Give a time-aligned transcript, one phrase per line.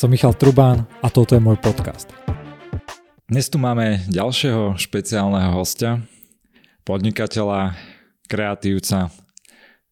[0.00, 2.08] Som Michal Trubán a toto je môj podcast.
[3.28, 6.00] Dnes tu máme ďalšieho špeciálneho hostia,
[6.88, 7.76] podnikateľa,
[8.24, 9.12] kreatívca,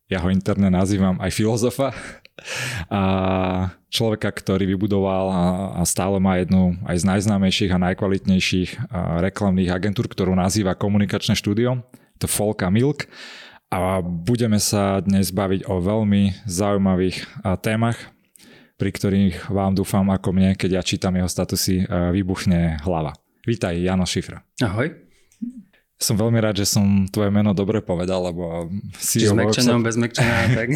[0.09, 1.93] ja ho interne nazývam aj filozofa,
[2.89, 3.03] a
[3.93, 5.29] človeka, ktorý vybudoval
[5.77, 8.89] a stále má jednu aj z najznámejších a najkvalitnejších
[9.29, 11.85] reklamných agentúr, ktorú nazýva Komunikačné štúdio,
[12.17, 13.13] to Folka Milk.
[13.69, 18.09] A budeme sa dnes baviť o veľmi zaujímavých témach,
[18.79, 21.83] pri ktorých vám dúfam ako mne, keď ja čítam jeho statusy,
[22.15, 23.11] vybuchne hlava.
[23.43, 24.47] Vítaj, Jano Šifra.
[24.63, 24.95] Ahoj.
[25.99, 28.71] Som veľmi rád, že som tvoje meno dobre povedal, lebo
[29.03, 29.75] CEO S sa...
[29.83, 29.99] bez
[30.55, 30.69] tak.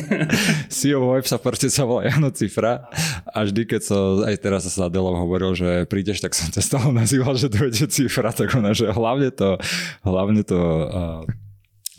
[0.66, 2.90] CEO Web sa proste sa volá Jano Cifra
[3.30, 6.90] a vždy, keď som aj teraz sa s hovoril, že prídeš, tak som ťa toho
[6.90, 9.62] nazýval, že dojde Cifra, tak ona, že hlavne to,
[10.02, 11.22] hlavne to uh,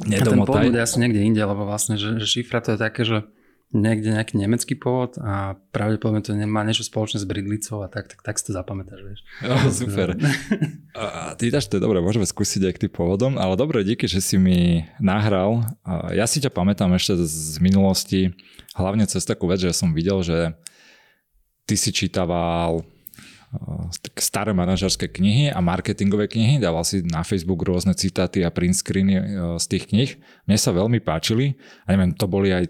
[0.04, 0.20] nedomotaj.
[0.20, 3.08] A ten pôvod je asi niekde inde, lebo vlastne, že, že šifra to je také,
[3.08, 3.24] že
[3.74, 8.22] niekde nejaký nemecký pôvod a pravdepodobne to nemá niečo spoločné s bridlicou a tak, tak,
[8.22, 9.20] tak si to zapamätáš, vieš.
[9.50, 10.14] Oh, super.
[10.98, 14.22] a ty dáš, to dobré, môžeme skúsiť aj k tým pôvodom, ale dobre, díky, že
[14.22, 15.66] si mi nahral.
[16.14, 18.32] Ja si ťa pamätám ešte z minulosti,
[18.78, 20.54] hlavne cez takú vec, že som videl, že
[21.66, 22.86] ty si čítaval
[24.18, 29.22] staré manažerské knihy a marketingové knihy, dával si na Facebook rôzne citáty a print screeny
[29.62, 30.12] z tých knih.
[30.50, 32.66] Mne sa veľmi páčili a neviem, to boli aj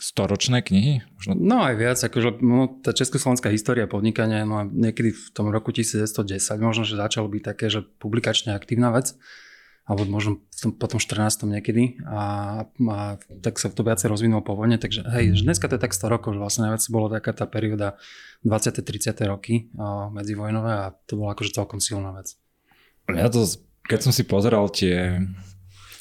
[0.00, 1.04] storočné knihy?
[1.18, 1.32] Možno...
[1.36, 6.38] No aj viac, akože no, tá československá história podnikania, no niekedy v tom roku 1910
[6.62, 9.16] možno, že začalo byť také, že publikačne aktívna vec,
[9.82, 11.42] alebo možno v tom, potom 14.
[11.48, 12.22] niekedy a,
[12.70, 12.98] a
[13.42, 16.06] tak sa to viacej rozvinulo po vojne, takže hej, že dneska to je tak 100
[16.06, 17.98] rokov, že vlastne najviac bolo taká tá perióda
[18.46, 18.78] 20.
[18.78, 19.18] 30.
[19.26, 22.38] roky a, medzivojnové a to bola akože celkom silná vec.
[23.10, 23.42] Ja to,
[23.90, 25.18] keď som si pozeral tie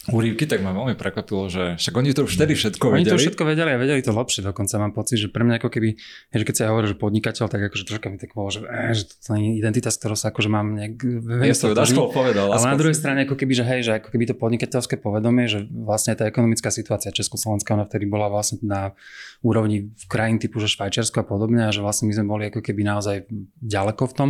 [0.09, 3.05] úrivky, tak ma veľmi prekvapilo, že však oni to vtedy všetko vedeli.
[3.05, 4.81] Oni to všetko vedeli a vedeli to lepšie dokonca.
[4.81, 5.93] Mám pocit, že pre mňa ako keby,
[6.33, 8.97] že keď sa ja hovorím, že podnikateľ, tak akože troška mi tak bolo, že, eh,
[8.97, 10.93] že to nie je identita, z ktorou sa akože mám nejak...
[11.45, 12.49] Ja som to povedal.
[12.49, 15.69] Ale na druhej strane ako keby, že hej, že ako keby to podnikateľské povedomie, že
[15.69, 18.97] vlastne tá ekonomická situácia Československá, ona vtedy bola vlastne na
[19.45, 22.65] úrovni v krajín typu, že Švajčiarsko a podobne a že vlastne my sme boli ako
[22.65, 23.29] keby naozaj
[23.61, 24.29] ďaleko v tom.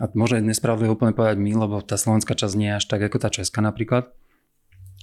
[0.00, 3.16] A môže nespravodlivo úplne povedať my, lebo tá slovenská časť nie je až tak ako
[3.20, 4.08] tá česká napríklad.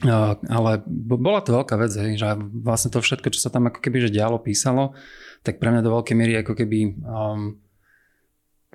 [0.06, 4.08] Ale bola to veľká vec, hej, že vlastne to všetko, čo sa tam ako keby
[4.08, 4.96] že dialo, písalo,
[5.44, 7.60] tak pre mňa do veľkej miery ako keby um,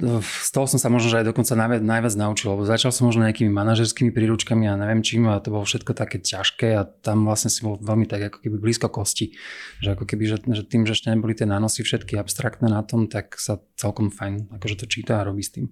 [0.02, 3.22] z toho som sa možno že aj dokonca najviac, najviac naučil, lebo začal som možno
[3.30, 7.46] nejakými manažerskými príručkami a neviem čím a to bolo všetko také ťažké a tam vlastne
[7.46, 9.38] si bol veľmi tak ako keby blízko kosti.
[9.86, 13.06] Že ako keby, že, že tým, že ešte neboli tie nánosy všetky abstraktné na tom,
[13.06, 15.70] tak sa celkom fajn akože to číta a robí s tým.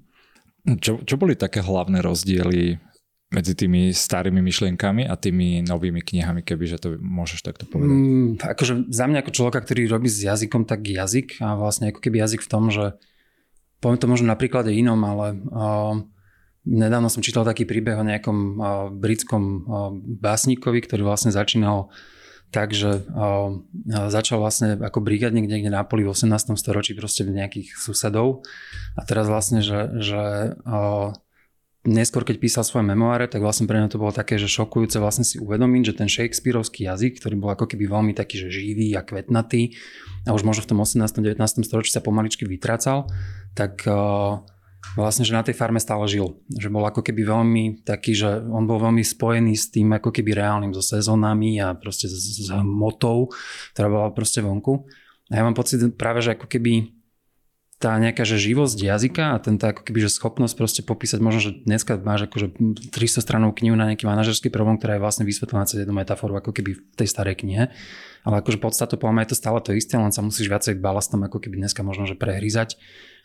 [0.62, 2.78] Čo, čo boli také hlavné rozdiely
[3.32, 7.96] medzi tými starými myšlienkami a tými novými knihami, kebyže to môžeš takto povedať?
[7.96, 12.04] Mm, akože za mňa ako človeka, ktorý robí s jazykom, tak jazyk a vlastne ako
[12.04, 13.00] keby jazyk v tom, že
[13.80, 15.96] poviem to možno na príklade inom, ale uh,
[16.68, 18.54] nedávno som čítal taký príbeh o nejakom uh,
[18.92, 19.60] britskom uh,
[19.96, 21.88] básnikovi, ktorý vlastne začínal
[22.52, 23.08] tak, že
[23.88, 26.52] začal vlastne ako brigadník niekde na poli v 18.
[26.60, 28.44] storočí proste v nejakých susedov
[28.92, 30.52] a teraz vlastne, že, že
[31.82, 35.26] neskôr, keď písal svoje memoáre, tak vlastne pre mňa to bolo také, že šokujúce vlastne
[35.26, 39.02] si uvedomiť, že ten Shakespeareovský jazyk, ktorý bol ako keby veľmi taký, že živý a
[39.02, 39.74] kvetnatý
[40.22, 41.02] a už možno v tom 18.
[41.02, 41.42] 19.
[41.66, 43.10] storočí sa pomaličky vytrácal,
[43.58, 44.38] tak uh,
[44.94, 46.38] vlastne, že na tej farme stále žil.
[46.54, 50.38] Že bol ako keby veľmi taký, že on bol veľmi spojený s tým ako keby
[50.38, 53.34] reálnym, so sezónami a proste s, s motou,
[53.74, 54.86] ktorá bola proste vonku.
[55.34, 57.01] A ja mám pocit práve, že ako keby
[57.82, 61.42] tá nejaká že živosť jazyka a ten tá ako keby, že schopnosť proste popísať, možno,
[61.42, 62.54] že dneska máš akože
[62.94, 66.54] 300 stranov knihu na nejaký manažerský problém, ktorá je vlastne vysvetlená cez jednu metaforu, ako
[66.54, 67.74] keby v tej starej knihe.
[68.22, 71.42] Ale akože podstatu poviem, je to stále to isté, len sa musíš viacej balastom ako
[71.42, 72.78] keby dneska možno, že prehrízať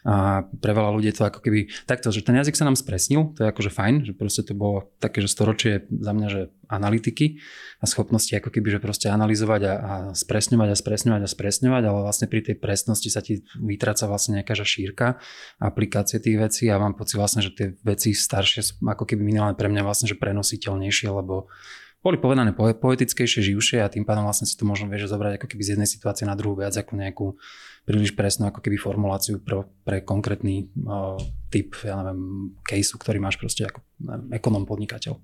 [0.05, 3.33] a pre veľa ľudí je to ako keby takto, že ten jazyk sa nám spresnil,
[3.33, 7.41] to je akože fajn, že proste to bolo také, že storočie za mňa, že analytiky
[7.81, 11.99] a schopnosti ako keby, že proste analyzovať a, a spresňovať a spresňovať a spresňovať, ale
[12.05, 15.17] vlastne pri tej presnosti sa ti vytráca vlastne nejaká že šírka
[15.57, 19.65] aplikácie tých vecí a mám pocit vlastne, že tie veci staršie ako keby minimálne pre
[19.65, 21.49] mňa vlastne, že prenositeľnejšie, lebo
[22.05, 25.61] boli povedané poetickejšie, živšie a tým pádom vlastne si to možno vieš zobrať ako keby
[25.65, 27.27] z jednej situácie na druhú viac ako nejakú
[27.87, 31.15] príliš presnú ako keby formuláciu pre, pre konkrétny uh,
[31.47, 35.15] typ, ja neviem, caseu, ktorý máš proste ako neviem, ekonom podnikateľ.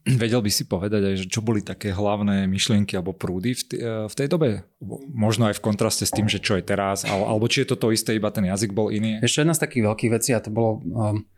[0.00, 3.80] Vedel by si povedať aj, že čo boli také hlavné myšlienky alebo prúdy v, t-
[3.84, 4.64] v tej dobe?
[5.12, 7.92] Možno aj v kontraste s tým, že čo je teraz, alebo či je to to
[7.92, 9.20] isté, iba ten jazyk bol iný?
[9.20, 10.80] Ešte jedna z takých veľkých vecí a to bolo...
[10.88, 11.28] Um,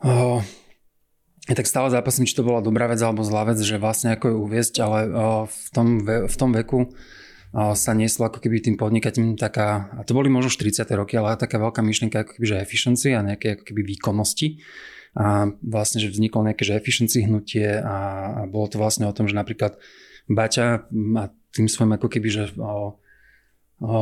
[0.00, 0.40] uh,
[1.48, 4.32] ja tak stále zápasím, či to bola dobrá vec alebo zlá vec, že vlastne ako
[4.32, 6.96] ju uviezť, ale uh, v, tom ve- v tom veku
[7.50, 10.86] sa nieslo ako keby tým podnikateľom taká, a to boli možno 40.
[10.94, 14.62] roky, ale taká veľká myšlienka ako keby, že efficiency a nejaké ako keby výkonnosti.
[15.18, 17.96] A vlastne, že vzniklo nejaké že efficiency hnutie a,
[18.30, 19.74] a bolo to vlastne o tom, že napríklad
[20.30, 20.86] Baťa
[21.18, 22.94] a tým svojim ako keby, že o,
[23.82, 23.94] o,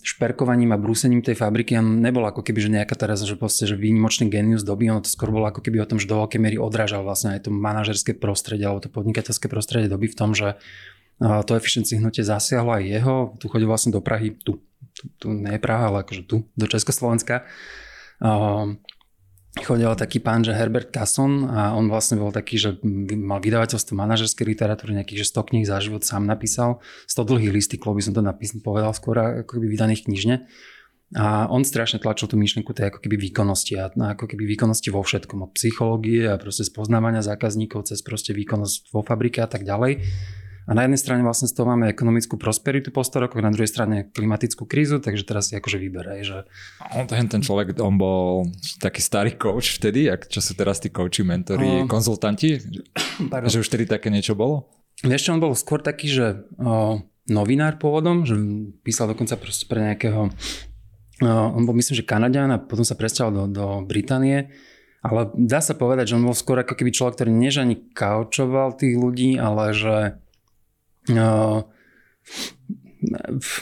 [0.00, 3.76] šperkovaním a brúsením tej fabriky on nebol ako keby, že nejaká teraz, že proste, že
[3.76, 6.56] výnimočný genius doby, ono to skôr bolo ako keby o tom, že do veľkej miery
[6.56, 10.56] odrážal vlastne aj to manažerské prostredie alebo to podnikateľské prostredie doby v tom, že
[11.46, 14.60] to efficiency hnutie zasiahlo aj jeho, tu chodil vlastne do Prahy, tu,
[14.92, 17.48] tu, tu nie je Praha, ale akože tu, do Československa.
[19.62, 22.70] chodil taký pán, že Herbert Casson a on vlastne bol taký, že
[23.14, 27.94] mal vydavateľstvo manažerskej literatúry, nejakých, že 100 kníh za život sám napísal, 100 dlhých listíkov
[27.94, 30.36] by som to napísal, povedal skôr, ako keby vydaných knižne.
[31.14, 35.06] A on strašne tlačil tú myšlienku tej ako keby výkonnosti a ako keby výkonnosti vo
[35.06, 40.02] všetkom, od psychológie a proste spoznávania zákazníkov cez proste výkonnosť vo fabrike a tak ďalej.
[40.64, 43.68] A na jednej strane vlastne z toho máme ekonomickú prosperitu po 100 rokoch, na druhej
[43.68, 46.38] strane klimatickú krízu, takže teraz si akože vyberaj, že...
[46.96, 48.48] On, ten, ten človek, on bol
[48.80, 51.88] taký starý coach vtedy, ak, čo sú teraz tí coachi, mentori, o...
[51.88, 52.64] konzultanti,
[53.32, 53.52] Pardon.
[53.52, 54.72] že už vtedy také niečo bolo?
[55.04, 56.26] Vieš čo, on bol skôr taký, že
[56.56, 58.32] o, novinár pôvodom, že
[58.80, 59.36] písal dokonca
[59.68, 60.32] pre nejakého...
[61.20, 64.48] O, on bol myslím, že Kanadian a potom sa presťahoval do, do Británie.
[65.04, 68.72] Ale dá sa povedať, že on bol skôr ako keby človek, ktorý než ani kaučoval
[68.80, 70.23] tých ľudí, ale že
[71.12, 71.60] uh,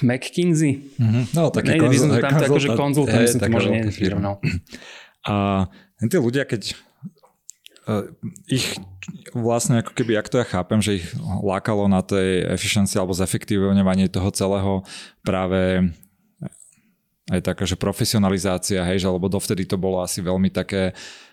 [0.03, 0.87] McKinsey.
[0.99, 1.25] Mm-hmm.
[1.35, 3.83] No, taký Nejde konzult, tam konzultant, akože konzultant, myslím, to môže nie
[4.19, 4.33] no.
[5.27, 5.35] A
[5.99, 6.79] tí ľudia, keď
[7.91, 8.07] uh,
[8.47, 8.79] ich
[9.35, 11.07] vlastne ako keby, ak to ja chápem, že ich
[11.43, 14.73] lákalo na tej efficiency alebo zefektívňovanie toho celého
[15.27, 15.91] práve
[17.31, 21.32] aj taká, že profesionalizácia, hej, že lebo dovtedy to bolo asi veľmi také uh,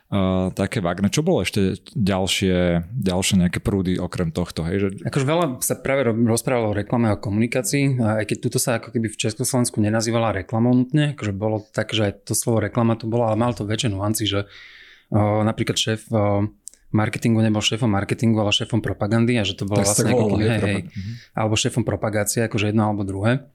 [0.58, 1.14] také vágne.
[1.14, 4.66] Čo bolo ešte ďalšie, ďalšie nejaké prúdy okrem tohto?
[4.66, 4.88] Hej, že...
[5.06, 9.06] Akože veľa sa práve rozprávalo o reklame a komunikácii, aj keď tuto sa ako keby
[9.14, 13.30] v Československu nenazývala reklamou nutne, akože bolo tak, že aj to slovo reklama tu bolo,
[13.30, 16.42] ale malo to väčšie nuancy, že uh, napríklad šéf uh,
[16.90, 20.46] marketingu nebol šéfom marketingu, ale šéfom propagandy a že to bolo tak vlastne ako keby,
[20.50, 21.12] hej, hej, mhm.
[21.38, 23.46] alebo šéfom propagácie, akože jedno alebo druhé.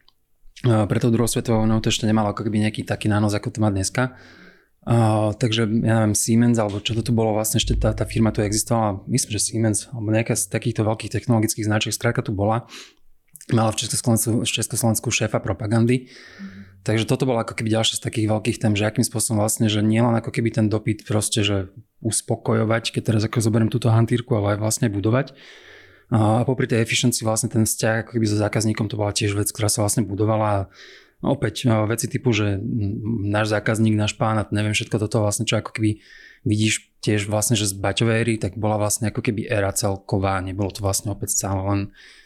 [0.62, 3.58] Uh, preto druhou svetovou vojnou to ešte nemalo ako keby nejaký taký nános, ako to
[3.58, 4.14] má dneska.
[4.84, 8.36] Uh, takže ja neviem, Siemens, alebo čo to tu bolo vlastne, ešte tá, tá firma
[8.36, 12.68] tu existovala, myslím, že Siemens, alebo nejaká z takýchto veľkých technologických značiek, skrátka tu bola,
[13.48, 16.12] mala v Československu, v Československu šéfa propagandy.
[16.12, 16.64] Mm.
[16.84, 19.80] Takže toto bolo ako keby ďalšie z takých veľkých tém, že akým spôsobom vlastne, že
[19.80, 21.72] nie len ako keby ten dopyt proste, že
[22.04, 25.32] uspokojovať, keď teraz ako zoberiem túto hantírku, ale aj vlastne budovať.
[26.12, 29.48] A popri tej efficiency vlastne ten vzťah ako keby so zákazníkom to bola tiež vec,
[29.48, 30.68] ktorá sa vlastne budovala
[31.20, 32.58] opäť no, veci typu, že
[33.22, 36.00] náš zákazník, náš pán a neviem všetko toto vlastne, čo ako keby
[36.44, 40.72] vidíš tiež vlastne, že z Baťovej éry, tak bola vlastne ako keby éra celková, nebolo
[40.72, 41.80] to vlastne opäť stále len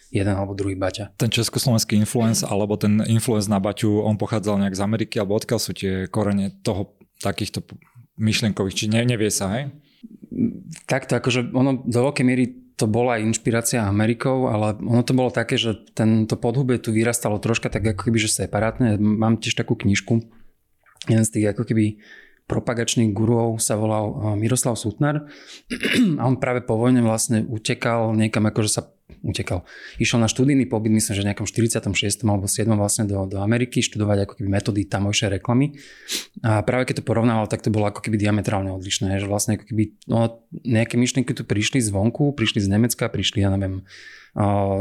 [0.08, 1.19] jeden alebo druhý Baťa.
[1.20, 5.61] Ten československý influence alebo ten influence na Baťu, on pochádzal nejak z Ameriky alebo odkiaľ
[5.61, 7.67] sú tie korene toho takýchto
[8.19, 9.75] myšlienkových, či ne, nevie sa, hej?
[10.87, 15.59] Takto, akože ono do veľkej miery to bola inšpirácia Amerikou, ale ono to bolo také,
[15.59, 18.95] že tento podhubie tu vyrastalo troška tak ako keby, že separátne.
[19.03, 20.23] Mám tiež takú knižku,
[21.11, 21.99] jeden z tých ako keby
[22.49, 25.29] propagačných guruov sa volal eh, Miroslav Sutnar
[26.21, 28.83] a on práve po vojne vlastne utekal niekam, akože sa
[29.23, 29.67] utekal.
[29.97, 32.25] Išiel na študijný pobyt, myslím, že v nejakom 46.
[32.26, 32.69] alebo 7.
[32.75, 35.79] vlastne do, do Ameriky študovať ako keby metódy tamojšej reklamy.
[36.43, 39.64] A práve keď to porovnával, tak to bolo ako keby diametrálne odlišné, že vlastne ako
[39.71, 43.87] keby no, nejaké myšlienky tu prišli zvonku, prišli z Nemecka, prišli, ja neviem,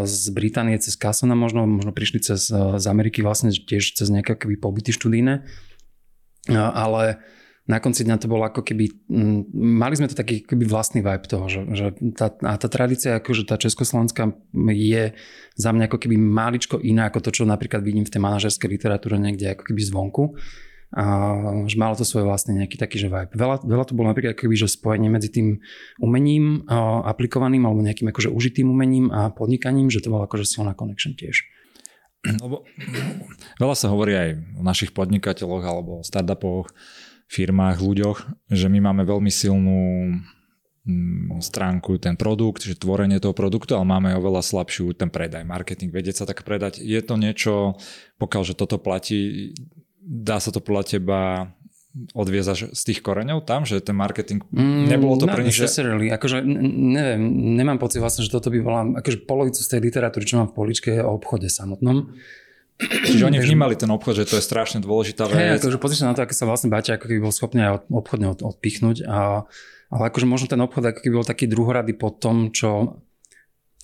[0.05, 4.59] z Británie cez Cassona možno, možno prišli cez, z Ameriky vlastne tiež cez nejaké keby
[4.59, 5.47] pobyty študijné.
[6.53, 7.19] Ale
[7.67, 11.27] na konci dňa to bolo ako keby, m, mali sme to taký keby vlastný vibe
[11.27, 14.31] toho, že, že tá, a tá tradícia, akože tá československá
[14.71, 15.11] je
[15.59, 19.19] za mňa ako keby maličko iná ako to, čo napríklad vidím v tej manažerskej literatúre
[19.19, 20.39] niekde ako keby zvonku.
[20.95, 21.03] A,
[21.67, 23.35] že malo to svoj vlastný nejaký taký, že vibe.
[23.35, 25.59] Veľa, veľa to bolo napríklad keby, že spojenie medzi tým
[25.99, 30.71] umením a, aplikovaným alebo nejakým akože užitým umením a podnikaním, že to bolo akože silná
[30.71, 31.43] connection tiež.
[32.23, 32.63] Lebo
[33.61, 36.71] veľa sa hovorí aj o našich podnikateľoch alebo startupoch,
[37.27, 38.17] firmách, ľuďoch,
[38.49, 40.15] že my máme veľmi silnú
[40.87, 45.91] mm, stránku, ten produkt, že tvorenie toho produktu, ale máme oveľa slabšiu ten predaj, marketing,
[45.91, 46.79] vedieť sa tak predať.
[46.79, 47.75] Je to niečo,
[48.17, 49.51] pokiaľ, že toto platí,
[49.99, 51.19] dá sa to podľa teba
[52.13, 55.65] odviezaš z tých koreňov tam, že ten marketing, mm, nebolo to mm, pre nich, že...
[56.13, 57.21] Akože, neviem,
[57.57, 60.55] nemám pocit vlastne, že toto by bola, akože polovicu z tej literatúry, čo mám v
[60.55, 62.13] poličke, je o obchode samotnom.
[62.77, 65.37] Čiže oni vnímali ten obchod, že to je strašne dôležitá vec.
[65.37, 68.39] Hey, akože na to, ako sa vlastne Baťa ako keby bol schopný aj obchodne od,
[68.45, 69.01] odpichnúť.
[69.09, 69.49] A,
[69.89, 73.01] ale akože možno ten obchod ako keby bol taký druhorady po tom, čo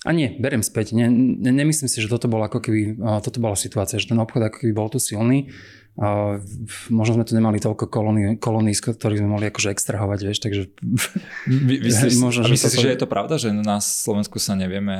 [0.04, 0.92] A nie, beriem späť.
[0.92, 4.52] Ne, ne, nemyslím si, že toto bola ako keby, toto bola situácia, že ten obchod
[4.52, 5.48] ako keby bol tu silný.
[5.94, 6.36] A
[6.90, 7.86] možno sme tu nemali toľko
[8.42, 10.62] kolóny, z ktorých sme mohli akože extrahovať, vieš, takže...
[11.46, 12.82] Vy, myslíš, možno, a myslíš toto...
[12.82, 14.98] že je to pravda, že na Slovensku sa nevieme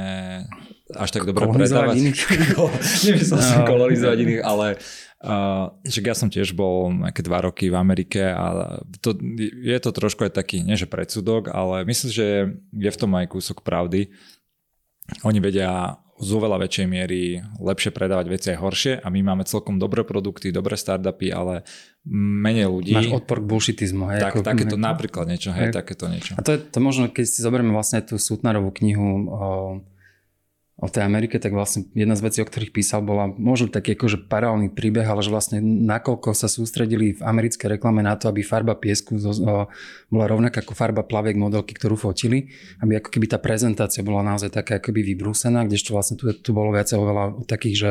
[0.94, 1.98] až tak dobre predávať?
[1.98, 2.20] Iných.
[3.10, 4.66] Nemyslel som kolonizovať iných, ale
[5.24, 9.88] Uh, že ja som tiež bol nejaké dva roky v Amerike a to, je to
[9.88, 14.12] trošku aj taký, nie že predsudok, ale myslím, že je v tom aj kúsok pravdy.
[15.24, 19.82] Oni vedia z oveľa väčšej miery lepšie predávať veci aj horšie a my máme celkom
[19.82, 21.66] dobré produkty, dobré startupy, ale
[22.06, 22.94] menej ľudí.
[22.94, 24.04] Máš odpor k bullshitizmu.
[24.14, 26.38] Hej, tak, ako, takéto napríklad niečo, hej, hej, takéto niečo.
[26.38, 29.48] A to je to možno, keď si zoberieme vlastne tú Sutnarovú knihu o
[30.74, 34.26] o tej Amerike, tak vlastne jedna z vecí, o ktorých písal, bola možno taký akože
[34.26, 38.74] paralelný príbeh, ale že vlastne nakoľko sa sústredili v americkej reklame na to, aby farba
[38.74, 39.14] piesku
[40.10, 42.50] bola rovnaká ako farba plaviek modelky, ktorú fotili,
[42.82, 46.74] aby ako keby tá prezentácia bola naozaj taká akoby vybrúsená, kdežto vlastne tu, tu bolo
[46.74, 47.90] viacej oveľa takých, že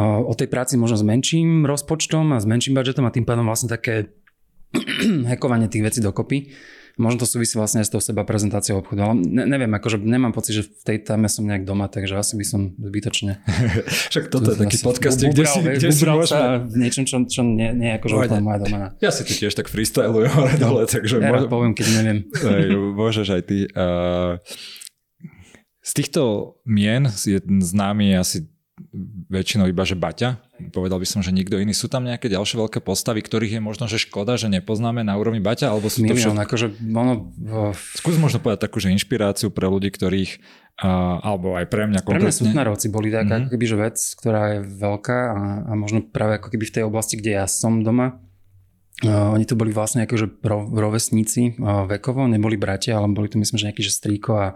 [0.00, 3.72] o tej práci možno s menším rozpočtom a s menším budžetom a tým pádom vlastne
[3.72, 4.12] také
[5.32, 6.52] hekovanie tých vecí dokopy.
[7.02, 10.30] Možno to súvisí vlastne aj s tou seba prezentáciou obchodu, ale ne, neviem, akože nemám
[10.30, 13.42] pocit, že v tej téme som nejak doma, takže asi by som zbytočne...
[14.14, 16.62] Však toto je taký podcast, kde si, kde si môžeme...
[16.70, 18.86] v niečom, čo, čo nie, nie akože úplne moja domena.
[19.02, 21.18] Ja si tu tiež tak freestylujem hore dole, takže...
[21.18, 21.50] Ja môže...
[21.50, 22.18] poviem, keď neviem.
[22.94, 23.58] Môžeš aj ty.
[25.82, 28.46] Z týchto mien je známy asi
[29.26, 30.38] väčšinou iba, že Baťa.
[30.70, 31.74] Povedal by som, že nikto iný.
[31.74, 35.42] Sú tam nejaké ďalšie veľké postavy, ktorých je možno, že škoda, že nepoznáme na úrovni
[35.42, 35.72] Baťa?
[35.72, 36.38] Alebo sú to všetko...
[36.38, 37.34] akože ono...
[37.98, 40.38] Skús možno povedať takú, že inšpiráciu pre ľudí, ktorých
[40.84, 42.30] uh, alebo aj pre mňa konkrétne.
[42.30, 43.40] Pre mňa Sutnarovci boli taká mm-hmm.
[43.42, 46.84] ako keby, že vec, ktorá je veľká a, a možno práve ako keby v tej
[46.86, 48.22] oblasti, kde ja som doma,
[49.02, 53.58] Uh, oni to boli vlastne akože rovesníci uh, vekovo, neboli bratia, ale boli to myslím,
[53.58, 54.46] že nejaký že strýko a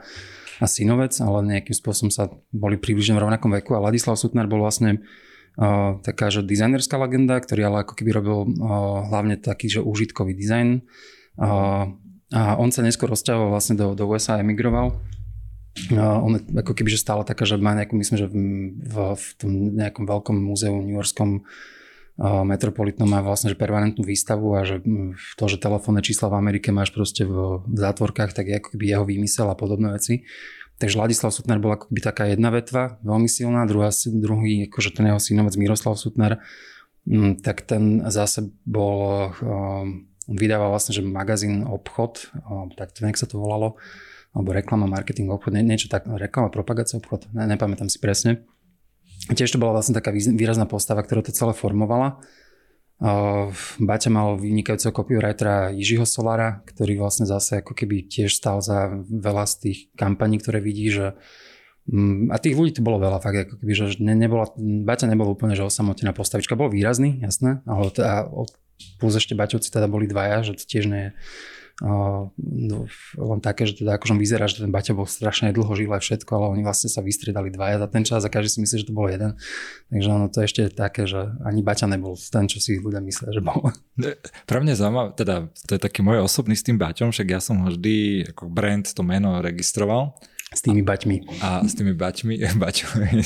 [0.57, 4.65] a synovec, ale nejakým spôsobom sa boli približne v rovnakom veku a Ladislav Sutnar bol
[4.65, 5.05] vlastne
[6.05, 8.39] taká, že dizajnerská legenda, ktorý ale ako keby robil
[9.09, 10.85] hlavne taký, že užitkový dizajn.
[11.41, 15.01] A on sa neskôr rozťahoval vlastne do, do USA a emigroval.
[15.93, 18.37] Uh, on je ako keby, že stále taká, že má nejakú, myslím, že v,
[18.81, 21.45] v, v tom nejakom veľkom múzeu New Yorkskom
[22.17, 24.81] Metropolitnom má vlastne že permanentnú výstavu a že
[25.37, 28.85] to, že telefónne čísla v Amerike máš proste v, v zátvorkách, tak je ako keby
[28.89, 30.25] jeho výmysel a podobné veci.
[30.77, 35.09] Takže Ladislav Sutnar bol ako keby taká jedna vetva, veľmi silná, druhá, druhý, akože ten
[35.09, 36.45] jeho synovec Miroslav Sutnar,
[37.41, 39.33] tak ten zase bol,
[40.29, 42.29] on vydával vlastne, že magazín Obchod,
[42.77, 43.81] tak to nejak sa to volalo,
[44.37, 48.45] alebo reklama, marketing, obchod, niečo tak, reklama, propagácia, obchod, ne, nepamätám si presne.
[49.33, 52.21] Tiež to bola vlastne taká výrazná postava, ktorá to celé formovala.
[53.77, 59.45] Baťa mal vynikajúceho copywritera Jižiho Solara, ktorý vlastne zase ako keby tiež stal za veľa
[59.45, 61.13] z tých kampaní, ktoré vidí, že
[61.93, 65.29] mm, a tých ľudí tu bolo veľa, fakt, ako keby, že ne, nebola, Baťa nebol
[65.29, 68.33] úplne že osamotená postavička, bol výrazný, jasné, ale teda,
[68.97, 71.11] plus ešte Baťovci teda boli dvaja, že to tiež nie je
[71.83, 72.89] no,
[73.21, 76.31] len také, že teda akože vyzerá, že ten Baťa bol strašne dlho žil aj všetko,
[76.33, 78.97] ale oni vlastne sa vystriedali dvaja za ten čas a každý si myslí, že to
[78.97, 79.37] bol jeden.
[79.93, 83.29] Takže ono to ešte je také, že ani Baťa nebol ten, čo si ľudia myslia,
[83.29, 83.77] že bol.
[84.49, 87.61] Pre mňa zaujímavé, teda to je taký môj osobný s tým Baťom, však ja som
[87.61, 90.17] ho vždy ako brand to meno registroval.
[90.49, 91.45] S tými baťmi.
[91.45, 93.21] A s tými baťmi, baťmi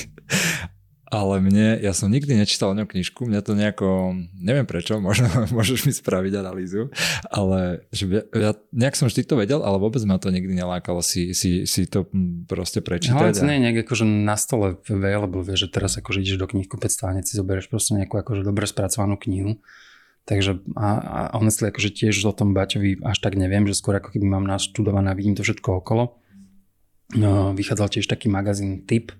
[1.11, 5.26] ale mne, ja som nikdy nečítal o ňom knižku, mňa to nejako, neviem prečo, možno
[5.50, 6.95] môžeš mi spraviť analýzu,
[7.26, 11.02] ale že ja, ja nejak som vždy to vedel, ale vôbec ma to nikdy nelákalo
[11.02, 12.07] si, si, si to
[12.47, 13.19] proste prečítať.
[13.19, 16.47] Ale to nie je nejak akože na stole available, vieš, že teraz akože ideš do
[16.47, 19.59] a hneď si zoberieš proste nejakú akože dobre spracovanú knihu.
[20.29, 24.14] Takže a, a honestly, akože tiež o tom Baťovi až tak neviem, že skôr ako
[24.14, 26.21] keby mám naštudované a vidím to všetko okolo.
[27.19, 29.11] No, vychádzal tiež taký magazín Typ,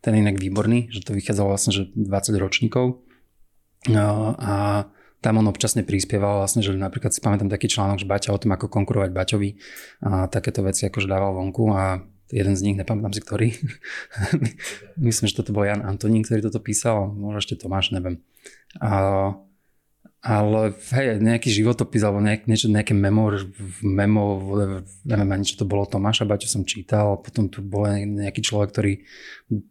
[0.00, 3.02] ten je inak výborný, že to vychádzalo vlastne, že 20 ročníkov.
[3.86, 4.86] No, a
[5.18, 8.54] tam on občasne prispieval vlastne, že napríklad si pamätám taký článok, že Baťa o tom,
[8.54, 9.50] ako konkurovať Baťovi
[10.06, 13.48] a takéto veci akože dával vonku a jeden z nich, nepamätám si ktorý.
[15.00, 18.22] Myslím, že toto bol Jan Antonín, ktorý toto písal, možno ešte Tomáš, neviem.
[18.78, 19.34] A
[20.18, 23.30] ale hej, nejaký životopis alebo nejak, niečo, nejaké memo,
[23.86, 24.22] memo,
[25.06, 28.92] neviem ani čo to bolo Tomáša čo som čítal, potom tu bol nejaký človek, ktorý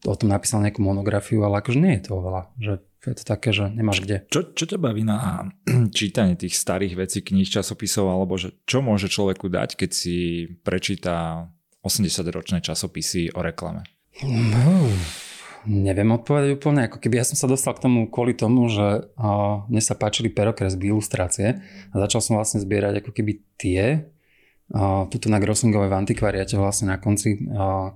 [0.07, 2.73] o tom napísal nejakú monografiu, ale akože nie je to veľa, že
[3.07, 4.27] je to také, že nemáš kde.
[4.27, 5.47] Čo, čo ťa baví na
[5.97, 11.47] čítanie tých starých vecí, kníh, časopisov, alebo že čo môže človeku dať, keď si prečíta
[11.83, 13.87] 80-ročné časopisy o reklame?
[14.23, 14.91] No,
[15.67, 19.67] Neviem odpovedať úplne, ako keby ja som sa dostal k tomu kvôli tomu, že uh,
[19.67, 21.59] mne sa páčili perokresby, ilustrácie
[21.91, 24.07] a začal som vlastne zbierať ako keby tie,
[24.71, 27.91] uh, tuto na Grossingovej v antikvariate vlastne na konci uh,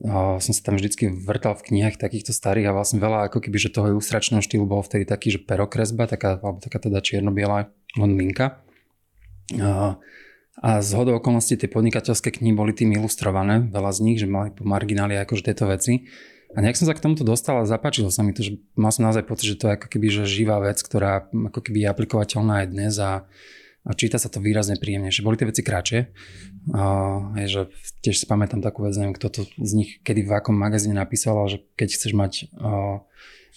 [0.00, 3.58] uh, som sa tam vždycky vrtal v knihách takýchto starých a vlastne veľa ako keby,
[3.60, 7.68] že toho ilustračného štýlu bol vtedy taký, že perokresba, taká, alebo taká teda čierno-biela
[7.98, 8.62] len linka.
[9.52, 10.00] Uh,
[10.62, 14.54] a z hodou okolností tie podnikateľské knihy boli tým ilustrované, veľa z nich, že mali
[14.54, 16.06] po margináli akože tieto veci.
[16.52, 19.08] A nejak som sa k tomuto dostal a zapáčilo sa mi to, že mal som
[19.08, 22.64] naozaj pocit, že to je ako keby že živá vec, ktorá ako keby je aplikovateľná
[22.64, 23.24] aj dnes a,
[23.82, 25.24] a číta sa to výrazne príjemnejšie.
[25.24, 26.00] Boli tie veci kratšie,
[27.40, 27.60] je, že
[28.04, 31.40] tiež si pamätám takú vec, neviem, kto to z nich kedy v akom magazíne napísal,
[31.48, 33.00] že keď chceš mať a,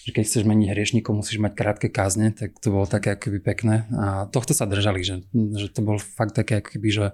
[0.06, 3.88] že keď chceš meniť hriešnikov, musíš mať krátke kázne, tak to bolo také akoby pekné.
[3.96, 7.06] A tohto sa držali, že, že to bol fakt také akoby, že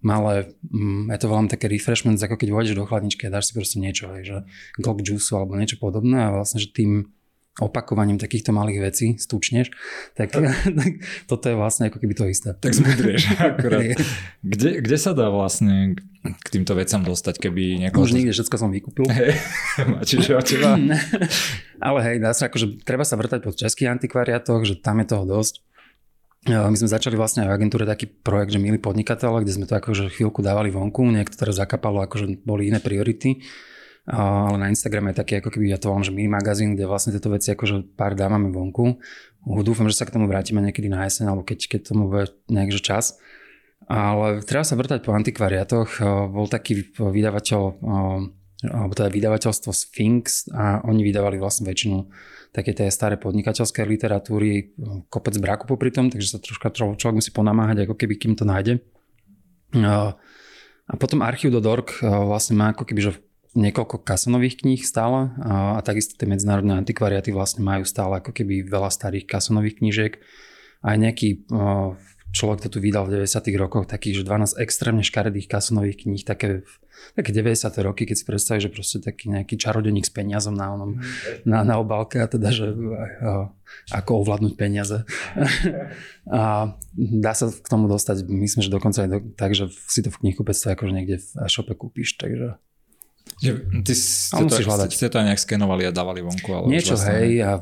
[0.00, 3.52] malé, mm, ja to volám také refreshment, ako keď vôjdeš do chladničky a dáš si
[3.58, 4.36] proste niečo, hej, že
[4.78, 7.10] glok juice alebo niečo podobné a vlastne, že tým
[7.58, 9.74] opakovaním takýchto malých vecí stúčneš,
[10.14, 10.30] tak,
[10.78, 10.90] tak
[11.26, 12.54] toto je vlastne ako keby to isté.
[12.54, 13.98] Tak zmudrieš akurát.
[14.46, 18.06] kde, kde sa dá vlastne k týmto vecam dostať, keby niekoho...
[18.06, 19.06] Už nikde, všetko som vykúpil.
[20.08, 20.74] Čiže teba.
[21.78, 25.24] Ale hej, dá sa akože, treba sa vrtať po českých antikvariátoch, že tam je toho
[25.26, 25.62] dosť.
[26.46, 29.74] My sme začali vlastne aj v agentúre taký projekt, že milí podnikateľ, kde sme to
[29.74, 33.42] akože chvíľku dávali vonku, niekto teraz zakapalo, akože boli iné priority.
[34.08, 37.12] Ale na Instagrame je taký, ako keby ja to volám, že mini magazín, kde vlastne
[37.12, 38.96] tieto veci akože pár dávame vonku.
[39.44, 42.80] Dúfam, že sa k tomu vrátime niekedy na jeseň, alebo keď, keď tomu bude nejakže
[42.80, 43.20] čas.
[43.84, 46.00] Ale treba sa vrtať po antikvariatoch.
[46.32, 47.60] Bol taký vydavateľ,
[48.64, 52.08] alebo teda vydavateľstvo Sphinx a oni vydávali vlastne väčšinu
[52.52, 54.72] také tie staré podnikateľské literatúry,
[55.12, 58.80] kopec braku popri tom, takže sa troška človek musí ponamáhať, ako keby kým to nájde.
[60.88, 63.12] A potom Archiv.org vlastne má ako keby, že
[63.56, 68.64] niekoľko kasonových kníh stále a, a takisto tie medzinárodné antikvariaty vlastne majú stále ako keby
[68.64, 70.12] veľa starých kasonových knížiek.
[70.84, 71.48] Aj nejaký
[72.38, 76.62] človek to tu vydal v 90 rokoch, takých, že 12 extrémne škaredých kasonových kníh, také,
[77.18, 81.02] také 90 roky, keď si predstavíš, že proste taký nejaký čarodeník s peniazom na, onom,
[81.42, 83.50] na, na obálke a teda, že a,
[83.90, 85.02] ako ovládnuť peniaze.
[86.30, 90.14] a dá sa k tomu dostať, myslím, že dokonca aj do, tak, že si to
[90.14, 92.54] v knihkupectve akože niekde v e-shope kúpiš, takže
[93.38, 94.88] že ty ste to, hľadať.
[94.88, 96.48] ste to aj nejak skenovali a dávali vonku?
[96.48, 97.12] Ale Niečo, vlastne...
[97.12, 97.52] hej, a,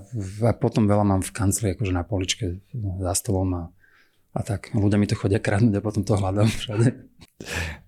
[0.47, 2.63] a potom veľa mám v kancli, akože na poličke
[3.03, 3.63] za stolom a
[4.37, 4.69] a tak.
[4.77, 6.93] Ľudia mi to chodia kradnúť a potom to hľadám všade.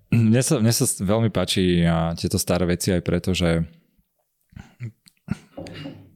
[0.08, 1.84] Mne sa, mne sa veľmi páči
[2.16, 3.68] tieto staré veci aj preto, že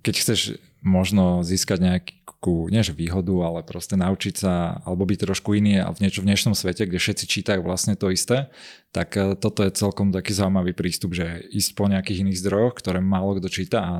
[0.01, 2.13] keď chceš možno získať nejakú,
[2.51, 6.35] nie že výhodu, ale proste naučiť sa, alebo byť trošku iný a v niečo v
[6.35, 8.51] dnešnom svete, kde všetci čítajú vlastne to isté,
[8.91, 12.99] tak e, toto je celkom taký zaujímavý prístup, že ísť po nejakých iných zdrojoch, ktoré
[12.99, 13.93] málo kto číta a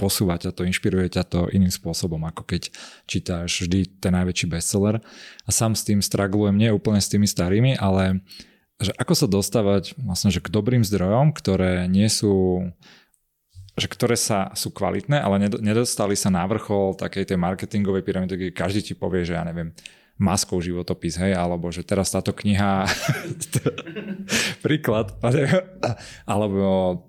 [0.00, 2.72] posúvať ťa to, inšpiruje ťa to iným spôsobom, ako keď
[3.04, 5.04] čítáš vždy ten najväčší bestseller.
[5.44, 8.24] A sám s tým straglujem, nie úplne s tými starými, ale
[8.76, 12.64] že ako sa dostávať vlastne že k dobrým zdrojom, ktoré nie sú
[13.76, 18.50] že ktoré sa, sú kvalitné, ale nedostali sa na vrchol takej tej marketingovej pyramidy, kde
[18.56, 19.76] každý ti povie, že ja neviem,
[20.16, 22.88] maskou životopis, hej, alebo že teraz táto kniha,
[24.64, 25.12] príklad,
[26.24, 27.04] alebo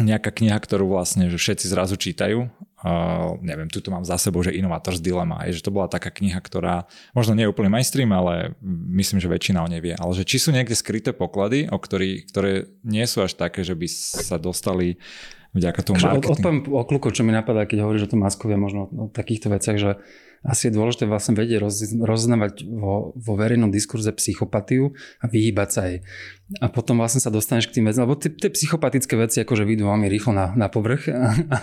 [0.00, 2.48] nejaká kniha, ktorú vlastne že všetci zrazu čítajú.
[2.80, 6.40] Uh, neviem, tuto mám za sebou, že Innovators Dilemma, je, že to bola taká kniha,
[6.40, 8.56] ktorá možno nie je úplne mainstream, ale
[8.96, 9.92] myslím, že väčšina o nej vie.
[9.92, 13.76] Ale že či sú niekde skryté poklady, o ktorý, ktoré nie sú až také, že
[13.76, 13.84] by
[14.24, 14.96] sa dostali
[15.54, 16.32] vďaka tomu marketingu.
[16.32, 19.76] Odpoviem o kluku, čo mi napadá, keď hovoríš o tom maskovia, možno o takýchto veciach,
[19.78, 19.90] že
[20.40, 25.80] asi je dôležité vlastne vedieť roz, roznávať vo, vo verejnom diskurze psychopatiu a vyhýbať sa
[25.84, 26.00] jej.
[26.64, 29.92] A potom vlastne sa dostaneš k tým veciam, lebo tie, tie psychopatické veci akože vidú
[29.92, 31.12] veľmi rýchlo na, na povrch,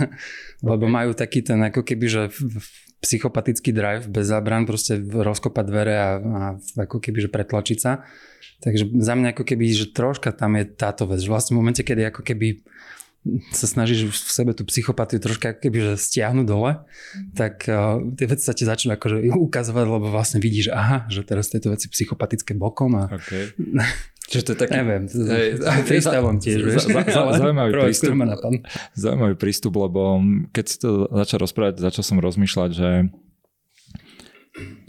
[0.70, 2.22] lebo majú taký ten ako keby, že
[3.02, 6.42] psychopatický drive bez zábran, proste rozkopať dvere a, a
[6.86, 8.06] ako keby, že pretlačiť sa.
[8.58, 11.82] Takže za mňa ako keby, že troška tam je táto vec, že vlastne v momente,
[11.86, 12.66] kedy ako keby
[13.52, 16.84] sa snažíš v sebe tú psychopatiu troška keby že stiahnuť dole,
[17.36, 21.52] tak uh, tie veci sa ti začnú akože ukazovať, lebo vlastne vidíš, aha, že teraz
[21.52, 23.04] tieto veci psychopatické bokom a...
[23.12, 23.52] Okay.
[24.28, 24.72] Čiže to je taký...
[24.76, 25.04] Neviem,
[25.88, 26.92] prístavom tiež, vieš.
[26.92, 28.12] Zaujímavý prístup.
[28.92, 30.20] Zaujímavý prístup, lebo
[30.52, 32.90] keď si to začal rozprávať, začal som rozmýšľať, že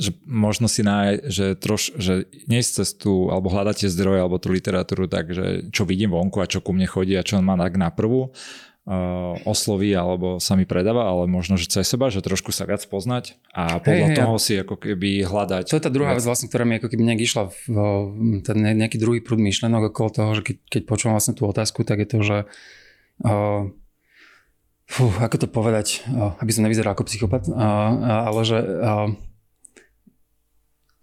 [0.00, 5.10] že možno si náj, že troš, že nejsť cestu, alebo hľadáte zdroje, alebo tú literatúru
[5.10, 7.76] tak, že čo vidím vonku a čo ku mne chodí a čo on má tak
[7.76, 8.32] na prvú,
[8.88, 12.80] uh, osloví alebo sa mi predáva, ale možno, že cez seba, že trošku sa viac
[12.88, 15.64] poznať a podľa hey, toho hey, si ako keby hľadať.
[15.68, 17.62] To je tá druhá vec vlastne, ktorá mi ako keby nejak išla v,
[18.40, 22.00] ten nejaký druhý prúd myšlenok okolo toho, že keď, keď počúvam vlastne tú otázku, tak
[22.00, 22.36] je to, že
[23.28, 23.68] uh,
[24.88, 29.12] fú, ako to povedať, uh, aby som nevyzeral ako psychopat, uh, uh, ale že uh,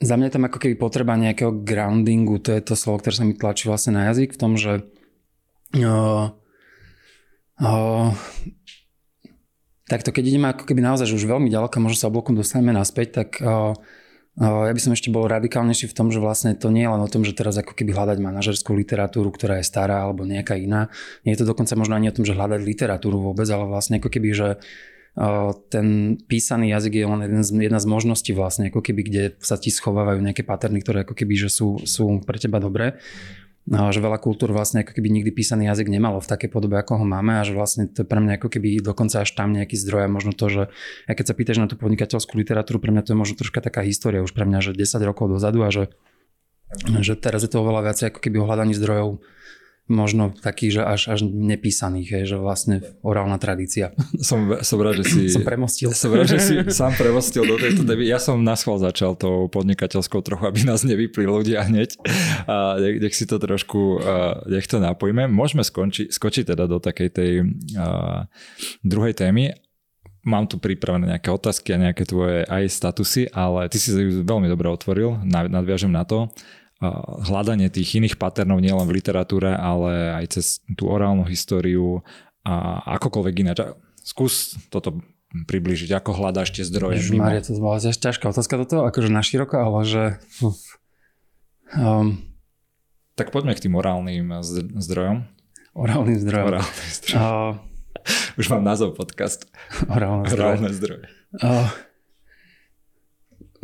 [0.02, 3.38] za mňa tam ako keby potreba nejakého groundingu, to je to slovo, ktoré sa mi
[3.38, 4.84] tlačí vlastne na jazyk, v tom, že
[5.80, 6.36] uh,
[7.56, 8.12] Uh,
[9.88, 13.40] takto, keď ideme ako keby naozaj už veľmi ďaleko, možno sa oblokom dostaneme naspäť, tak
[13.40, 13.72] uh,
[14.36, 17.08] ja by som ešte bol radikálnejší v tom, že vlastne to nie je len o
[17.08, 20.92] tom, že teraz ako keby hľadať manažerskú literatúru, ktorá je stará alebo nejaká iná.
[21.24, 24.12] Nie je to dokonca možno ani o tom, že hľadať literatúru vôbec, ale vlastne ako
[24.12, 24.60] keby, že
[25.72, 29.56] ten písaný jazyk je len jeden z, jedna z možností vlastne, ako keby, kde sa
[29.56, 33.00] ti schovávajú nejaké paterny, ktoré ako keby, že sú, sú pre teba dobré.
[33.66, 37.02] No, že veľa kultúr vlastne ako keby nikdy písaný jazyk nemalo v takej podobe, ako
[37.02, 39.74] ho máme a že vlastne to je pre mňa ako keby dokonca až tam nejaký
[39.74, 40.64] zdroj a možno to, že
[41.10, 43.82] aj keď sa pýtaš na tú podnikateľskú literatúru, pre mňa to je možno troška taká
[43.82, 45.90] história už pre mňa, že 10 rokov dozadu a že,
[47.02, 49.26] že teraz je to oveľa viac ako keby o hľadaní zdrojov
[49.86, 53.94] možno takých, že až, až nepísaných, je, že vlastne orálna tradícia.
[54.26, 55.22] Som, som rád, že si...
[55.30, 55.94] som premostil.
[55.94, 58.10] Som rád, že si sám premostil do tejto témy.
[58.10, 62.02] Ja som na schvál začal tou podnikateľskou trochu, aby nás nevypli ľudia hneď.
[62.50, 64.02] A nech, nech si to trošku,
[64.50, 65.30] nech to napojme.
[65.30, 67.32] Môžeme skonči, skočiť teda do takej tej
[67.78, 68.26] uh,
[68.82, 69.54] druhej témy.
[70.26, 73.94] Mám tu pripravené nejaké otázky a nejaké tvoje aj statusy, ale ty si
[74.26, 76.34] veľmi dobre otvoril, nadviažem na to
[77.26, 80.46] hľadanie tých iných paternov nielen v literatúre, ale aj cez
[80.76, 82.06] tú orálnu históriu
[82.46, 83.58] a akokoľvek ináč.
[84.06, 85.02] Skús toto
[85.36, 87.02] približiť, ako hľadáš tie zdroje.
[87.02, 90.04] Ježiš, Maria, to bola ťažká otázka toto, akože na široko, ale že...
[91.76, 92.24] Um,
[93.20, 94.32] tak poďme k tým orálnym
[94.80, 95.28] zdrojom.
[95.76, 96.46] Orálnym zdrojom.
[96.56, 97.20] Orálnym zdrojom.
[97.20, 99.50] Uh, Už mám názov podcast.
[99.90, 100.40] Orálne zdroje.
[100.40, 101.06] Orálne zdroje.
[101.42, 101.68] Uh,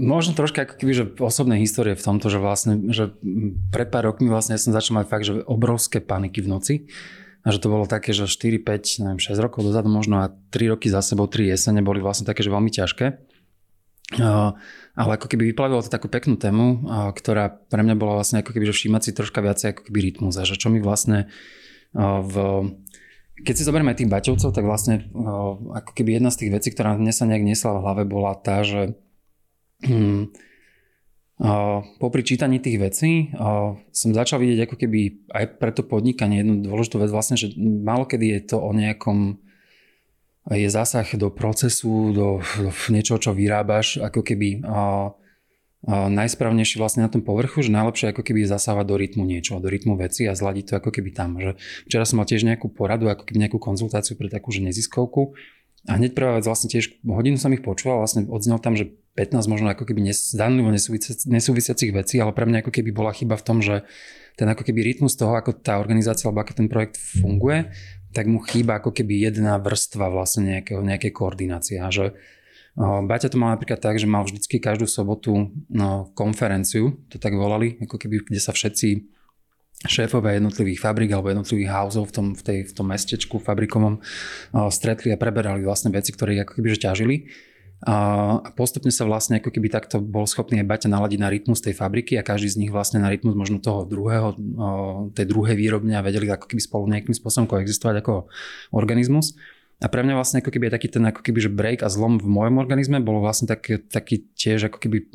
[0.02, 3.14] Možno troška ako keby, že osobné histórie v tomto, že vlastne, že
[3.70, 6.76] pred pár rokmi vlastne ja som začal mať fakt, že obrovské paniky v noci.
[7.46, 10.74] A že to bolo také, že 4, 5, neviem, 6 rokov dozadu možno a 3
[10.74, 13.06] roky za sebou, 3 jesene boli vlastne také, že veľmi ťažké.
[14.98, 18.70] Ale ako keby vyplavilo to takú peknú tému, ktorá pre mňa bola vlastne ako keby,
[18.70, 21.32] že všímať si troška viacej ako keby rytmus a že čo mi vlastne
[21.96, 22.36] uh, v
[23.42, 25.10] keď si zoberieme tých baťovcov, tak vlastne
[25.74, 28.62] ako keby jedna z tých vecí, ktorá mne sa nejak nesla v hlave, bola tá,
[28.62, 28.94] že
[31.98, 33.34] popri čítaní tých vecí
[33.90, 35.00] som začal vidieť ako keby
[35.34, 39.42] aj pre to podnikanie jednu dôležitú vec vlastne, že málo kedy je to o nejakom
[40.50, 47.06] je zásah do procesu, do, do niečoho, čo vyrábaš, ako keby uh, uh, najsprávnejšie vlastne
[47.06, 50.34] na tom povrchu, že najlepšie ako keby zasávať do rytmu niečo, do rytmu veci a
[50.34, 51.38] zladiť to ako keby tam.
[51.38, 55.38] Že včera som mal tiež nejakú poradu, ako keby nejakú konzultáciu pre takú že neziskovku
[55.86, 59.52] a hneď prvá vec vlastne tiež hodinu som ich počúval, vlastne odznel tam, že 15
[59.52, 60.72] možno ako keby zdanlivo
[61.28, 63.84] nesúvisiacich vecí, ale pre mňa ako keby bola chyba v tom, že
[64.40, 67.68] ten ako keby rytmus toho, ako tá organizácia alebo ako ten projekt funguje,
[68.16, 71.80] tak mu chýba ako keby jedna vrstva vlastne nejakého, nejakej koordinácie.
[71.84, 72.16] A že
[72.80, 77.76] Baťa to mal napríklad tak, že mal vždycky každú sobotu no, konferenciu, to tak volali,
[77.84, 79.12] ako keby, kde sa všetci
[79.92, 84.00] šéfové jednotlivých fabrik alebo jednotlivých houseov v tom, v, tej, v tom mestečku fabrikovom
[84.72, 87.16] stretli a preberali vlastne veci, ktoré ako keby že ťažili
[87.82, 91.74] a postupne sa vlastne ako keby takto bol schopný aj Baťa naladiť na rytmus tej
[91.74, 94.38] fabriky a každý z nich vlastne na rytmus možno toho druhého,
[95.18, 98.30] tej druhej výrobne a vedeli ako keby spolu nejakým spôsobom koexistovať ako
[98.70, 99.34] organizmus.
[99.82, 102.30] A pre mňa vlastne ako keby taký ten ako keby, že break a zlom v
[102.30, 105.10] mojom organizme bolo vlastne taký, taký tiež ako keby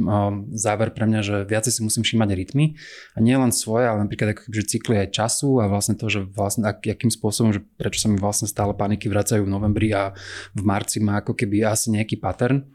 [0.59, 2.74] záver pre mňa, že viacej si musím všímať rytmy
[3.14, 6.11] a nie len svoje, ale napríklad ako keby, že cykly aj času a vlastne to,
[6.11, 9.94] že vlastne ak, akým spôsobom, že prečo sa mi vlastne stále paniky vracajú v novembri
[9.94, 10.18] a
[10.59, 12.66] v marci má ako keby asi nejaký pattern.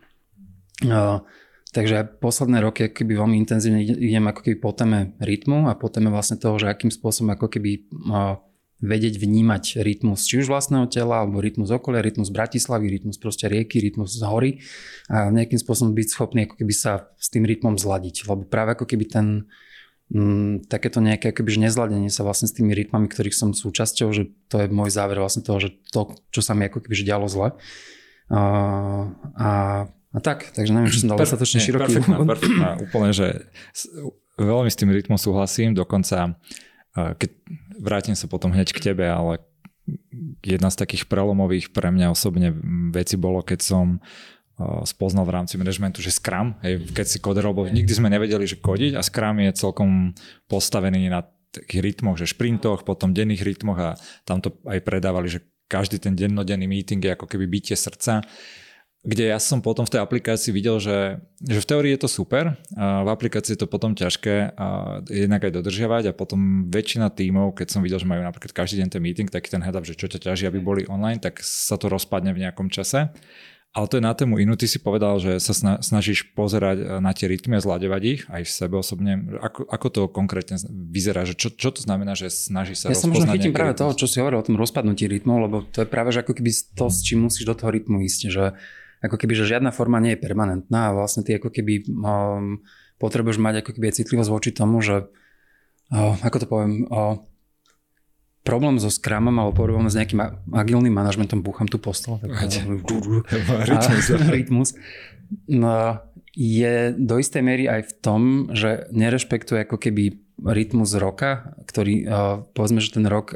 [0.87, 1.19] Uh,
[1.71, 6.11] Takže posledné roky keby veľmi intenzívne idem ako keby po téme rytmu a po téme
[6.11, 8.43] vlastne toho, že akým spôsobom ako keby uh,
[8.81, 13.77] vedieť vnímať rytmus či už vlastného tela, alebo rytmus okolia, rytmus Bratislavy, rytmus proste rieky,
[13.77, 14.51] rytmus z hory
[15.07, 18.25] a nejakým spôsobom byť schopný ako keby sa s tým rytmom zladiť.
[18.25, 19.27] Lebo práve ako keby ten
[20.09, 24.65] mm, takéto nejaké akoby, nezladenie sa vlastne s tými rytmami, ktorých som súčasťou, že to
[24.65, 27.53] je môj záver vlastne toho, že to, čo sa mi ako keby dialo zle.
[28.31, 29.51] Uh, a,
[29.91, 32.01] a tak, takže neviem, či som dal dostatočne široký.
[32.01, 33.45] Perfektná, perfektná, úplne, že
[34.39, 36.39] veľmi s tým rytmom súhlasím, dokonca
[36.95, 37.29] keď
[37.79, 39.39] vrátim sa potom hneď k tebe, ale
[40.43, 42.53] jedna z takých prelomových pre mňa osobne
[42.91, 43.85] veci bolo, keď som
[44.85, 48.61] spoznal v rámci managementu, že Scrum, hej, keď si koder, lebo nikdy sme nevedeli, že
[48.61, 50.13] kodiť a Scrum je celkom
[50.45, 53.89] postavený na takých rytmoch, že šprintoch, potom denných rytmoch a
[54.23, 58.21] tam to aj predávali, že každý ten dennodenný meeting je ako keby bytie srdca
[59.01, 62.53] kde ja som potom v tej aplikácii videl, že, že v teórii je to super,
[62.77, 67.57] a v aplikácii je to potom ťažké a jednak aj dodržiavať a potom väčšina tímov,
[67.57, 69.97] keď som videl, že majú napríklad každý deň ten meeting, taký ten head up, že
[69.97, 73.09] čo ťa ťaží, aby boli online, tak sa to rozpadne v nejakom čase.
[73.71, 74.59] Ale to je na tému inú.
[74.59, 78.43] Ty si povedal, že sa snažíš pozerať e, na tie rytmy a zľadevať ich aj
[78.43, 79.15] v sebe osobne.
[79.39, 81.23] Ako, ako to konkrétne vyzerá?
[81.23, 83.79] Že čo, čo to znamená, že snaží sa Ja sa možno chytím práve rytmus?
[83.79, 86.51] toho, čo si hovoril o tom rozpadnutí rytmu, lebo to je práve že ako keby
[86.51, 88.21] to, s čím musíš do toho rytmu ísť.
[88.27, 88.43] Že
[89.01, 92.61] ako keby, že žiadna forma nie je permanentná a vlastne ty ako keby um,
[93.01, 95.09] potrebuješ mať ako keby citlivosť voči tomu, že
[95.89, 97.17] uh, ako to poviem, uh,
[98.45, 100.21] problém so Scrumom alebo problém s nejakým
[100.53, 102.21] agilným manažmentom, búcham tu postol.
[103.69, 104.05] rytmus.
[104.37, 104.69] rytmus.
[105.49, 105.97] No,
[106.37, 108.21] je do istej miery aj v tom,
[108.53, 112.07] že nerešpektuje ako keby rytmus roka, ktorý,
[112.57, 113.35] povedzme, že ten rok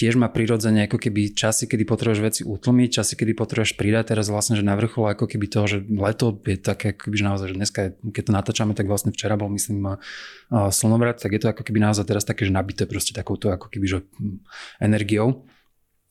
[0.00, 4.16] tiež má prirodzene ako keby časy, kedy potrebuješ veci utlmiť, časy, kedy potrebuješ pridať.
[4.16, 7.24] Teraz vlastne, že na vrchol ako keby toho, že leto je také, ako keby, že
[7.28, 10.00] naozaj, že dneska, keď to natáčame, tak vlastne včera bol, myslím,
[10.48, 13.86] slnovrat, tak je to ako keby naozaj teraz také, že nabité proste takouto ako keby,
[13.86, 14.40] že hm,
[14.80, 15.44] energiou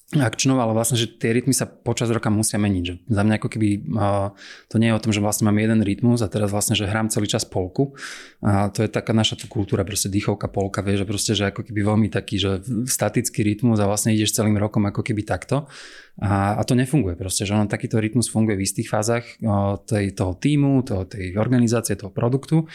[0.10, 2.84] akčnou, ale vlastne, že tie rytmy sa počas roka musia meniť.
[2.84, 4.34] Že za mňa ako keby uh,
[4.65, 7.13] to nie je o tom, že vlastne mám jeden rytmus a teraz vlastne, že hrám
[7.13, 7.93] celý čas polku.
[8.41, 11.62] A to je taká naša tu kultúra, proste dýchovka, polka, vie, že proste, že ako
[11.62, 15.69] keby veľmi taký, že statický rytmus a vlastne ideš celým rokom ako keby takto.
[16.17, 20.17] A, a to nefunguje proste, že on takýto rytmus funguje v istých fázach uh, tej,
[20.17, 22.65] toho týmu, toho, tej organizácie, toho produktu,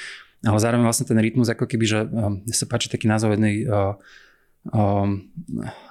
[0.46, 3.98] ale zároveň vlastne ten rytmus ako keby, že uh, sa páči taký názov jednej uh,
[4.72, 5.28] um,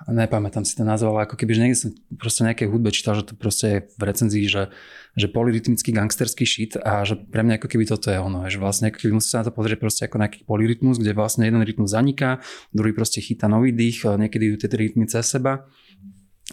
[0.10, 3.30] nepamätám si ten názov, ale ako keby, že niekde som proste nejakej hudbe čítal, že
[3.30, 4.74] to proste je v recenzii, že,
[5.14, 8.90] že polyrytmický gangsterský shit a že pre mňa ako keby toto je ono, že vlastne
[8.90, 11.94] ako keby musí sa na to pozrieť proste ako nejaký polyrytmus, kde vlastne jeden rytmus
[11.94, 12.42] zaniká,
[12.74, 15.70] druhý proste chytá nový dých, niekedy idú tie rytmy cez seba.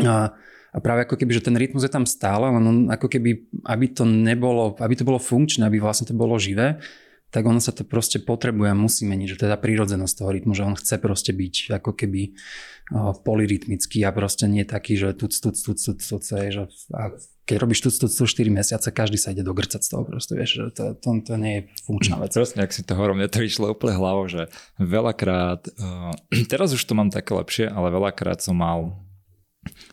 [0.05, 0.37] A,
[0.71, 4.05] a práve ako keby, že ten rytmus je tam stále, len ako keby, aby to
[4.05, 6.79] nebolo, aby to bolo funkčné, aby vlastne to bolo živé,
[7.31, 10.67] tak ono sa to proste potrebuje a musí meniť, že teda prírodzenosť toho rytmu, že
[10.67, 15.55] on chce proste byť ako keby uh, polyrytmický a proste nie taký, že tuc, tuc,
[15.55, 17.03] tuc, tuc, tuc, že a
[17.47, 20.51] keď robíš tuc, tuc, tuc 4 mesiace, každý sa ide dogrcať z toho proste, vieš,
[20.59, 22.35] že to, to, to nie je funkčná vec.
[22.35, 24.51] Presne, ak si to hovorím, mne to išlo úplne hlavou, že
[24.83, 26.15] veľakrát, uh,
[26.53, 28.99] teraz už to mám také lepšie, ale veľakrát som mal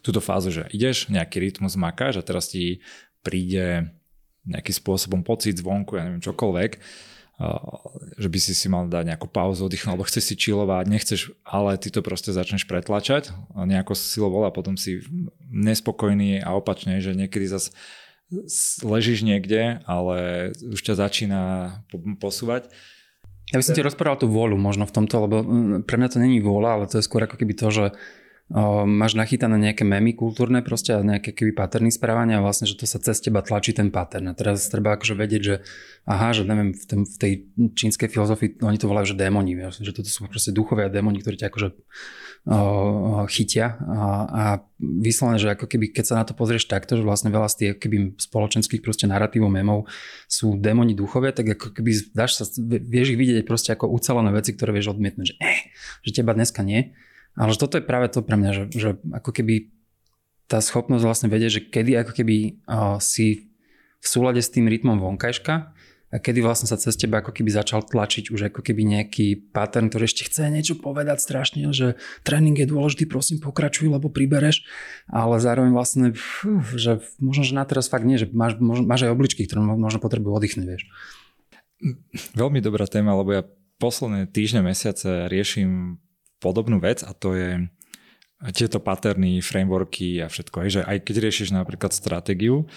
[0.01, 2.81] túto fázu, že ideš, nejaký rytmus makáš a teraz ti
[3.21, 3.93] príde
[4.47, 6.71] nejakým spôsobom pocit zvonku, ja neviem, čokoľvek
[8.17, 11.77] že by si si mal dať nejakú pauzu, oddychnúť, alebo chceš si čilovať, nechceš, ale
[11.77, 15.05] ty to proste začneš pretlačať nejako silovou a potom si
[15.53, 17.77] nespokojný a opačne, že niekedy zase
[18.81, 21.41] ležíš niekde, ale už ťa začína
[22.17, 22.73] posúvať.
[23.53, 26.19] Ja by som ti rozprával tú vôľu možno v tomto, lebo mm, pre mňa to
[26.19, 27.85] není vôľa, ale to je skôr ako keby to, že
[28.51, 32.79] o, máš nachytané nejaké memy kultúrne proste a nejaké keby paterny správania a vlastne, že
[32.79, 34.31] to sa cez teba tlačí ten pattern.
[34.31, 35.55] A teraz treba akože vedieť, že
[36.07, 37.33] aha, že neviem, v, tom, v tej
[37.75, 41.47] čínskej filozofii oni to volajú, že démoni, že toto sú proste duchovia démoni, ktorí ťa
[41.51, 41.67] akože
[42.47, 44.43] o, chytia a, a
[44.79, 47.71] vyslovene, že ako keby, keď sa na to pozrieš takto, že vlastne veľa z tých
[47.83, 49.91] keby spoločenských proste narratívov memov
[50.31, 54.55] sú démoni duchovia, tak ako keby dáš sa, vieš ich vidieť proste ako ucelené veci,
[54.55, 55.67] ktoré vieš odmietnúť, že, eh,
[56.07, 56.95] že teba dneska nie
[57.37, 59.69] ale toto je práve to pre mňa, že, že ako keby
[60.49, 63.53] tá schopnosť vlastne vedieť, že kedy ako keby uh, si
[64.01, 65.55] v súlade s tým rytmom vonkajška
[66.07, 69.91] a kedy vlastne sa cez teba ako keby začal tlačiť už ako keby nejaký pattern,
[69.91, 74.63] ktorý ešte chce niečo povedať strašne, že tréning je dôležitý, prosím pokračuj, lebo pribereš,
[75.11, 79.11] ale zároveň vlastne, fú, že možno, že na teraz fakt nie, že máš, máš aj
[79.11, 80.83] obličky, ktoré možno potrebujú oddychnúť, vieš.
[82.39, 83.43] Veľmi dobrá téma, lebo ja
[83.77, 85.99] posledné týždne, mesiace riešim
[86.37, 87.65] podobnú vec a to je
[88.53, 90.61] tieto paterny, frameworky a všetko.
[90.61, 92.69] Hej, že aj keď riešiš napríklad stratégiu,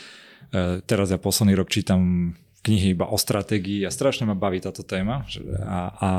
[0.52, 4.84] e, teraz ja posledný rok čítam knihy iba o stratégii a strašne ma baví táto
[4.84, 5.24] téma.
[5.64, 6.10] A, a,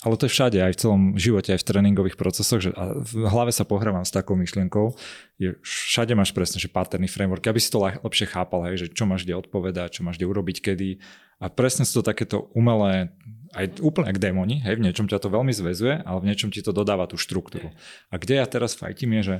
[0.00, 2.64] ale to je všade, aj v celom živote, aj v tréningových procesoch.
[2.64, 4.96] Že, a v hlave sa pohrávam s takou myšlienkou.
[5.36, 9.04] Je, všade máš presne, že paterný framework, aby si to lepšie chápal, hej, že čo
[9.04, 11.04] máš kde odpovedať, čo máš kde urobiť, kedy.
[11.44, 13.12] A presne sú to takéto umelé
[13.54, 16.58] aj úplne ak démoni, hej, v niečom ťa to veľmi zväzuje, ale v niečom ti
[16.58, 17.70] to dodáva tú štruktúru.
[18.10, 19.36] A kde ja teraz fajtím je, že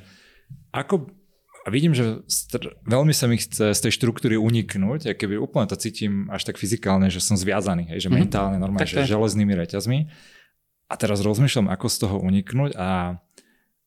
[0.70, 1.10] ako
[1.64, 5.64] a vidím, že str- veľmi sa mi chce z tej štruktúry uniknúť, a keby úplne
[5.64, 8.14] to cítim až tak fyzikálne, že som zviazaný, hej, že mm.
[8.20, 10.12] mentálne, normálne, tak, že železnými reťazmi.
[10.92, 13.18] A teraz rozmýšľam, ako z toho uniknúť a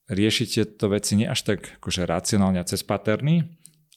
[0.10, 3.46] riešiť tieto veci nie až tak akože racionálne a cez paterny,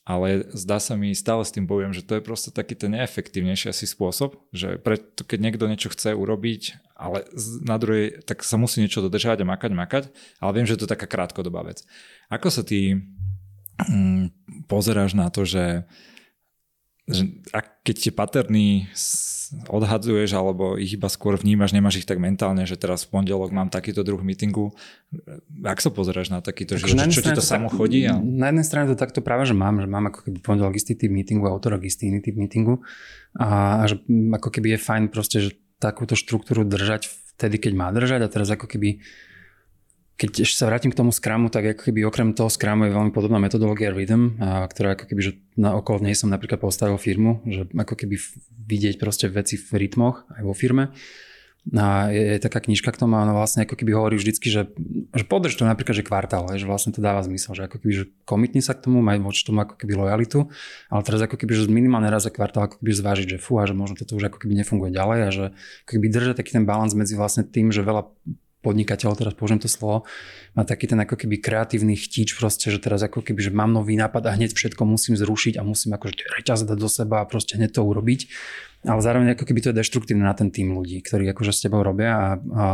[0.05, 3.71] ale zdá sa mi, stále s tým bojujem, že to je proste taký ten neefektívnejší
[3.71, 7.25] asi spôsob, že preto, keď niekto niečo chce urobiť, ale
[7.62, 10.05] na druhej, tak sa musí niečo dodržať a makať, makať,
[10.43, 11.87] ale viem, že to je taká krátkodobá vec.
[12.27, 12.99] Ako sa ty
[14.66, 15.85] pozeráš na to, že,
[17.09, 18.66] že ak, keď tie paterny
[19.66, 23.66] odhadzuješ, alebo ich iba skôr vnímaš, nemáš ich tak mentálne, že teraz v pondelok mám
[23.66, 24.71] takýto druh meetingu.
[25.66, 28.07] Ak sa pozeráš na takýto tak život, čo ti to samo tak, chodí?
[28.07, 28.14] A...
[28.23, 31.11] Na jednej strane to takto práve, že mám, že mám ako keby pondelok istý typ
[31.11, 32.79] meetingu a autorok istý iný typ meetingu
[33.35, 33.99] a, a že
[34.38, 35.51] ako keby je fajn proste, že
[35.83, 39.03] takúto štruktúru držať vtedy, keď má držať a teraz ako keby
[40.21, 43.09] keď ešte sa vrátim k tomu Scrumu, tak ako keby okrem toho Scrumu je veľmi
[43.09, 47.41] podobná metodológia Rhythm, a, ktorá ako keby, že na okolo nej som napríklad postavil firmu,
[47.49, 48.21] že ako keby
[48.69, 50.93] vidieť proste veci v rytmoch aj vo firme.
[51.77, 54.73] A je, je taká knižka k tomu a ona vlastne ako keby hovorí vždycky, že,
[55.13, 58.05] že podrž to napríklad, že kvartál, že vlastne to dáva zmysel, že ako keby, že
[58.25, 60.49] komitni sa k tomu, maj voči tomu ako keby lojalitu,
[60.89, 63.69] ale teraz ako keby, že minimálne raz za kvartál ako keby zvážiť, že fú, a
[63.69, 65.45] že možno toto už ako keby nefunguje ďalej a že
[65.85, 68.09] ako keby držať taký ten balans medzi vlastne tým, že veľa
[68.61, 70.05] podnikateľ, teraz použijem to slovo,
[70.53, 73.96] má taký ten ako keby kreatívny chtíč proste, že teraz ako keby, že mám nový
[73.96, 77.57] nápad a hneď všetko musím zrušiť a musím akože reťaz dať do seba a proste
[77.57, 78.29] hneď to urobiť.
[78.81, 81.85] Ale zároveň ako keby to je deštruktívne na ten tým ľudí, ktorí akože s tebou
[81.85, 82.66] robia a, a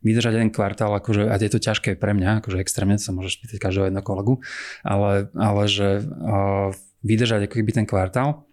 [0.00, 3.60] vydržať jeden kvartál, akože, a je to ťažké pre mňa, akože extrémne, sa môžeš pýtať
[3.60, 4.40] každého jedného kolegu,
[4.80, 6.72] ale, ale že a,
[7.04, 8.48] vydržať ako keby ten kvartál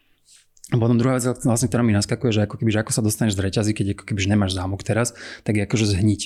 [0.70, 3.34] a potom druhá vec, vlastne, ktorá mi naskakuje, že ako keby, že ako sa dostaneš
[3.34, 6.22] z reťazy, keď ako keby, že nemáš zámok teraz, tak je akože zhniť.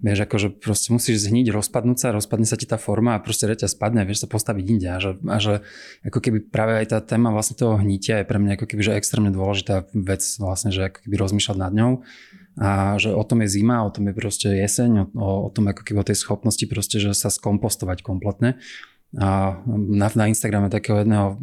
[0.00, 3.76] Vieš, akože proste musíš zhniť, rozpadnúť sa, rozpadne sa ti tá forma a proste reťaz
[3.76, 4.88] spadne vieš sa postaviť inde.
[4.88, 5.60] A že, a že
[6.08, 8.96] ako keby práve aj tá téma vlastne toho hnitia je pre mňa ako keby že
[8.96, 11.92] extrémne dôležitá vec vlastne, že ako keby rozmýšľať nad ňou
[12.60, 15.84] a že o tom je zima, o tom je proste jeseň, o, o tom ako
[15.84, 18.56] keby o tej schopnosti proste, že sa skompostovať kompletne
[19.18, 21.34] a na, na Instagrame takého jedného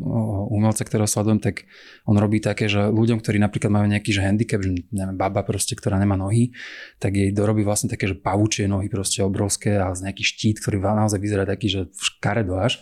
[0.47, 1.67] umelca, ktorého sledujem, tak
[2.07, 5.75] on robí také, že ľuďom, ktorí napríklad majú nejaký že handicap, že neviem, baba proste,
[5.75, 6.55] ktorá nemá nohy,
[6.95, 10.79] tak jej dorobí vlastne také, že pavučie nohy proste obrovské a z nejaký štít, ktorý
[10.79, 12.79] naozaj vyzerá taký, že škaredo až.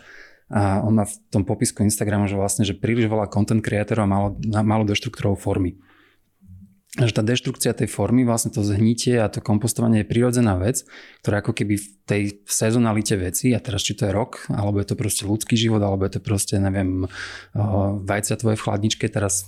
[0.53, 4.09] A on má v tom popisku Instagramu, že vlastne, že príliš veľa content creatorov a
[4.09, 4.27] malo,
[4.61, 5.81] malo deštruktúrov formy
[6.95, 10.87] že tá deštrukcia tej formy, vlastne to zhnitie a to kompostovanie je prirodzená vec,
[11.19, 14.87] ktorá ako keby v tej sezonalite veci, a teraz či to je rok, alebo je
[14.87, 17.03] to proste ľudský život, alebo je to proste, neviem,
[18.07, 19.43] vajcia tvoje v chladničke, teraz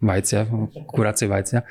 [0.00, 0.44] vajcia,
[0.88, 1.64] kuracie vajcia,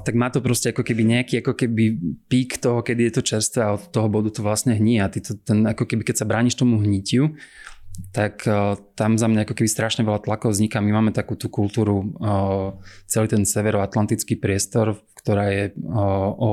[0.00, 1.96] tak má to proste ako keby nejaký ako keby
[2.32, 5.20] pík toho, kedy je to čerstvé a od toho bodu to vlastne hní a ty
[5.20, 7.36] to, ten, ako keby keď sa brániš tomu hnitiu,
[8.12, 10.84] tak uh, tam za mňa ako keby strašne veľa tlakov vzniká.
[10.84, 12.76] My máme takú tú kultúru, uh,
[13.08, 16.50] celý ten severoatlantický priestor, ktorá je uh, o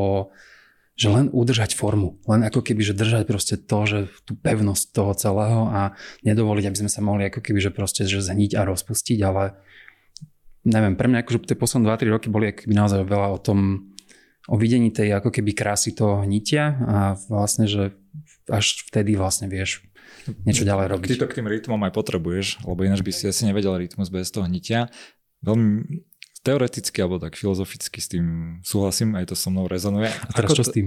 [0.93, 5.17] že len udržať formu, len ako keby, že držať proste to, že tú pevnosť toho
[5.17, 9.17] celého a nedovoliť, aby sme sa mohli ako keby, že proste že zhniť a rozpustiť,
[9.25, 9.57] ale
[10.61, 13.89] neviem, pre mňa akože tie posledné 2-3 roky boli ako keby naozaj veľa o tom,
[14.45, 17.97] o videní tej ako keby krásy toho hnitia a vlastne, že
[18.45, 19.81] až vtedy vlastne vieš
[20.47, 21.07] niečo ďalej robiť.
[21.15, 24.31] Ty to k tým rytmom aj potrebuješ, lebo ináč by si asi nevedel rytmus bez
[24.31, 24.87] toho hnitia.
[25.43, 26.03] Veľmi
[26.43, 30.11] teoreticky alebo tak filozoficky s tým súhlasím, aj to so mnou rezonuje.
[30.11, 30.69] A teraz Ako čo to...
[30.69, 30.85] s tým?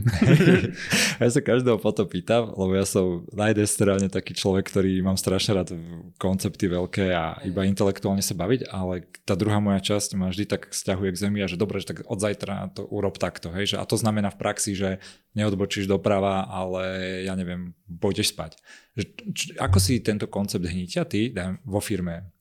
[1.25, 5.17] ja sa každého potom pýtam, lebo ja som na jednej strane taký človek, ktorý mám
[5.17, 5.73] strašne rád
[6.21, 10.69] koncepty veľké a iba intelektuálne sa baviť, ale tá druhá moja časť ma vždy tak
[10.77, 13.49] stiahuje k zemi a že dobre, že tak od zajtra to urob takto.
[13.57, 13.73] Hej?
[13.73, 15.01] Že, a to znamená v praxi, že
[15.33, 16.85] neodbočíš doprava, ale
[17.25, 18.61] ja neviem, pôjdeš spať.
[18.93, 21.33] Že, č, ako si tento koncept hnitia ty
[21.65, 22.36] vo firme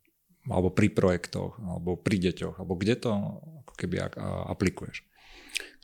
[0.49, 3.12] alebo pri projektoch, alebo pri deťoch, alebo kde to
[3.65, 4.05] ako keby
[4.49, 5.05] aplikuješ?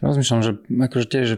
[0.01, 1.37] Rozmýšľam, že akože tiež, že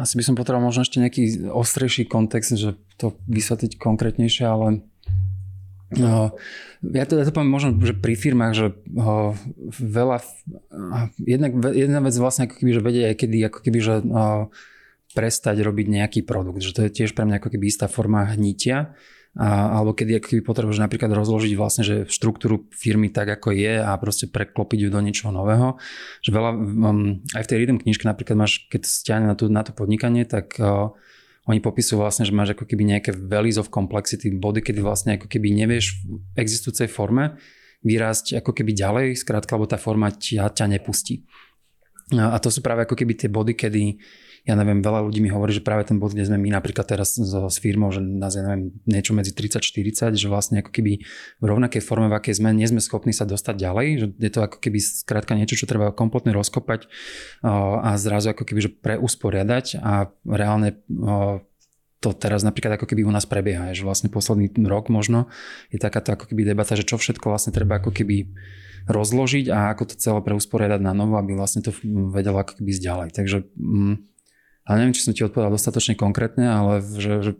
[0.00, 4.86] asi by som potreboval možno ešte nejaký ostrejší kontext, že to vysvetliť konkrétnejšie, ale
[5.92, 6.32] No,
[6.80, 9.36] ja to, ja to poviem možno, že pri firmách, že uh,
[9.76, 13.94] veľa, uh, jednak, jedna vec vlastne ako keby, že vedia aj kedy, ako keby, že
[14.00, 14.48] uh,
[15.12, 18.96] prestať robiť nejaký produkt, že to je tiež pre mňa ako keby istá forma hnitia,
[19.32, 24.28] a, alebo kedy, potrebuješ napríklad rozložiť vlastne, že štruktúru firmy tak, ako je a proste
[24.28, 25.80] preklopiť ju do niečoho nového.
[26.20, 29.64] Že veľa, um, aj v tej Rhythm knižke napríklad máš, keď stiahne na, tú, na
[29.64, 30.92] to podnikanie, tak uh,
[31.48, 35.26] oni popisujú vlastne, že máš ako keby nejaké values of complexity, body, kedy vlastne ako
[35.26, 37.40] keby nevieš v existujúcej forme
[37.82, 41.26] vyrásť ako keby ďalej, skrátka, lebo tá forma ťa, ťa nepustí.
[42.14, 43.98] A to sú práve ako keby tie body, kedy
[44.42, 47.14] ja neviem, veľa ľudí mi hovorí, že práve ten bod, kde sme my napríklad teraz
[47.14, 50.98] so, s firmou, že nás je neviem, niečo medzi 30-40, že vlastne ako keby
[51.38, 54.40] v rovnakej forme, v akej sme, nie sme schopní sa dostať ďalej, že je to
[54.42, 56.90] ako keby skrátka niečo, čo treba kompletne rozkopať
[57.46, 60.74] a zrazu ako keby že preusporiadať a reálne
[62.02, 65.30] to teraz napríklad ako keby u nás prebieha, že vlastne posledný rok možno
[65.70, 68.26] je takáto ako keby debata, že čo všetko vlastne treba ako keby
[68.90, 71.70] rozložiť a ako to celé preusporiadať na novo, aby vlastne to
[72.10, 73.08] vedelo ako keby ísť ďalej.
[73.14, 73.94] Takže mm,
[74.62, 77.32] ale neviem, či som ti odpovedal dostatočne konkrétne, ale že, že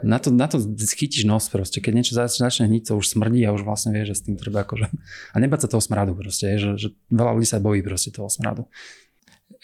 [0.00, 0.56] na, to, na to
[0.96, 1.84] chytíš nos proste.
[1.84, 4.64] Keď niečo začne hniť, to už smrdí a už vlastne vieš, že s tým treba
[4.64, 4.88] akože...
[5.32, 8.64] A nebať sa toho smradu proste, že, že veľa ľudí sa bojí proste toho smradu.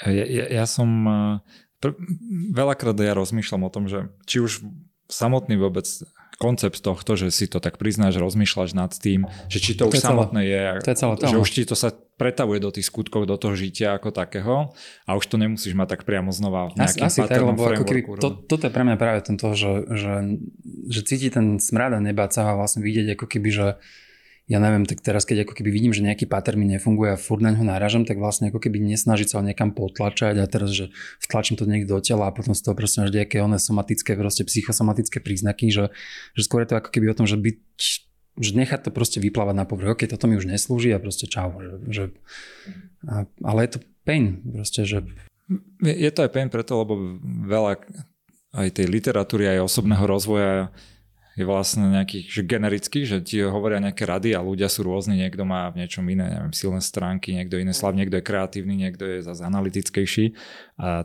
[0.05, 0.89] Ja, ja, ja som...
[1.81, 1.97] Pr-
[2.53, 4.65] veľakrát ja rozmýšľam o tom, že či už
[5.09, 5.89] samotný vôbec
[6.37, 10.05] koncept tohto, že si to tak priznáš, rozmýšľaš nad tým, že či to, to už
[10.05, 13.37] samotné je, to je celé že už ti to sa pretavuje do tých skutkov, do
[13.37, 14.73] toho žitia ako takého.
[15.05, 17.85] A už to nemusíš mať tak priamo znova v nejakým asi, asi tak, lebo ako
[17.85, 20.41] keby, to, toto je pre mňa práve tento, že, že,
[20.89, 23.67] že cíti ten smrad a nebáť sa a vlastne vidieť ako keby, že
[24.47, 27.43] ja neviem, tak teraz keď ako keby vidím, že nejaký pattern mi nefunguje a furt
[27.43, 30.95] na ňo náražam, tak vlastne ako keby nesnažiť sa ho niekam potlačať a teraz, že
[31.19, 34.47] vtlačím to niekde do tela a potom z toho proste máš nejaké oné somatické, proste
[34.47, 35.91] psychosomatické príznaky, že,
[36.39, 37.59] že skôr je to ako keby o tom, že byť
[38.37, 39.97] že nechať to proste vyplávať na povrch.
[39.97, 41.57] OK, toto mi už neslúži a proste čau.
[41.57, 42.05] Že, že,
[43.09, 44.99] a, ale je to pain proste, že...
[45.81, 47.17] Je to aj pain preto, lebo
[47.49, 47.81] veľa
[48.57, 50.69] aj tej literatúry, aj osobného rozvoja
[51.37, 55.45] je vlastne nejaký že generický, že ti hovoria nejaké rady a ľudia sú rôzni, niekto
[55.45, 59.19] má v niečom iné, neviem, silné stránky, niekto iné slav, niekto je kreatívny, niekto je
[59.21, 60.33] zase analytickejší
[60.81, 61.05] a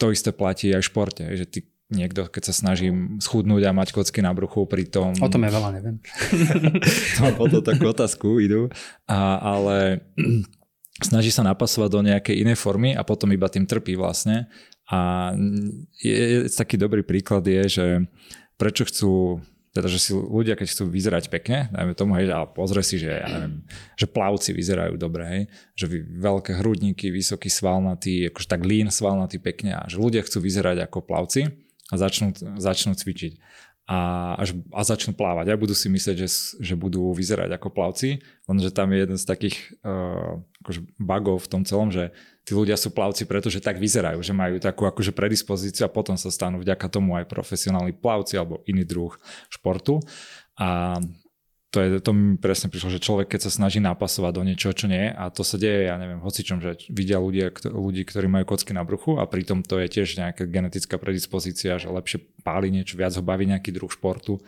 [0.00, 2.90] to isté platí aj v športe, že ty niekto, keď sa snaží
[3.22, 5.14] schudnúť a mať kocky na bruchu, pritom...
[5.22, 6.02] O tom ja veľa neviem.
[7.20, 8.72] to o to takú otázku idú,
[9.06, 10.02] a, ale
[11.08, 14.50] snaží sa napasovať do nejakej inej formy a potom iba tým trpí vlastne.
[14.90, 15.30] A
[15.98, 17.86] je, je, taký dobrý príklad je, že
[18.58, 19.42] prečo chcú
[19.76, 23.12] teda, že si ľudia, keď chcú vyzerať pekne, dajme tomu, hej, ale pozrie si, že,
[23.12, 23.60] ja neviem,
[24.00, 25.42] že plavci vyzerajú dobre, hej,
[25.76, 30.88] že veľké hrudníky, vysoký svalnatý, akože tak lean svalnatý pekne a že ľudia chcú vyzerať
[30.88, 31.52] ako plavci
[31.92, 33.36] a začnú, začnú cvičiť
[33.86, 35.54] a, až, a začnú plávať.
[35.54, 38.18] A budú si myslieť, že, že budú vyzerať ako plavci,
[38.50, 39.56] lenže tam je jeden z takých
[39.86, 42.10] uh, akože bugov v tom celom, že
[42.46, 46.30] tí ľudia sú plavci, pretože tak vyzerajú, že majú takú akože predispozíciu a potom sa
[46.30, 49.18] stanú vďaka tomu aj profesionálni plavci alebo iný druh
[49.50, 49.98] športu.
[50.54, 50.94] A
[51.74, 54.86] to, je, to mi presne prišlo, že človek, keď sa snaží napasovať do niečoho, čo
[54.86, 58.72] nie, a to sa deje, ja neviem, hocičom, že vidia ľudia, ľudí, ktorí majú kocky
[58.72, 63.12] na bruchu a pritom to je tiež nejaká genetická predispozícia, že lepšie páli niečo, viac
[63.18, 64.40] ho baví nejaký druh športu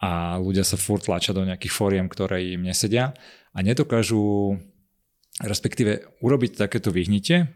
[0.00, 3.14] a ľudia sa furt tlačia do nejakých fóriem, ktoré im nesedia
[3.54, 4.58] a nedokážu
[5.42, 7.50] respektíve urobiť takéto vyhnutie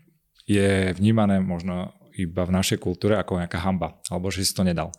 [0.49, 4.91] je vnímané možno iba v našej kultúre ako nejaká hamba, alebo že si to nedal.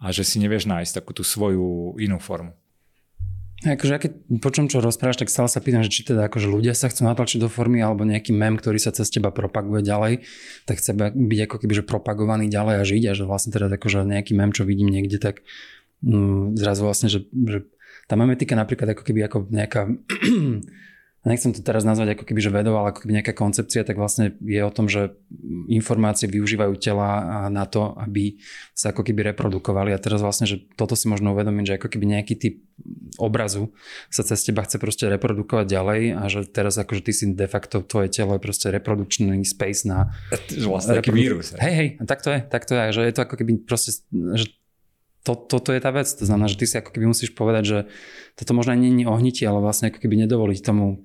[0.00, 2.54] A že si nevieš nájsť takú tú svoju inú formu.
[3.60, 6.88] Akože keď počujem, čo rozprávaš, tak stále sa pýtam, že či teda akože ľudia sa
[6.88, 10.24] chcú natlačiť do formy alebo nejaký mem, ktorý sa cez teba propaguje ďalej,
[10.64, 14.08] tak chce byť ako keby že propagovaný ďalej a žiť a že vlastne teda akože
[14.08, 15.44] nejaký mem, čo vidím niekde, tak
[16.00, 17.68] mm, zrazu vlastne, že, že
[18.08, 19.92] tá memetika napríklad ako keby ako nejaká
[21.28, 24.32] nechcem to teraz nazvať ako keby, že vedou, ale ako keby nejaká koncepcia, tak vlastne
[24.40, 25.12] je o tom, že
[25.68, 28.40] informácie využívajú tela na to, aby
[28.72, 29.92] sa ako keby reprodukovali.
[29.92, 32.54] A teraz vlastne, že toto si možno uvedomiť, že ako keby nejaký typ
[33.20, 33.68] obrazu
[34.08, 37.84] sa cez teba chce proste reprodukovať ďalej a že teraz akože ty si de facto
[37.84, 40.16] tvoje telo je proste reprodukčný space na...
[40.64, 41.52] Vlastne reprodu- vírus.
[41.60, 44.56] Hej, hej, tak to je, tak to je, že je to ako keby proste, že
[45.20, 46.08] to, toto je tá vec.
[46.08, 47.78] To znamená, že ty si ako keby musíš povedať, že
[48.36, 51.04] toto možno nie je ohnitie, ale vlastne ako keby nedovoliť tomu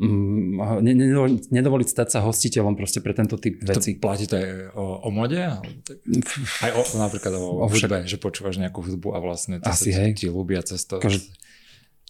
[0.00, 4.00] mm, ne, nedovoliť, nedovoliť stať sa hostiteľom proste pre tento typ veci.
[4.00, 5.40] To platí to aj o, o mode?
[5.40, 10.08] Aj o, napríklad o, o hudbe, že počúvaš nejakú hudbu a vlastne to Asi, sa
[10.08, 10.96] ti, ti ľúbia cez to.
[10.96, 11.36] Každ-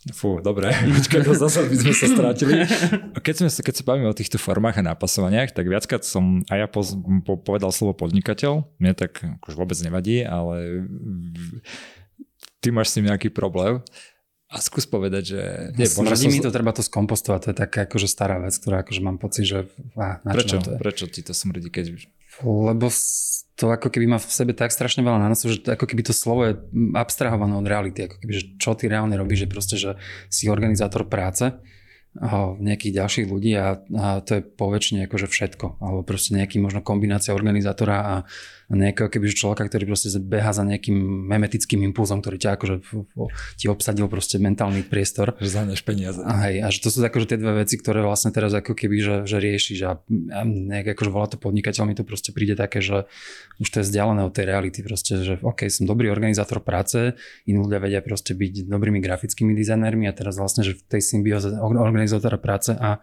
[0.08, 2.64] Fú, dobre, počkaj, to zase by sme sa strátili.
[3.26, 6.68] Keď, sme, keď sa bavíme o týchto formách a napasovaniach, tak viackrát som aj ja
[6.72, 6.80] po,
[7.20, 8.64] po, povedal slovo podnikateľ.
[8.80, 10.88] Mne tak akože vôbec nevadí, ale
[12.64, 13.84] ty máš s tým nejaký problém.
[14.50, 15.40] A skús povedať, že...
[15.76, 16.32] Nie, Smrdí som...
[16.32, 19.46] mi to, treba to skompostovať, to je taká akože stará vec, ktorá akože mám pocit,
[19.46, 19.70] že...
[19.94, 20.58] Á, na Prečo?
[20.58, 20.78] To je?
[20.80, 22.02] Prečo ti to smrdí, keď...
[22.38, 22.86] Lebo
[23.58, 26.48] to ako keby má v sebe tak strašne veľa nánosov, že ako keby to slovo
[26.48, 26.56] je
[26.96, 29.90] abstrahované od reality, ako keby, že čo ty reálne robíš, že proste, že
[30.32, 31.52] si organizátor práce
[32.58, 35.78] nejakých ďalších ľudí a, a to je poväčšine akože všetko.
[35.78, 40.62] Alebo proste nejaký možno kombinácia organizátora a, a nejakého keby človeka, ktorý proste beha za
[40.62, 40.94] nejakým
[41.26, 42.74] memetickým impulzom, ktorý ťa akože
[43.58, 45.34] ti obsadil proste mentálny priestor.
[45.42, 46.22] Že zahneš peniaze.
[46.22, 48.96] A, hej, a že to sú akože tie dve veci, ktoré vlastne teraz ako keby,
[49.02, 52.78] že, že riešiš a, a nejak akože volá to podnikateľ, mi to proste príde také,
[52.78, 53.10] že
[53.58, 57.18] už to je vzdialené od tej reality proste, že OK, som dobrý organizátor práce,
[57.50, 61.50] iní ľudia vedia proste byť dobrými grafickými dizajnermi a teraz vlastne, že v tej symbióze
[61.58, 63.02] organizátora práce a,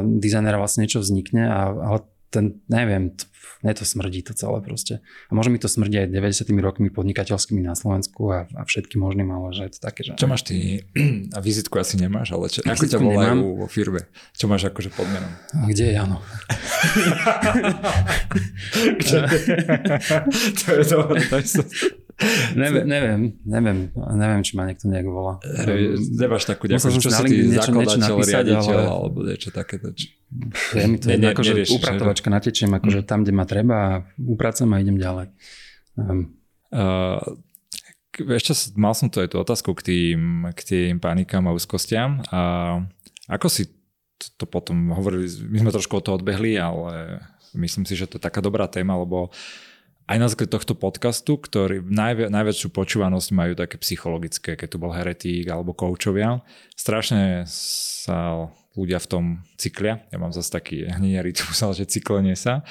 [0.00, 1.98] dizajnera vlastne niečo vznikne, a, ale
[2.32, 3.27] ten, neviem, t-
[3.62, 5.02] mne to smrdí to celé proste.
[5.28, 9.28] A môže mi to smrdí aj 90 rokmi podnikateľskými na Slovensku a, a všetkým možným,
[9.30, 10.14] ale že je to také, že...
[10.14, 10.86] Čo máš ty?
[11.36, 13.58] A vizitku asi nemáš, ale čo, ako ťa volajú nemám.
[13.62, 14.00] vo firme?
[14.34, 15.32] Čo máš akože pod menom?
[15.54, 16.18] A kde je Jano?
[20.64, 21.20] to je dobré,
[22.54, 25.38] neviem, neviem, neviem, neviem, či ma niekto nejak volá.
[26.12, 29.86] Nemáš takú nejakú, čo si ty niečo- niečo zakladateľ, napísať, riaditeľ ale- alebo niečo takéto.
[29.92, 30.06] Či...
[30.74, 33.74] Je mi to Ne- jedno, ne- akože neriešiš, upratovačka natečiem, akože tam, kde ma treba
[33.78, 35.26] a upracem a idem ďalej.
[35.94, 36.34] Um,
[36.68, 37.16] Uh,
[38.28, 40.20] ešte mal som tu aj tú otázku k tým,
[40.52, 42.20] k tým panikám a úzkostiam.
[42.28, 42.40] A
[43.24, 43.72] ako si
[44.20, 47.24] to, to potom hovorili, my sme trošku od toho odbehli, ale
[47.56, 49.32] myslím si, že to je taká dobrá téma, lebo
[50.08, 54.96] aj na základe tohto podcastu, ktorý najvi- najväčšiu počúvanosť majú také psychologické, keď tu bol
[54.96, 56.40] heretík alebo koučovia,
[56.72, 59.24] strašne sa ľudia v tom
[59.60, 60.00] cyklia.
[60.08, 62.64] Ja mám zase taký hniný rytmus, ale že cyklenie sa.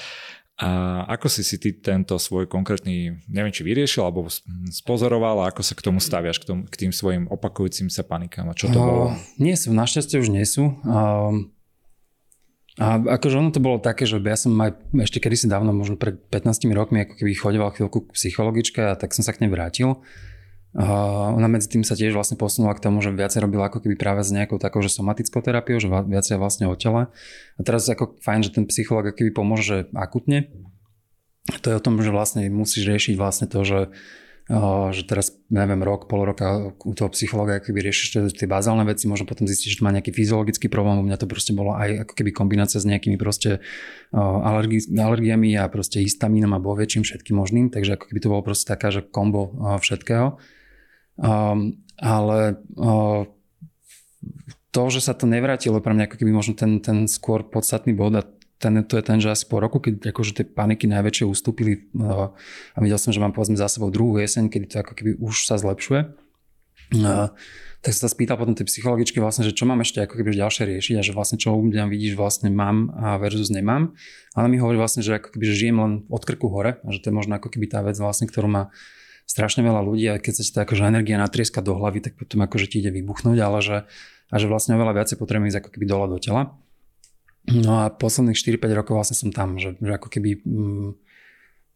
[0.58, 4.26] A ako si si ty tento svoj konkrétny, neviem či vyriešil, alebo
[4.74, 8.50] spozoroval a ako sa k tomu staviaš, k, tomu, k tým svojim opakujúcim sa panikám
[8.50, 9.06] a čo to O, bolo?
[9.38, 10.74] Nie sú, našťastie už nie sú.
[10.82, 11.54] Um,
[12.78, 16.22] a akože ono to bolo také, že ja som aj ešte kedysi dávno, možno pred
[16.30, 19.98] 15 rokmi, ako keby chodeval chvíľku k psychologičke a tak som sa k nej vrátil.
[20.78, 23.98] Uh, ona medzi tým sa tiež vlastne posunula k tomu, že viacej robila ako keby
[23.98, 27.10] práve s nejakou takou, že somatickou terapiou, že viacej vlastne o tele.
[27.58, 30.54] A teraz ako fajn, že ten psychológ ako keby pomôže že akutne.
[31.50, 33.80] To je o tom, že vlastne musíš riešiť vlastne to, že
[34.96, 39.28] že teraz, neviem, rok, pol roka u toho psychologa keby riešiš tie, bazálne veci, možno
[39.28, 42.32] potom zistíš, že má nejaký fyziologický problém, u mňa to proste bolo aj ako keby
[42.32, 43.60] kombinácia s nejakými proste
[44.16, 48.72] alergi, alergiami a proste histamínom a boviečím všetkým možným, takže ako keby to bolo proste
[48.72, 49.52] taká, že kombo
[49.84, 50.40] všetkého.
[51.18, 53.26] Um, ale o,
[54.70, 58.14] to, že sa to nevrátilo pre mňa ako keby možno ten, ten skôr podstatný bod
[58.14, 58.24] a
[58.58, 62.34] ten, to je ten, že asi po roku, keď akože tie paniky najväčšie ustúpili uh,
[62.74, 65.46] a videl som, že mám povedzme za sebou druhú jeseň, kedy to ako keby už
[65.46, 66.02] sa zlepšuje,
[66.98, 67.30] uh,
[67.86, 70.96] tak sa spýtal potom tej psychologičky vlastne, že čo mám ešte ako keby ďalšie riešiť
[70.98, 73.94] a že vlastne čo u mňa vidíš vlastne mám a versus nemám.
[74.34, 76.88] A ona mi hovorí vlastne, že ako keby že žijem len od krku hore a
[76.90, 78.64] že to je možno ako keby tá vec vlastne, ktorú má
[79.30, 82.42] strašne veľa ľudí a keď sa ti tá akože energia natrieska do hlavy, tak potom
[82.42, 83.78] akože ti ide vybuchnúť, ale že,
[84.34, 86.58] a že vlastne oveľa viacej potrebujem ísť ako keby dole do tela.
[87.48, 90.90] No a posledných 4-5 rokov vlastne som tam, že, že ako keby mm,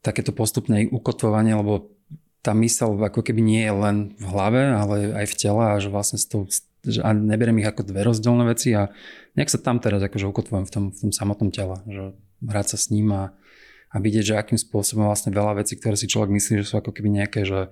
[0.03, 1.95] takéto postupné ukotvovanie, lebo
[2.41, 5.93] tá mysel ako keby nie je len v hlave, ale aj v tele a že
[5.93, 6.49] vlastne s tou,
[6.84, 8.89] že a neberiem ich ako dve rozdielne veci a
[9.38, 12.03] nejak sa tam teraz akože ukotvujem v tom, v tom samotnom tele, že
[12.41, 13.32] hrať sa s ním a,
[13.93, 16.91] a vidieť, že akým spôsobom vlastne veľa vecí, ktoré si človek myslí, že sú ako
[16.91, 17.69] keby nejaké, že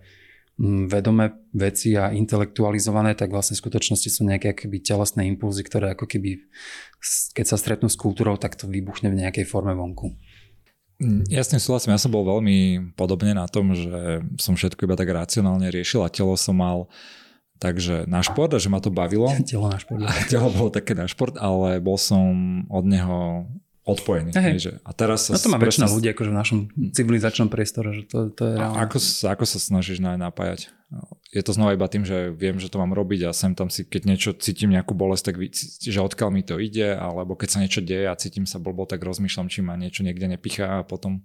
[0.60, 6.04] vedomé veci a intelektualizované, tak vlastne v skutočnosti sú nejaké akoby telesné impulzy, ktoré ako
[6.04, 6.44] keby
[7.32, 10.12] keď sa stretnú s kultúrou, tak to vybuchne v nejakej forme vonku.
[11.32, 15.00] Ja s tým súhlasím, ja som bol veľmi podobne na tom, že som všetko iba
[15.00, 16.92] tak racionálne riešil a telo som mal
[17.64, 19.32] takže na šport a že ma to bavilo.
[19.48, 20.12] Telo náš podľa.
[20.12, 23.48] A telo bolo také na šport, ale bol som od neho
[23.92, 24.30] odpojený.
[24.32, 24.54] Hej.
[24.60, 26.60] Že, a teraz sa No to má väčšina presne- ľudí akože v našom
[26.92, 28.78] civilizačnom priestore, že to, to je A reálne.
[28.80, 30.70] ako, sa- ako sa snažíš na, napájať?
[31.30, 33.84] Je to znova iba tým, že viem, že to mám robiť a sem tam si,
[33.84, 35.36] keď niečo cítim nejakú bolesť, tak
[35.78, 38.98] že odkiaľ mi to ide, alebo keď sa niečo deje a cítim sa blbo, tak
[39.00, 41.22] rozmýšľam, či ma niečo niekde nepichá a potom...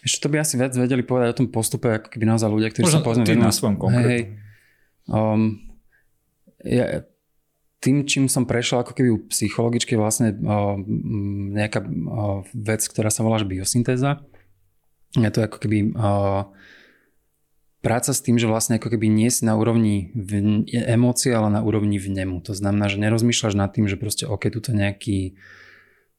[0.00, 2.82] Ešte to by asi viac vedeli povedať o tom postupe, ako keby naozaj ľudia, ktorí
[2.82, 4.32] Možno sa venujú- na svojom konkrétnom.
[5.06, 5.60] um,
[6.62, 7.04] ja,
[7.82, 10.78] tým, čím som prešiel ako keby u psychologičky vlastne uh,
[11.58, 14.22] nejaká uh, vec, ktorá sa volá biosyntéza.
[15.18, 16.46] Je to ako keby uh,
[17.82, 20.14] práca s tým, že vlastne ako keby nie si na úrovni
[20.70, 22.38] emócie, ale na úrovni vnemu.
[22.46, 25.34] To znamená, že nerozmýšľaš nad tým, že proste ok, tu nejaký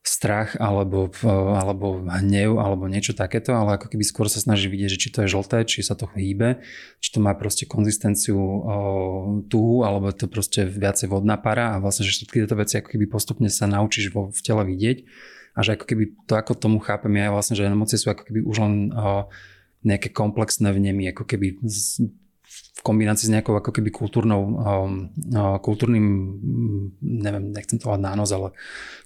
[0.04, 1.28] strach alebo, eh,
[1.64, 5.24] alebo hnev alebo niečo takéto, ale ako keby skôr sa snaží vidieť, že či to
[5.24, 6.60] je žlté, či sa to hýbe,
[7.00, 8.54] či to má proste konzistenciu o,
[9.48, 13.06] tuhu, alebo to proste viacej vodná para a vlastne, že všetky tieto veci ako keby
[13.08, 15.08] postupne sa naučíš vo, v tele vidieť
[15.56, 18.44] a že ako keby to, ako tomu chápem ja vlastne, že emócie sú ako keby
[18.44, 19.32] už len o,
[19.88, 21.64] nejaké komplexné vnemy, ako keby
[22.84, 28.52] kombinácii s nejakou ako keby kultúrnou, um, uh, kultúrnym, mm, neviem, nechcem to nános, ale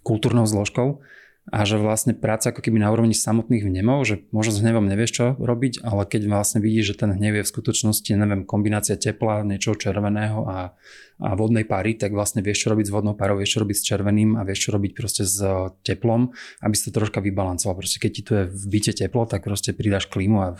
[0.01, 0.99] kultúrnou zložkou
[1.47, 5.11] a že vlastne práca ako keby na úrovni samotných vnemov, že možno s hnevom nevieš
[5.15, 9.47] čo robiť, ale keď vlastne vidíš, že ten hnev je v skutočnosti, neviem, kombinácia tepla,
[9.47, 10.75] niečoho červeného a,
[11.23, 13.87] a vodnej pary, tak vlastne vieš čo robiť s vodnou parou, vieš čo robiť s
[13.87, 17.79] červeným a vieš čo robiť proste s uh, teplom, aby si to troška vybalancoval.
[17.79, 20.59] Proste keď ti tu je v byte teplo, tak proste pridáš klímu a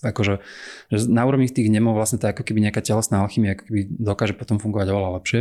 [0.00, 0.40] akože
[0.92, 4.34] že na úrovni tých nemov vlastne je ako keby nejaká telesná alchymia ako keby dokáže
[4.36, 5.40] potom fungovať oveľa lepšie.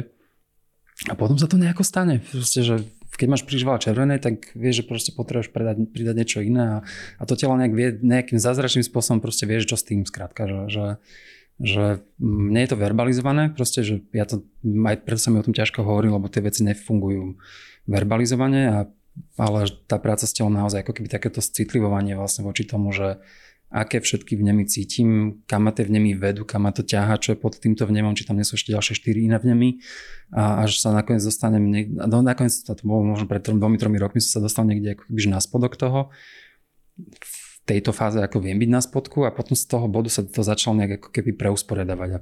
[1.09, 2.21] A potom sa to nejako stane.
[2.21, 2.75] Proste, že
[3.17, 6.77] keď máš príliš veľa červenej, tak vieš, že proste potrebuješ predať, pridať niečo iné a,
[7.17, 10.61] a to telo nejak vie, nejakým zázračným spôsobom proste vieš, čo s tým skrátka, že,
[10.69, 10.85] že,
[11.61, 11.83] že
[12.17, 15.85] mne je to verbalizované, proste, že ja to, aj preto sa mi o tom ťažko
[15.85, 17.37] hovorí, lebo tie veci nefungujú
[17.85, 18.77] verbalizovane, a,
[19.37, 23.21] ale tá práca s telom naozaj ako keby takéto citlivovanie vlastne voči tomu, že
[23.73, 27.41] aké všetky vnemy cítim, kam ma tie vnemy vedú, kam ma to ťaha, čo je
[27.41, 29.81] pod týmto vnemom, či tam nie sú ešte ďalšie štyri iné vnemy
[30.29, 34.37] a až sa nakoniec dostanem, no nakoniec to bolo možno pred dvomi, tromi rokmi som
[34.37, 36.13] sa dostal niekde ako na spodok toho,
[37.01, 40.45] v tejto fáze ako viem byť na spodku a potom z toho bodu sa to
[40.45, 42.19] začalo nejak ako keby preusporiadavať a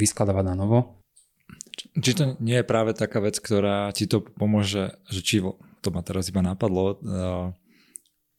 [0.00, 0.78] vyskladávať na novo.
[1.76, 5.44] Či to nie je práve taká vec, ktorá ti to pomôže, že či
[5.84, 7.52] to ma teraz iba napadlo, uh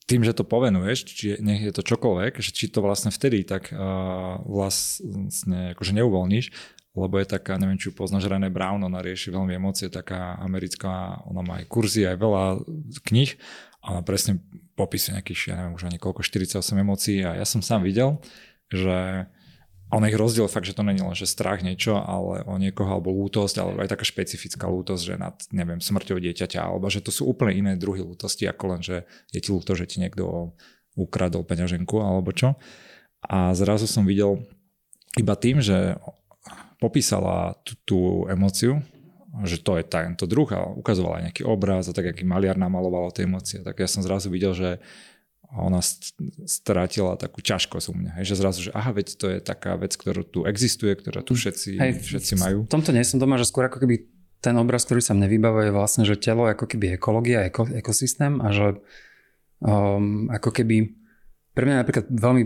[0.08, 3.76] tým, že to povenuješ, či nech je to čokoľvek, že či to vlastne vtedy tak
[3.76, 6.45] uh, vlastne akože neuvoľníš,
[6.97, 11.43] lebo je taká, neviem, či poznáš René Brown, ona rieši veľmi emócie, taká americká, ona
[11.43, 12.43] má aj kurzy, aj veľa
[13.03, 13.36] kníh
[13.84, 14.39] a ona presne
[14.80, 18.18] popisuje nejakých, ja neviem, už ani koľko, 48 emócií a ja som sám videl,
[18.72, 19.28] že
[19.88, 23.15] on ich rozdiel fakt, že to není len, že strach niečo, ale o niekoho, alebo
[23.15, 27.23] lútosť, alebo aj taká špecifická lútosť, že nad, neviem, smrťou dieťaťa, alebo že to sú
[27.23, 30.51] úplne iné druhy lútosti, ako len, že je ti lúto, že ti niekto
[30.99, 32.59] ukradol peňaženku, alebo čo.
[33.23, 34.43] A zrazu som videl
[35.15, 35.95] iba tým, že
[36.83, 38.83] popísala tú, tú emóciu,
[39.45, 43.29] že to je tento druh a ukazovala nejaký obraz a tak, aký maliar namaloval tie
[43.29, 44.81] emócie, tak ja som zrazu videl, že
[45.47, 45.79] a ona
[46.43, 48.11] strátila takú ťažkosť u mňa.
[48.19, 51.39] Hej, že zrazu, že aha, veď to je taká vec, ktorá tu existuje, ktorá tu
[51.39, 52.67] všetci, Hej, všetci majú.
[52.67, 54.03] V tomto nie som doma, že skôr ako keby
[54.43, 58.43] ten obraz, ktorý sa mne vybavuje, je vlastne, že telo ako keby ekológia, eko, ekosystém
[58.43, 58.77] a že
[59.63, 60.93] um, ako keby
[61.57, 62.43] pre mňa napríklad veľmi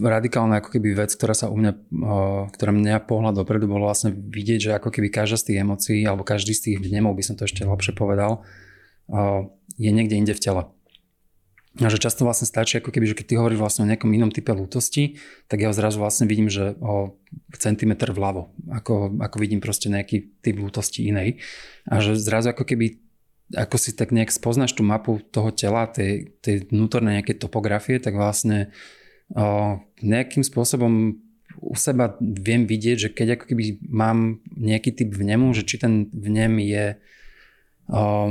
[0.00, 4.16] radikálna ako keby vec, ktorá sa u mňa, uh, ktorá mňa pohľad dopredu bolo vlastne
[4.16, 7.36] vidieť, že ako keby každá z tých emócií alebo každý z tých vnemov, by som
[7.36, 8.40] to ešte lepšie povedal,
[9.12, 9.44] uh,
[9.76, 10.62] je niekde inde v tele.
[11.82, 14.30] A že často vlastne stačí, ako keby, že keď ty hovoríš vlastne o nejakom inom
[14.30, 15.18] type lútosti,
[15.50, 17.18] tak ja zrazu vlastne vidím, že o
[17.50, 21.42] centimetr vľavo, ako, ako vidím proste nejaký typ lútosti inej.
[21.90, 23.02] A že zrazu ako keby,
[23.58, 28.14] ako si tak nejak spoznáš tú mapu toho tela, tej, tej vnútornej nejakej topografie, tak
[28.14, 28.70] vlastne
[29.34, 31.18] o, nejakým spôsobom
[31.58, 36.06] u seba viem vidieť, že keď ako keby mám nejaký typ vnemu, že či ten
[36.14, 36.86] vnem je
[37.90, 38.30] o,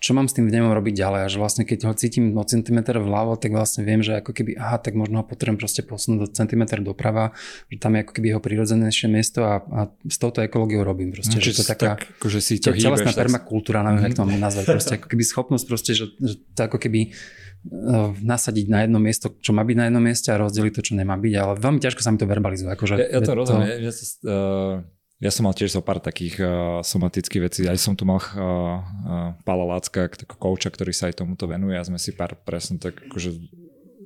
[0.00, 2.96] čo mám s tým vnemom robiť ďalej a že vlastne keď ho cítim o centimetr
[2.96, 6.28] vľavo, tak vlastne viem, že ako keby, aha, tak možno ho potrebujem proste posunúť do
[6.32, 7.36] centimetr doprava,
[7.68, 11.36] že tam je ako keby jeho prirodzenejšie miesto a, a s touto ekológiou robím proste,
[11.36, 14.40] no, že to taká tak, akože si to telesná hýbeš, permakultúra, neviem, jak to mám
[14.40, 19.04] nazvať, proste ako keby schopnosť proste, že, že to ako keby uh, nasadiť na jedno
[19.04, 21.80] miesto, čo má byť na jednom mieste a rozdeliť to, čo nemá byť, ale veľmi
[21.82, 22.72] ťažko sa mi to verbalizuje.
[22.72, 23.84] Akože ja, ja to rozumiem, to...
[23.84, 23.92] ja, ja,
[24.32, 26.50] uh ja som mal tiež zo pár takých uh,
[26.82, 27.60] somatických vecí.
[27.70, 31.78] Aj som tu mal uh, uh, Pala Lácka, takého kouča, ktorý sa aj tomuto venuje
[31.78, 33.30] a sme si pár presne tak akože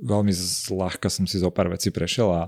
[0.04, 0.28] veľmi
[0.68, 2.42] zľahka som si zo pár vecí prešiel a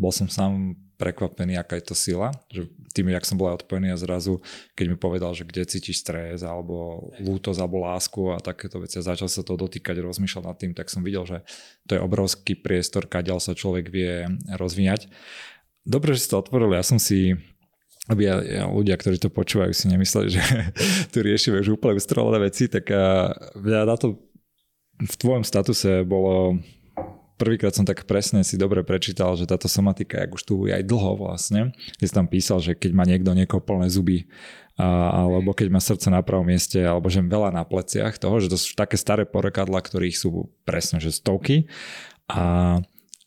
[0.00, 2.32] bol som sám prekvapený, aká je to sila.
[2.48, 4.40] Že tým, jak som bol aj odpojený a zrazu,
[4.72, 9.04] keď mi povedal, že kde cítiš stres alebo lútosť alebo lásku a takéto veci a
[9.04, 11.38] začal sa to dotýkať, rozmýšľať nad tým, tak som videl, že
[11.84, 15.10] to je obrovský priestor, kadiaľ sa človek vie rozvíjať.
[15.84, 17.36] Dobre, že si to otvoril, ja som si
[18.12, 18.28] aby
[18.68, 20.42] ľudia, ktorí to počúvajú, si nemysleli, že
[21.12, 23.32] tu riešime už úplne ustrelené veci, tak a,
[23.64, 24.20] ja na to
[25.00, 26.60] v tvojom statuse bolo
[27.34, 31.18] prvýkrát som tak presne si dobre prečítal, že táto somatika, jak už tu aj dlho
[31.18, 34.30] vlastne, kde si tam písal, že keď má niekto niekoho plné zuby,
[34.78, 38.50] a, alebo keď má srdce na pravom mieste, alebo že veľa na pleciach toho, že
[38.50, 41.66] to sú také staré porekadla, ktorých sú presne že stovky.
[42.30, 42.80] A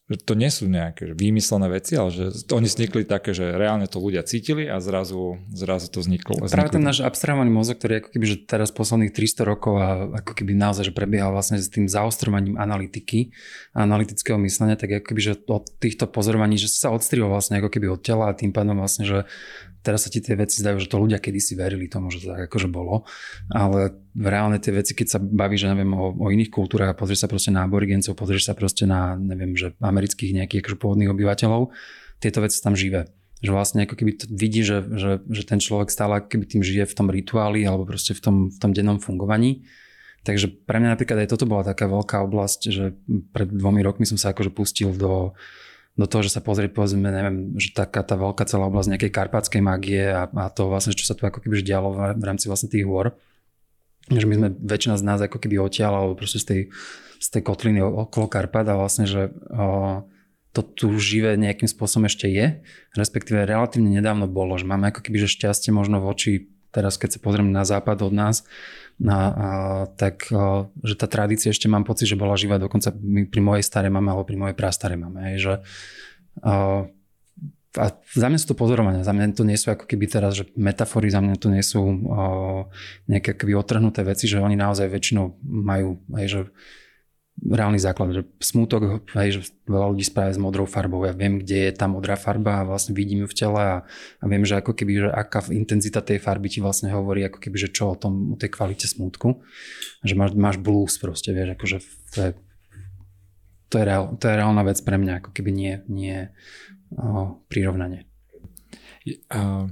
[0.07, 3.99] že to nie sú nejaké výmyslené veci, ale že oni vznikli také, že reálne to
[3.99, 6.47] ľudia cítili a zrazu, zrazu to vzniklo.
[6.47, 10.31] Práve ten náš abstrahovaný mozog, ktorý ako keby, že teraz posledných 300 rokov a ako
[10.31, 13.35] keby naozaj, že prebiehal vlastne s tým zaostrovaním analytiky
[13.75, 17.59] a analytického myslenia, tak ako keby, že od týchto pozorovaní, že si sa odstrihol vlastne
[17.59, 19.27] ako keby od tela a tým pádom vlastne, že
[19.81, 22.51] teraz sa ti tie veci zdajú, že to ľudia kedysi verili tomu, že to tak
[22.51, 23.07] akože bolo,
[23.51, 27.25] ale reálne tie veci, keď sa bavíš, že neviem, o, o iných kultúrach a pozrieš
[27.25, 31.71] sa proste na aborigencov, pozrieš sa proste na, neviem, že amerických nejakých akože pôvodných obyvateľov,
[32.17, 33.07] tieto veci tam živé.
[33.37, 36.95] Že vlastne ako keby vidí, že, že, že ten človek stále keby tým žije v
[36.97, 39.69] tom rituáli alebo proste v tom, v tom dennom fungovaní.
[40.25, 42.97] Takže pre mňa napríklad aj toto bola taká veľká oblasť, že
[43.31, 45.37] pred dvomi rokmi som sa akože pustil do,
[45.97, 49.61] do toho, že sa pozrieť, povedzme, neviem, že taká tá veľká celá oblasť nejakej karpatskej
[49.65, 52.85] magie a, a to vlastne, čo sa tu ako keby dialo v, rámci vlastne tých
[52.85, 53.17] hôr.
[54.07, 56.61] Že my sme, väčšina z nás ako keby odtiaľ, alebo proste z tej,
[57.17, 60.05] z tej kotliny okolo Karpat a vlastne, že o,
[60.53, 62.61] to tu živé nejakým spôsobom ešte je,
[62.93, 67.19] respektíve relatívne nedávno bolo, že máme ako keby že šťastie možno voči teraz keď sa
[67.23, 68.45] pozriem na západ od nás,
[68.97, 69.49] na, a,
[69.93, 72.89] tak a, že tá tradícia ešte mám pocit, že bola živá dokonca
[73.29, 75.33] pri mojej starej mame alebo pri mojej prastarej mame.
[75.33, 75.53] Hej, že,
[76.41, 76.53] a,
[77.77, 80.49] a za mňa sú to pozorovania, za mňa to nie sú ako keby teraz, že
[80.57, 81.93] metafory, za mňa to nie sú o,
[83.05, 86.39] nejaké keby otrhnuté veci, že oni naozaj väčšinou majú, hej, že
[87.37, 91.05] reálny základ, že smútok, hej, že veľa ľudí spája s modrou farbou.
[91.05, 93.77] Ja viem, kde je tá modrá farba a vlastne vidím ju v tele a,
[94.19, 97.57] a viem, že ako keby, že aká intenzita tej farby ti vlastne hovorí, ako keby,
[97.61, 99.45] že čo o tom, o tej kvalite smútku.
[100.01, 101.77] Že máš, máš blues proste, vieš, akože
[102.13, 102.29] to je,
[103.69, 106.17] to je, reál, to je reálna vec pre mňa, ako keby nie, nie
[106.97, 108.09] o, prirovnanie.
[109.31, 109.71] Uh,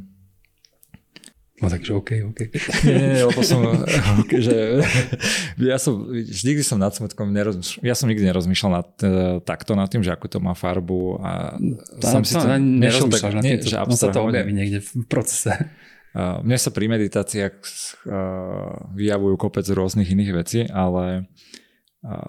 [1.56, 2.40] No takže OK, OK.
[2.84, 3.64] Nie, nie, lebo som,
[4.46, 4.84] že
[5.56, 9.88] ja som, nikdy som nad smutkom nerozmýšľal, ja som nikdy nerozmýšľal nad, e, takto nad
[9.88, 11.56] tým, že ako to má farbu a
[12.04, 15.56] tá, som si to nešiel tak, nie, že on sa to objaví niekde v procese.
[16.16, 21.28] Uh, mne sa pri meditáciách uh, vyjavujú kopec rôznych iných vecí, ale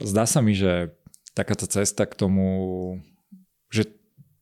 [0.02, 0.90] zdá sa mi, že
[1.36, 2.48] takáto cesta k tomu,
[3.68, 3.84] že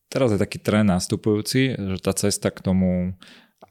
[0.07, 3.19] teraz je taký trend nastupujúci, že tá cesta k tomu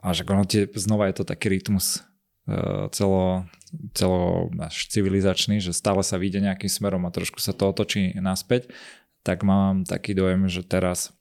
[0.03, 2.03] a že ono tie, znova je to taký rytmus
[2.51, 3.47] uh, celo,
[3.95, 8.67] celo až civilizačný, že stále sa vyjde nejakým smerom a trošku sa to otočí naspäť,
[9.23, 11.15] tak mám taký dojem, že teraz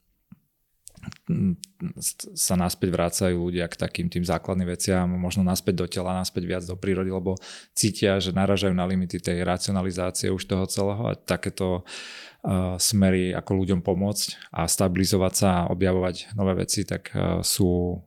[2.38, 6.62] sa naspäť vrácajú ľudia k takým tým základným veciam, možno naspäť do tela, naspäť viac
[6.62, 7.34] do prírody, lebo
[7.74, 13.50] cítia, že naražajú na limity tej racionalizácie už toho celého a takéto uh, smery, ako
[13.66, 17.98] ľuďom pomôcť a stabilizovať sa a objavovať nové veci, tak uh, sú,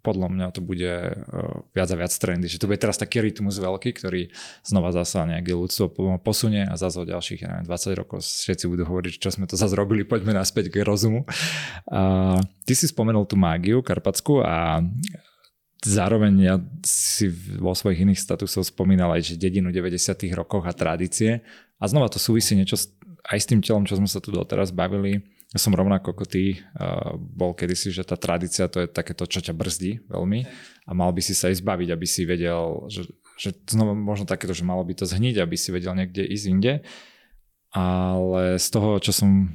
[0.00, 2.48] podľa mňa to bude uh, viac a viac trendy.
[2.48, 4.32] Že to bude teraz taký rytmus veľký, ktorý
[4.64, 9.14] znova zasa nejaké ľudstvo posunie a zase o ďalších neviem, 20 rokov všetci budú hovoriť,
[9.20, 11.28] čo sme to zase robili, poďme naspäť k rozumu.
[11.88, 14.80] Uh, ty si spomenul tú mágiu karpatskú a
[15.80, 21.40] zároveň ja si vo svojich iných statusoch spomínal aj, že dedinu 90 rokoch a tradície
[21.80, 22.76] a znova to súvisí niečo
[23.24, 26.62] aj s tým telom, čo sme sa tu doteraz bavili, ja som rovnako ako ty
[26.78, 30.46] uh, bol kedysi, že tá tradícia to je takéto, čo ťa brzdí veľmi
[30.86, 34.54] a mal by si sa ísť baviť, aby si vedel, že, že znova možno takéto,
[34.54, 36.74] že malo by to zhniť, aby si vedel niekde ísť inde.
[37.70, 39.46] Ale z toho, čo som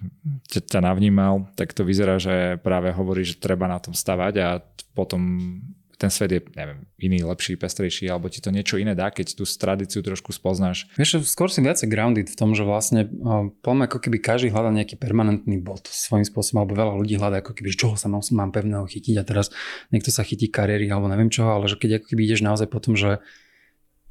[0.47, 4.63] ťa, ťa navnímal, tak to vyzerá, že práve hovorí, že treba na tom stavať a
[4.95, 5.59] potom
[5.95, 9.47] ten svet je, neviem, iný, lepší, pestrejší, alebo ti to niečo iné dá, keď tú
[9.47, 10.91] tradíciu trošku spoznáš?
[10.99, 13.07] Vieš, skôr si viacej grounded v tom, že vlastne
[13.63, 17.55] poviem, ako keby každý hľadá nejaký permanentný bod svojím spôsobom, alebo veľa ľudí hľadá ako
[17.55, 19.51] keby, čoho sa mám, mám pevného chytiť a teraz
[19.89, 22.83] niekto sa chytí kariéry alebo neviem čoho, ale že keď ako keby ideš naozaj po
[22.83, 23.23] tom, že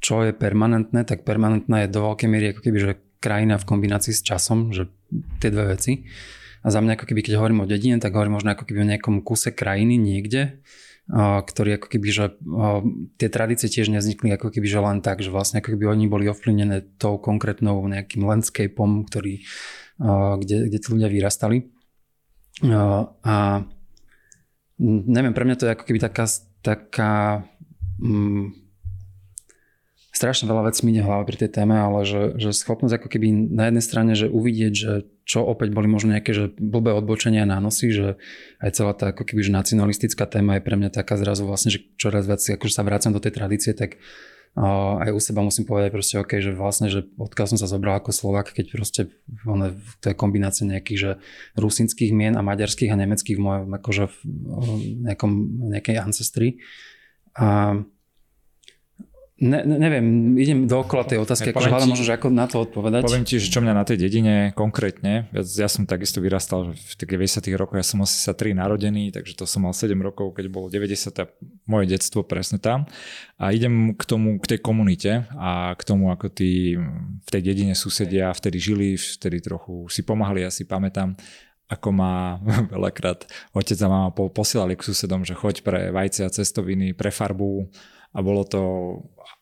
[0.03, 4.13] čo je permanentné, tak permanentná je do veľkej miery ako keby, že krajina v kombinácii
[4.13, 4.85] s časom, že
[5.41, 6.05] tie dve veci.
[6.61, 8.89] A za mňa ako keby, keď hovorím o dedine, tak hovorím možno ako keby o
[8.89, 10.61] nejakom kuse krajiny niekde,
[11.11, 12.25] ktorý ako keby, že
[13.21, 16.25] tie tradície tiež nevznikli ako keby, že len tak, že vlastne ako keby oni boli
[16.25, 19.45] ovplyvnené tou konkrétnou nejakým landscapeom, ktorý,
[20.41, 21.69] kde, kde tí ľudia vyrastali.
[23.21, 23.35] A
[24.81, 26.25] neviem, pre mňa to je ako keby taká,
[26.65, 27.45] taká
[28.01, 28.64] mm,
[30.15, 33.67] strašne veľa vecí mi hlava pri tej téme, ale že, že schopnosť ako keby na
[33.67, 34.91] jednej strane, že uvidieť, že
[35.27, 38.07] čo opäť boli možno nejaké že blbé odbočenia na nosy, že
[38.63, 41.83] aj celá tá ako keby že nacionalistická téma je pre mňa taká zrazu vlastne, že
[41.99, 43.99] čoraz viac akože sa vracam do tej tradície, tak
[44.55, 47.99] uh, aj u seba musím povedať proste OK, že vlastne, že odkiaľ som sa zobral
[47.99, 49.01] ako Slovak, keď proste
[49.43, 51.11] one, to je kombinácia nejakých, že
[51.59, 54.17] rusinských mien a maďarských a nemeckých v mojom akože v
[55.11, 55.31] nejakom,
[55.75, 56.63] nejakej ancestry.
[57.35, 57.94] A Ne,
[59.41, 63.03] ne, neviem, idem dookola tej otázky, akože hľadám možno, že ako na to odpovedať.
[63.03, 66.93] Poviem ti, že čo mňa na tej dedine konkrétne, ja, ja som takisto vyrastal v
[66.95, 67.09] tých
[67.43, 71.11] 90 rokoch, ja som 83 narodený, takže to som mal 7 rokov, keď bolo 90
[71.19, 71.25] a
[71.67, 72.87] moje detstvo presne tam.
[73.35, 76.79] A idem k tomu, k tej komunite a k tomu, ako tí
[77.25, 81.19] v tej dedine susedia vtedy žili, vtedy trochu si pomáhali, ja si pamätám
[81.65, 82.37] ako ma
[82.73, 87.67] veľakrát otec a mama posielali k susedom, že choď pre vajce a cestoviny, pre farbu,
[88.15, 88.61] a bolo to,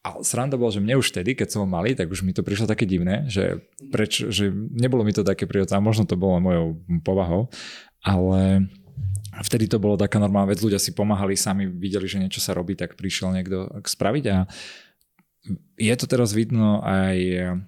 [0.02, 2.42] a sranda bol, že mne už vtedy, keď som ho mali, tak už mi to
[2.42, 3.62] prišlo také divné, že,
[3.94, 7.54] preč, že nebolo mi to také prirodzené, možno to bolo mojou povahou,
[8.02, 8.66] ale
[9.46, 12.74] vtedy to bolo taká normálna vec, ľudia si pomáhali, sami videli, že niečo sa robí,
[12.74, 14.50] tak prišiel niekto spraviť a
[15.76, 17.18] je to teraz vidno aj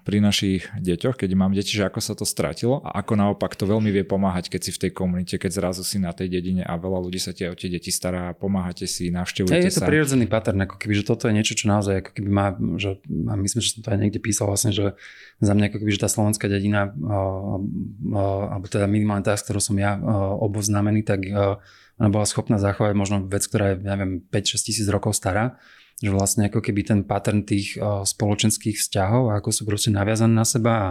[0.08, 3.68] pri našich deťoch, keď mám deti, že ako sa to stratilo a ako naopak to
[3.68, 6.80] veľmi vie pomáhať, keď si v tej komunite, keď zrazu si na tej dedine a
[6.80, 9.68] veľa ľudí sa tie o tie deti stará, pomáhate si, navštevujete sa.
[9.68, 9.92] Je to sa.
[9.92, 13.34] prirodzený pattern, ako keby, že toto je niečo, čo naozaj ako keby má, že a
[13.36, 14.96] myslím, že som to aj niekde písal vlastne, že
[15.44, 16.96] za mňa ako keby, že tá slovenská dedina,
[18.16, 20.00] alebo teda minimálne tá, s ktorou som ja
[20.40, 21.28] oboznámený, tak
[22.00, 25.60] ona bola schopná zachovať možno vec, ktorá je, neviem, 5-6 tisíc rokov stará
[26.04, 30.74] že vlastne ako keby ten pattern tých spoločenských vzťahov, ako sú proste naviazané na seba
[30.76, 30.88] a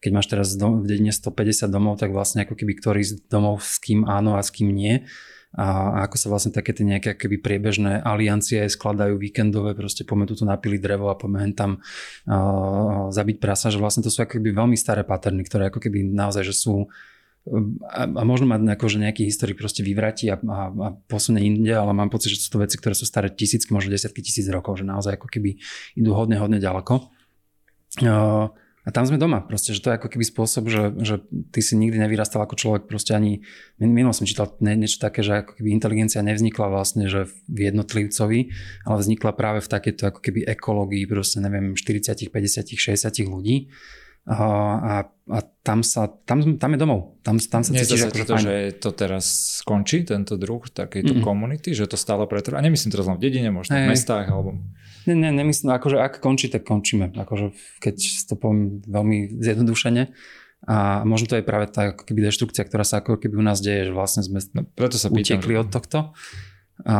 [0.00, 3.80] keď máš teraz v dedine 150 domov, tak vlastne ako keby ktorý z domov s
[3.80, 5.02] kým áno a s kým nie.
[5.56, 10.36] A, ako sa vlastne také tie nejaké keby priebežné aliancie skladajú víkendové, proste poďme tu
[10.44, 11.80] napili drevo a poďme tam
[12.28, 16.12] uh, zabiť prasa, že vlastne to sú ako keby veľmi staré paterny, ktoré ako keby
[16.12, 16.92] naozaj, že sú
[17.86, 21.70] a, a možno mať ako, že nejaký historik proste vyvráti a, a, a posunie inde,
[21.70, 24.82] ale mám pocit, že sú to veci, ktoré sú staré tisícky, možno desiatky tisíc rokov,
[24.82, 25.62] že naozaj ako keby
[25.94, 27.06] idú hodne, hodne ďaleko.
[28.02, 28.50] Uh,
[28.86, 29.42] a tam sme doma.
[29.42, 31.18] Proste, že to je ako keby spôsob, že, že
[31.50, 32.86] ty si nikdy nevyrastal ako človek.
[32.86, 33.42] Proste ani,
[33.82, 38.40] minulo som čítal niečo také, že ako keby inteligencia nevznikla vlastne, že v jednotlivcovi,
[38.86, 43.74] ale vznikla práve v takéto ako keby ekológii, proste neviem, 40, 50, 60 ľudí.
[44.26, 47.22] A, a, tam, sa, tam, tam je domov.
[47.22, 49.24] Tam, tam sa cítiš ako to, že to teraz
[49.62, 51.26] skončí, tento druh takejto mm-hmm.
[51.26, 52.58] komunity, že to stále pretrvá.
[52.58, 53.86] A nemyslím teraz len v dedine, možno hey.
[53.86, 54.58] v mestách alebo...
[55.06, 57.14] Ne, ne, nemyslím, akože ak končí, tak končíme.
[57.14, 57.96] Akože keď
[58.26, 60.10] to poviem veľmi zjednodušene.
[60.66, 63.86] A možno to je práve tá keby deštrukcia, ktorá sa ako keby u nás deje,
[63.86, 65.60] že vlastne sme no, preto sa pýtam, utekli že...
[65.62, 65.98] od tohto.
[66.82, 66.98] A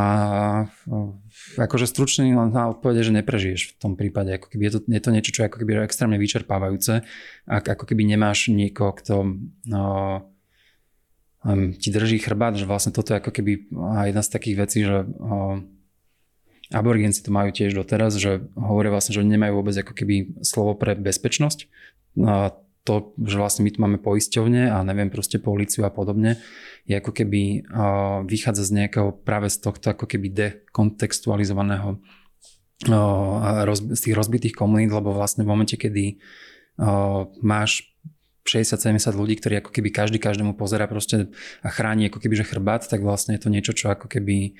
[1.54, 4.34] akože stručne len na odpovede, že neprežiješ v tom prípade.
[4.34, 7.06] Ako keby je, to, je to niečo, čo je ako keby extrémne vyčerpávajúce.
[7.46, 9.14] Ak ako keby nemáš niekoho, kto
[9.70, 9.84] no,
[11.78, 13.70] ti drží chrbát, že vlastne toto je ako keby
[14.10, 15.06] jedna z takých vecí, že
[16.74, 20.98] Aborigenci to majú tiež doteraz, že hovoria vlastne, že nemajú vôbec ako keby slovo pre
[20.98, 21.70] bezpečnosť.
[22.26, 26.38] A to, že vlastne my tu máme poisťovne a neviem proste políciu a podobne,
[26.86, 27.66] je ako keby
[28.30, 31.98] vychádza z nejakého práve z tohto ako keby dekontextualizovaného
[32.86, 36.20] z tých rozbitých komunít, lebo vlastne v momente, kedy
[37.42, 37.90] máš
[38.46, 41.34] 60-70 ľudí, ktorí ako keby každý každému pozera proste
[41.64, 44.54] a chráni ako keby že chrbát, tak vlastne je to niečo, čo ako keby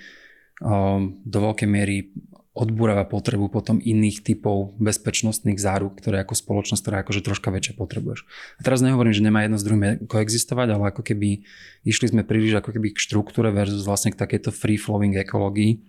[1.22, 2.10] do veľkej miery
[2.56, 8.24] odburáva potrebu potom iných typov bezpečnostných záruk, ktoré ako spoločnosť, ktorá akože troška väčšie potrebuješ.
[8.56, 11.44] A teraz nehovorím, že nemá jedno s druhým koexistovať, ale ako keby
[11.84, 15.84] išli sme príliš ako keby k štruktúre versus vlastne k takejto free-flowing ekológii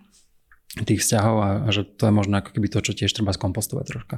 [0.84, 3.84] tých vzťahov a, a že to je možno ako keby to, čo tiež treba skompostovať
[3.88, 4.16] troška.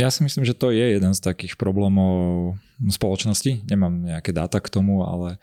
[0.00, 3.62] Ja si myslím, že to je jeden z takých problémov spoločnosti.
[3.68, 5.38] Nemám nejaké dáta k tomu, ale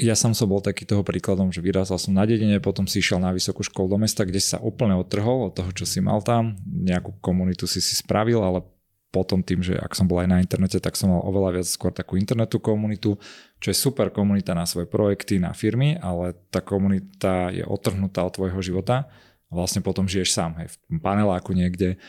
[0.00, 3.20] ja som som bol taký toho príkladom, že vyrástal som na dedine, potom si išiel
[3.20, 6.56] na vysokú školu do mesta, kde sa úplne odtrhol od toho, čo si mal tam.
[6.64, 8.64] Nejakú komunitu si si spravil, ale
[9.12, 11.92] potom tým, že ak som bol aj na internete, tak som mal oveľa viac skôr
[11.92, 13.20] takú internetu komunitu,
[13.60, 18.32] čo je super komunita na svoje projekty, na firmy, ale tá komunita je otrhnutá od
[18.32, 19.12] tvojho života
[19.52, 22.00] vlastne potom žiješ sám, hej, v paneláku niekde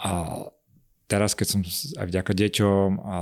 [0.00, 0.40] a
[1.06, 1.60] teraz, keď som
[2.00, 3.18] aj vďaka deťom a,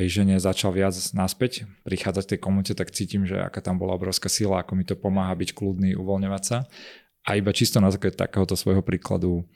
[0.00, 3.96] aj žene začal viac naspäť prichádzať v tej komunite, tak cítim, že aká tam bola
[3.96, 6.64] obrovská sila, ako mi to pomáha byť kľudný, uvoľňovať sa.
[7.22, 9.46] A iba čisto na základe takéhoto svojho príkladu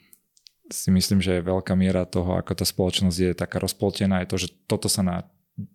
[0.67, 4.37] si myslím, že je veľká miera toho, ako tá spoločnosť je taká rozpoltená, je to,
[4.47, 5.23] že toto sa na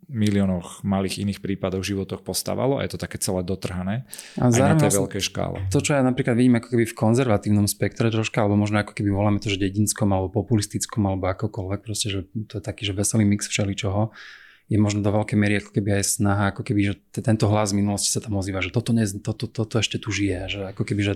[0.06, 4.06] miliónoch malých iných prípadov v životoch postávalo a je to také celé dotrhané
[4.38, 5.58] a aj na tej veľkej škále.
[5.74, 9.10] To, čo ja napríklad vidím ako keby v konzervatívnom spektre troška, alebo možno ako keby
[9.10, 13.26] voláme to, že dedinskom alebo populistickom alebo akokoľvek, proste, že to je taký, že veselý
[13.26, 14.14] mix všeličoho,
[14.70, 17.82] je možno do veľkej miery ako keby aj snaha, ako keby, že tento hlas z
[17.82, 21.02] minulosti sa tam ozýva, že toto, ne, toto, toto ešte tu žije, že ako keby,
[21.02, 21.14] že,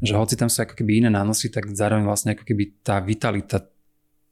[0.00, 3.60] že hoci tam sú ako keby iné nánosy, tak zároveň vlastne ako keby tá vitalita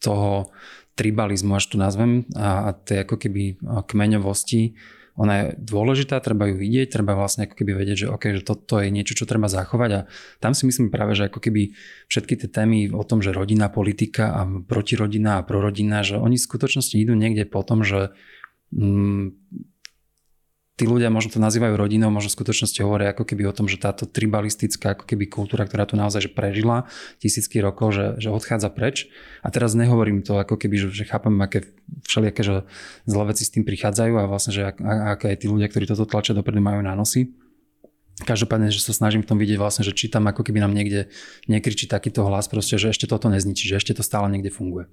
[0.05, 0.53] toho,
[0.95, 3.59] tribalizmu, až tu nazvem, a, a tej ako keby
[3.91, 4.79] kmeňovosti,
[5.15, 8.83] ona je dôležitá, treba ju vidieť, treba vlastne ako keby vedieť, že, okay, že toto
[8.83, 9.91] je niečo, čo treba zachovať.
[9.95, 10.01] A
[10.43, 11.71] tam si myslím práve, že ako keby
[12.11, 16.47] všetky tie témy o tom, že rodina, politika a protirodina a prorodina, že oni v
[16.51, 18.11] skutočnosti idú niekde po tom, že
[18.75, 19.39] mm,
[20.75, 23.79] tí ľudia možno to nazývajú rodinou, možno v skutočnosti hovoria ako keby o tom, že
[23.79, 26.91] táto tribalistická ako keby kultúra, ktorá tu naozaj že prežila
[27.23, 29.07] tisícky rokov, že, že odchádza preč.
[29.47, 31.71] A teraz nehovorím to ako keby, že, že chápem, aké
[32.11, 32.55] všelijaké že
[33.07, 34.77] zlé veci s tým prichádzajú a vlastne, že ak,
[35.19, 37.31] aké aj tí ľudia, ktorí toto tlačia dopredu majú na nosy.
[38.23, 41.11] Každopádne, že sa snažím v tom vidieť vlastne, že či tam ako keby nám niekde
[41.51, 44.87] nekričí takýto hlas proste, že ešte toto nezničí, že ešte to stále niekde funguje.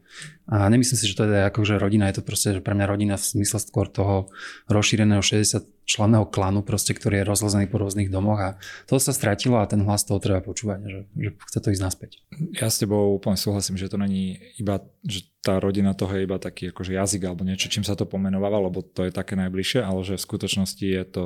[0.49, 2.89] A nemyslím si, že to je ako, že rodina, je to proste, že pre mňa
[2.89, 4.33] rodina v zmysle skôr toho
[4.65, 8.49] rozšíreného 60 členného klanu proste, ktorý je rozlezený po rôznych domoch a
[8.87, 12.11] to sa stratilo a ten hlas toho treba počúvať, že, že chce to ísť naspäť.
[12.55, 16.37] Ja s tebou úplne súhlasím, že to není iba, že tá rodina toho je iba
[16.37, 20.05] taký akože jazyk alebo niečo, čím sa to pomenováva, lebo to je také najbližšie, ale
[20.05, 21.23] že v skutočnosti je to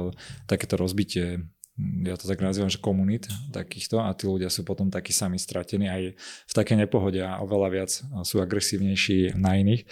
[0.48, 1.46] takéto rozbitie
[1.78, 5.92] ja to tak nazývam, že komunít takýchto a tí ľudia sú potom takí sami stratení
[5.92, 7.92] aj v také nepohode a oveľa viac
[8.24, 9.84] sú agresívnejší na iných.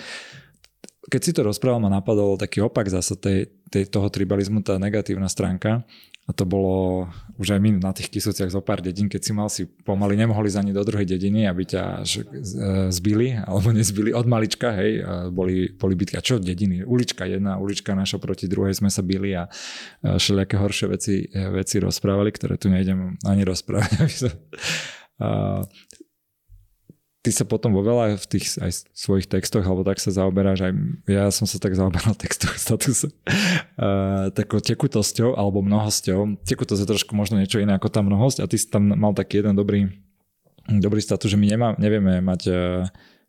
[1.11, 5.27] keď si to rozprával, ma napadol taký opak zase tej, tej, toho tribalizmu, tá negatívna
[5.27, 5.83] stránka.
[6.23, 9.51] A to bolo už aj my na tých kisúciach zo pár dedín, keď si mal
[9.51, 12.03] si pomaly nemohli za ani do druhej dediny, aby ťa e,
[12.87, 15.03] zbili, alebo nezbili od malička, hej,
[15.35, 16.15] boli, boli bitky.
[16.15, 16.87] A čo dediny?
[16.87, 19.51] Ulička jedna, ulička naša proti druhej sme sa bili a
[19.99, 24.31] všelijaké horšie veci, e, veci rozprávali, ktoré tu nejdem ani rozprávať.
[27.23, 30.71] Ty sa potom vo veľa v tých aj svojich textoch, alebo tak sa zaoberáš, aj
[31.07, 33.07] ja som sa tak zaoberal textoch statusu,
[33.79, 36.43] uh, takou tekutosťou alebo mnohosťou.
[36.43, 39.39] Tekutosť je trošku možno niečo iné ako tá mnohosť a ty si tam mal taký
[39.39, 39.87] jeden dobrý,
[40.67, 42.55] dobrý status, že my nemá, nevieme mať uh,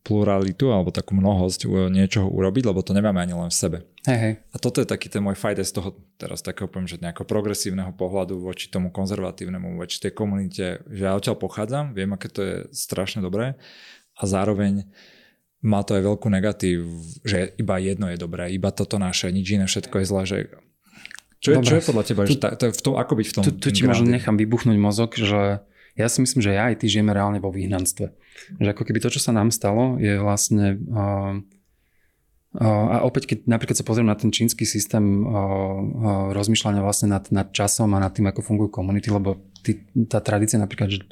[0.05, 3.79] pluralitu alebo takú mnohosť niečoho urobiť, lebo to nemáme ani len v sebe.
[4.05, 4.35] Hey, hey.
[4.53, 7.89] A toto je taký ten môj fight z toho teraz takého poviem, že nejakého progresívneho
[7.97, 12.57] pohľadu voči tomu konzervatívnemu, voči tej komunite, že ja odtiaľ pochádzam, viem, aké to je
[12.77, 13.57] strašne dobré
[14.13, 14.85] a zároveň
[15.65, 16.85] má to aj veľkú negatív,
[17.25, 20.39] že iba jedno je dobré, iba toto naše, nič iné, všetko je zlé, že
[21.41, 23.33] čo je, čo je podľa teba, tu, že to je v tom, ako byť v
[23.33, 23.43] tom?
[23.45, 26.91] Tu, tu ti možno nechám vybuchnúť mozog, že ja si myslím, že ja aj ty
[26.91, 28.07] žijeme reálne vo vyhnanstve.
[28.59, 30.83] Že ako keby to, čo sa nám stalo, je vlastne...
[32.55, 35.27] A opäť, keď napríklad sa pozriem na ten čínsky systém
[36.31, 40.55] rozmýšľania vlastne nad, nad časom a nad tým, ako fungujú komunity, lebo ty, tá tradícia
[40.63, 41.03] napríklad, že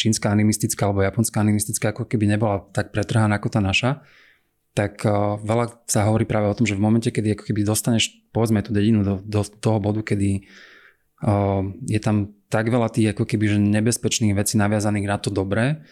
[0.00, 4.00] čínska animistická alebo japonská animistická ako keby nebola tak pretrhaná ako tá naša,
[4.72, 5.04] tak
[5.44, 8.72] veľa sa hovorí práve o tom, že v momente, kedy ako keby dostaneš povedzme tú
[8.72, 10.48] dedinu do, do toho bodu, kedy
[11.88, 15.82] je tam tak veľa tých ako keby že nebezpečných vecí naviazaných na to dobré,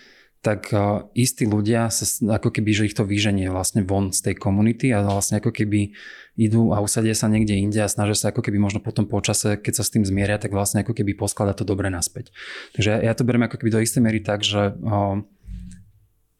[0.44, 2.04] tak uh, istí ľudia sa
[2.36, 5.96] ako keby, že ich to vyženie vlastne von z tej komunity a vlastne ako keby
[6.36, 9.56] idú a usadia sa niekde inde a snažia sa ako keby možno potom po čase,
[9.56, 12.28] keď sa s tým zmieria, tak vlastne ako keby posklada to dobre naspäť.
[12.76, 15.24] Takže ja, to beriem ako keby do istej miery tak, že uh,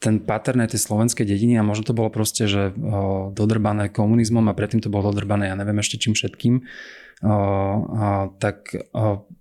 [0.04, 4.56] ten pattern tej slovenskej dediny a možno to bolo proste, že uh, dodrbané komunizmom a
[4.58, 6.60] predtým to bolo dodrbané, ja neviem ešte čím všetkým,
[8.38, 8.74] tak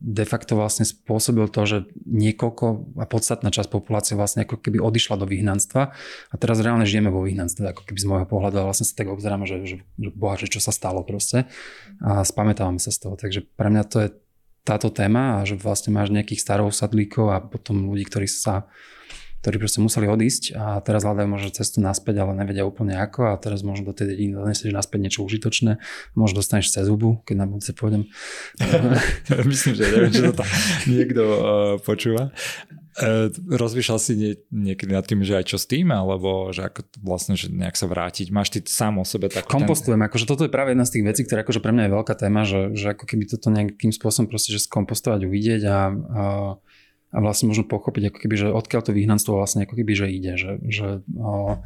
[0.04, 5.20] de facto vlastne spôsobil to, že niekoľko a podstatná časť populácie vlastne ako keby odišla
[5.20, 5.92] do vyhnanstva
[6.30, 9.12] a teraz reálne žijeme vo vyhnanstve, ako keby z môjho pohľadu a vlastne sa tak
[9.12, 11.50] obzeráme, že, že, že boha, že čo sa stalo proste
[12.04, 13.16] a spamätávame sa z toho.
[13.16, 14.10] Takže pre mňa to je
[14.64, 18.68] táto téma a že vlastne máš nejakých starov sadlíkov a potom ľudí, ktorí sa
[19.44, 23.36] ktorí proste museli odísť a teraz hľadajú možno cestu naspäť, ale nevedia úplne ako a
[23.36, 25.84] teraz možno do tej dediny donesieš naspäť niečo užitočné,
[26.16, 28.08] možno dostaneš cez zubu, keď na budúce pôjdem.
[29.52, 30.48] Myslím, že neviem, či to tam
[30.96, 32.32] niekto uh, počúva.
[32.94, 37.04] Uh, rozmýšľal si nie, niekedy nad tým, že aj čo s tým, alebo že ako
[37.04, 38.32] vlastne, že nejak sa vrátiť.
[38.32, 39.60] Máš ty sám o sebe takú...
[39.60, 40.08] Kompostujem, ten...
[40.08, 42.48] akože toto je práve jedna z tých vecí, ktorá akože pre mňa je veľká téma,
[42.48, 46.24] že, že ako keby toto nejakým spôsobom proste, že skompostovať, uvidieť a, a
[47.14, 50.34] a vlastne možno pochopiť, ako keby, že odkiaľ to vyhnanstvo vlastne ako keby, že ide,
[50.34, 51.61] že, že o,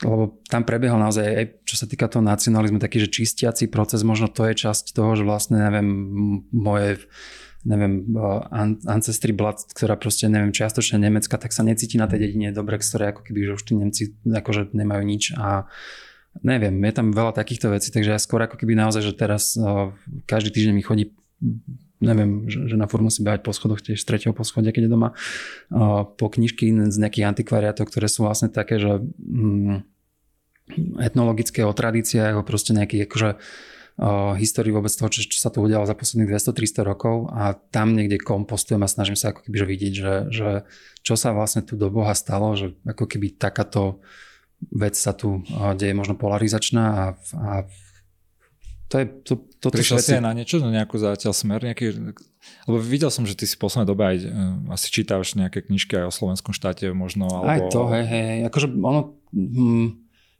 [0.00, 4.32] lebo tam prebiehal naozaj aj čo sa týka toho nacionalizmu taký, že čistiaci proces, možno
[4.32, 5.88] to je časť toho, že vlastne neviem,
[6.48, 7.04] moje
[7.68, 8.06] neviem,
[8.88, 13.12] ancestry blood, ktorá proste, neviem, čiastočne Nemecka, tak sa necíti na tej dedine dobre, ktoré
[13.12, 15.36] ako keby, že už tí Nemci akože nemajú nič.
[15.36, 15.68] A
[16.40, 19.58] neviem, je tam veľa takýchto vecí, takže ja skôr ako keby naozaj, že teraz
[20.24, 21.04] každý týždeň mi chodí
[21.98, 24.92] neviem, že, že na furt musí behať po schodoch tiež z tretieho poschodia, keď je
[24.92, 25.10] doma,
[26.14, 29.82] po knižky z nejakých antikvariátov, ktoré sú vlastne také, že mm,
[31.02, 33.30] etnologické o tradíciách, o proste nejakých akože
[34.38, 38.22] histórii vôbec toho, čo, čo sa tu udialo za posledných 200-300 rokov a tam niekde
[38.22, 40.48] kompostujem a snažím sa ako keby vidieť, že, že
[41.02, 43.98] čo sa vlastne tu do Boha stalo, že ako keby takáto
[44.70, 47.04] vec sa tu deje možno polarizačná a,
[47.42, 47.50] a
[48.86, 52.14] to je, to, to Prišiel si aj na niečo, na nejakú zatiaľ smer, nejaký,
[52.70, 54.30] lebo videl som, že ty si v poslednej dobe aj uh,
[54.70, 57.26] asi čítaš nejaké knižky aj o slovenskom štáte možno.
[57.26, 57.50] Alebo...
[57.50, 59.88] Aj to, hej, hej, akože ono, hm,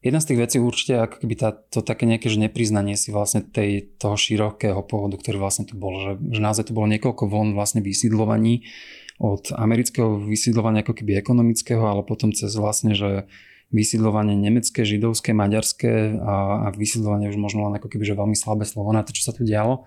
[0.06, 3.42] jedna z tých vecí určite ako keby tá, to také nejaké že nepriznanie si vlastne
[3.42, 7.58] tej, toho širokého pôvodu, ktorý vlastne tu bol, že, že naozaj tu bolo niekoľko von
[7.58, 8.70] vlastne vysídlovaní
[9.18, 13.26] od amerického vysídlovania ako keby ekonomického, ale potom cez vlastne, že
[13.68, 18.64] vysídlovanie nemecké, židovské, maďarské a, a vysídlovanie už možno len ako keby že veľmi slabé
[18.64, 19.84] slovo na to, čo sa tu dialo.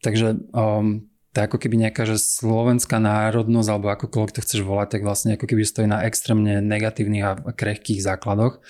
[0.00, 5.02] Takže um, tá ako keby nejaká že slovenská národnosť alebo akokoľvek to chceš volať, tak
[5.02, 8.62] vlastne ako keby stojí na extrémne negatívnych a krehkých základoch.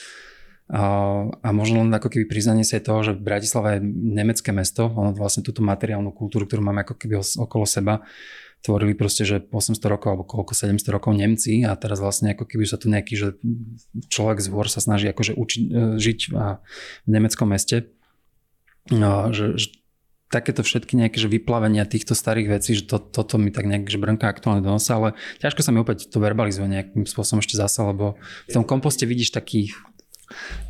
[0.72, 0.82] A,
[1.28, 5.44] a možno len ako keby priznanie sa toho, že Bratislava je nemecké mesto, ono vlastne
[5.44, 8.00] túto materiálnu kultúru, ktorú máme ako keby okolo seba,
[8.64, 12.64] tvorili proste, že 800 rokov alebo koľko 700 rokov Nemci a teraz vlastne ako keby
[12.64, 13.28] sa tu nejaký, že
[14.08, 17.92] človek z hôr sa snaží akože uči, e, žiť v nemeckom meste.
[18.88, 19.68] No, že, že
[20.32, 24.00] takéto všetky nejaké že vyplavenia týchto starých vecí, že to, toto mi tak nejak že
[24.00, 25.08] brnka aktuálne do nosa, ale
[25.44, 28.16] ťažko sa mi opäť to verbalizuje nejakým spôsobom ešte zase, lebo
[28.48, 29.70] v tom komposte vidíš taký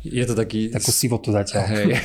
[0.03, 0.67] je to taký...
[0.67, 1.63] Takú sivotu zatiaľ.
[1.71, 1.95] Hej,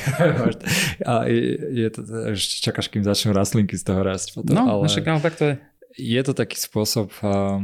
[1.11, 1.99] a je, je to,
[2.33, 4.39] ešte čakáš, kým začnú rastlinky z toho rásť.
[4.39, 5.55] Potom, no, ale však áno, tak to je.
[5.99, 7.59] Je to taký spôsob, uh,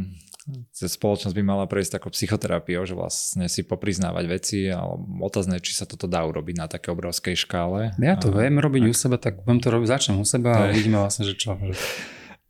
[0.76, 5.84] spoločnosť by mala prejsť takou psychoterapiou, že vlastne si popriznávať veci, ale otázne, či sa
[5.84, 7.92] toto dá urobiť na také obrovskej škále.
[8.00, 8.90] Ja to a, viem robiť ak...
[8.90, 11.60] u seba, tak budem to robiť, začnem u seba a uvidíme vlastne, že čo.
[11.60, 11.74] Že...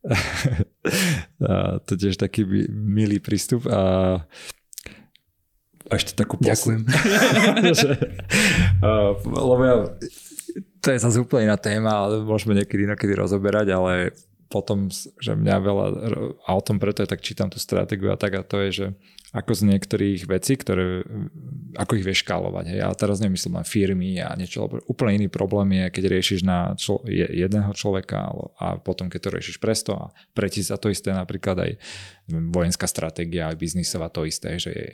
[1.50, 3.66] a, to tiež taký milý prístup.
[3.66, 4.22] A
[5.88, 6.82] a ešte takú posl- Ďakujem.
[7.80, 7.92] že,
[8.84, 9.76] uh, lebo ja,
[10.84, 14.12] to je zase úplne iná téma, ale môžeme niekedy inokedy rozoberať, ale
[14.48, 14.88] potom,
[15.20, 15.86] že mňa veľa,
[16.44, 18.86] a o tom preto ja tak čítam tú stratégiu a tak, a to je, že
[19.36, 21.04] ako z niektorých vecí, ktoré,
[21.76, 22.80] ako ich vieš škálovať.
[22.80, 27.04] Ja teraz nemyslím na firmy a niečo, úplne iný problém je, keď riešiš na člo,
[27.12, 31.60] jedného človeka a potom, keď to riešiš pre sto a pre a to isté napríklad
[31.60, 31.72] aj
[32.32, 34.88] vojenská stratégia, aj biznisová to isté, že je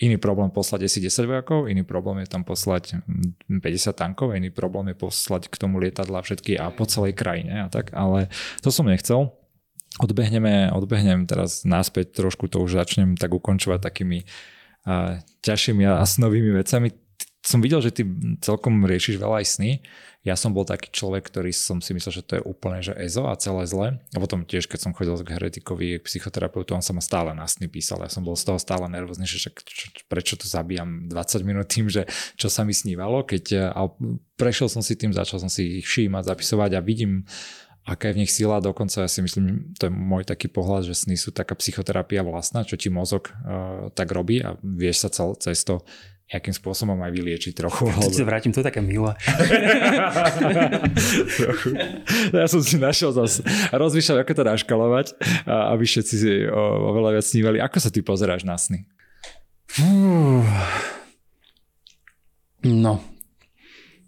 [0.00, 3.02] iný problém poslať asi 10 vojakov, iný problém je tam poslať
[3.50, 3.60] 50
[3.92, 7.90] tankov, iný problém je poslať k tomu lietadla všetky a po celej krajine a tak,
[7.92, 8.30] ale
[8.62, 9.34] to som nechcel
[9.98, 14.22] odbehneme, odbehnem teraz naspäť, trošku to už začnem tak ukončovať takými
[14.86, 16.94] uh, ťažšími a snovými vecami.
[17.40, 18.02] Som videl, že ty
[18.44, 19.70] celkom riešiš veľa aj sny.
[20.20, 23.24] Ja som bol taký človek, ktorý som si myslel, že to je úplne že EZO
[23.24, 23.96] a celé zle.
[24.12, 27.48] A potom tiež, keď som chodil k heretikovi, k psychoterapeutu, on sa ma stále na
[27.48, 28.04] sny písal.
[28.04, 29.50] Ja som bol z toho stále nervózny, že čo,
[30.12, 32.04] prečo to zabíjam 20 minút tým, že
[32.36, 33.24] čo sa mi snívalo.
[33.24, 33.80] Keď, a
[34.36, 37.24] prešiel som si tým, začal som si ich všímať, zapisovať a vidím
[37.84, 40.94] aká je v nich sila, dokonca ja si myslím, to je môj taký pohľad, že
[40.94, 45.34] sny sú taká psychoterapia vlastná, čo ti mozog uh, tak robí a vieš sa cel,
[45.40, 45.80] cez to
[46.30, 47.90] nejakým spôsobom aj vyliečiť trochu.
[47.90, 49.18] Keď sa vrátim, to je také milé.
[52.38, 53.42] ja som si našiel zase,
[53.74, 55.06] rozmýšľal, ako to naškalovať,
[55.50, 57.58] aby všetci si oveľa viac snívali.
[57.58, 58.86] Ako sa ty pozeráš na sny?
[62.62, 63.02] No,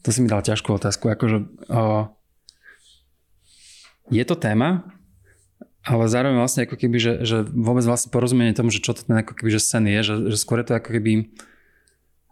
[0.06, 1.10] to si mi dal ťažkú otázku.
[1.10, 1.42] Akože,
[1.74, 2.06] uh,
[4.10, 4.88] je to téma,
[5.82, 9.18] ale zároveň vlastne ako keby, že, že vôbec vlastne porozumenie tomu, že čo to ten
[9.18, 11.34] ako keby, že sen je, že, že skôr je to ako keby,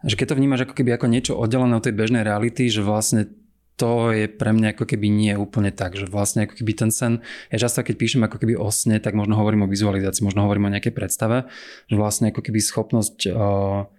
[0.07, 3.27] že keď to vnímaš ako keby ako niečo oddelené od tej bežnej reality, že vlastne
[3.75, 7.25] to je pre mňa ako keby nie úplne tak, že vlastne ako keby ten sen,
[7.49, 10.69] ja často keď píšem ako keby o sne, tak možno hovorím o vizualizácii, možno hovorím
[10.69, 11.49] o nejakej predstave,
[11.89, 13.89] že vlastne ako keby schopnosť uh,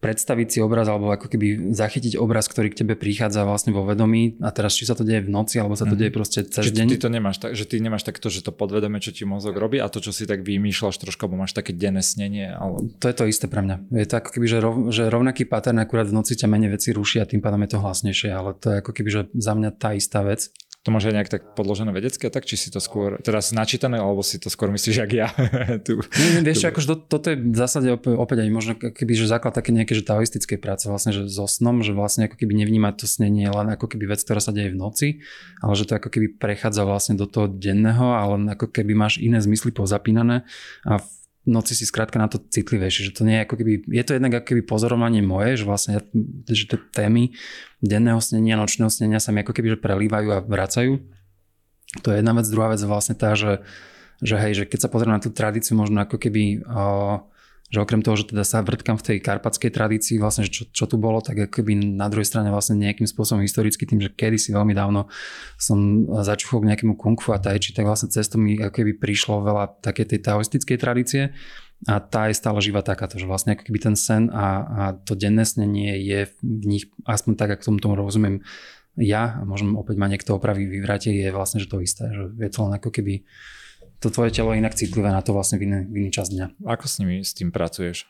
[0.00, 4.40] predstaviť si obraz alebo ako keby zachytiť obraz, ktorý k tebe prichádza vlastne vo vedomí
[4.40, 6.00] a teraz či sa to deje v noci alebo sa to mm.
[6.00, 6.86] deje proste cez Čiže deň.
[6.88, 9.76] Ty to nemáš tak, že ty nemáš takto, že to podvedome, čo ti mozog robí
[9.76, 12.48] a to, čo si tak vymýšľaš trošku, alebo máš také denné snenie.
[12.48, 12.88] Ale...
[12.96, 13.92] To je to isté pre mňa.
[13.92, 16.96] Je to ako keby, že, rov, že rovnaký pattern akurát v noci ťa menej veci
[16.96, 19.70] ruší a tým pádom je to hlasnejšie, ale to je ako keby, že za mňa
[19.76, 20.48] tá istá vec.
[20.80, 24.24] To môže aj nejak tak podložené vedecké, tak či si to skôr teraz načítané, alebo
[24.24, 25.28] si to skôr myslíš, jak ja?
[25.84, 29.28] tu, nie, nie, vieš, akože to, toto je v zásade opäť aj možno keby, že
[29.28, 32.96] základ také nejaké, že taoistickej práce vlastne, že so snom, že vlastne ako keby nevnímať
[32.96, 35.08] to snenie len ako keby vec, ktorá sa deje v noci,
[35.60, 39.36] ale že to ako keby prechádza vlastne do toho denného, ale ako keby máš iné
[39.36, 40.48] zmysly pozapínané
[40.88, 41.19] a v
[41.50, 44.32] noci si skrátka na to citlivejšie, že to nie je ako keby, je to jednak
[44.38, 45.92] ako keby pozorovanie moje, že vlastne
[46.46, 47.34] že tie témy
[47.82, 51.02] denného snenia, nočného snenia sa mi ako keby že prelívajú a vracajú.
[52.06, 52.46] To je jedna vec.
[52.46, 53.66] Druhá vec je vlastne tá, že,
[54.22, 57.18] že hej, že keď sa pozriem na tú tradíciu, možno ako keby uh,
[57.70, 60.98] že okrem toho, že teda sa vrtkam v tej karpatskej tradícii, vlastne, čo, čo tu
[60.98, 65.06] bolo, tak akoby na druhej strane vlastne nejakým spôsobom historicky tým, že kedysi veľmi dávno
[65.54, 69.46] som začuchol k nejakému kung fu a tai tak vlastne cez to mi akoby prišlo
[69.46, 71.22] veľa také tej taoistickej tradície.
[71.88, 75.16] A tá je stále živá takáto, že vlastne ako keby ten sen a, a to
[75.16, 78.44] denné snenie je v nich, aspoň tak, ako tomu tomu rozumiem
[79.00, 82.50] ja, a môžem opäť ma niekto opraví vyvrátie, je vlastne že to isté, že je
[82.52, 83.24] to len ako keby
[84.00, 86.64] to tvoje telo je inak citlivé na to vlastne v iný, v iný čas dňa.
[86.64, 88.08] Ako s nimi, s tým pracuješ?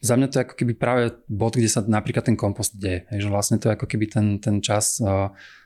[0.00, 3.04] Za mňa to je ako keby práve bod, kde sa napríklad ten kompost deje.
[3.12, 5.00] Že vlastne to je ako keby ten, ten čas,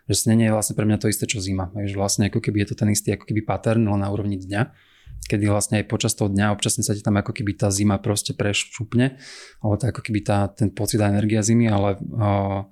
[0.07, 1.71] že snenie je vlastne pre mňa to isté, čo zima.
[1.75, 4.91] Že vlastne ako keby je to ten istý ako keby pattern, len na úrovni dňa
[5.31, 8.35] kedy vlastne aj počas toho dňa občasne sa ti tam ako keby tá zima proste
[8.35, 9.15] prešupne,
[9.63, 12.67] alebo to ako keby tá, ten pocit a energia zimy, ale uh,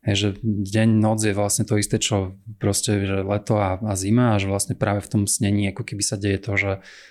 [0.00, 4.32] je, že deň, noc je vlastne to isté, čo proste že leto a, a zima
[4.32, 6.70] a že vlastne práve v tom snení ako keby sa deje to, že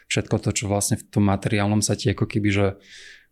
[0.09, 2.67] všetko to, čo vlastne v tom materiálnom sa ti ako keby, že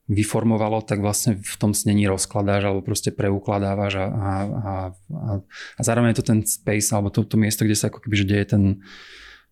[0.07, 4.71] vyformovalo, tak vlastne v tom snení rozkladáš alebo proste preukladávaš a, a, a,
[5.75, 8.29] a zároveň je to ten space alebo to, to miesto, kde sa ako keby, že
[8.29, 8.63] deje ten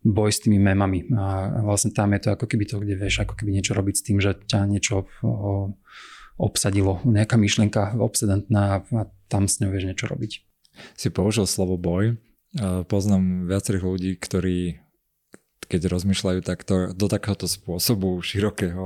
[0.06, 1.10] boj s tými memami.
[1.18, 4.06] A vlastne tam je to ako keby to, kde vieš ako keby niečo robiť s
[4.06, 5.74] tým, že ťa niečo o,
[6.38, 10.46] obsadilo, nejaká myšlienka obsedantná a tam s ňou vieš niečo robiť.
[10.96, 12.20] Si použil slovo boj.
[12.88, 14.85] Poznám viacerých ľudí, ktorí
[15.66, 18.86] keď rozmýšľajú takto, do takéhoto spôsobu širokého,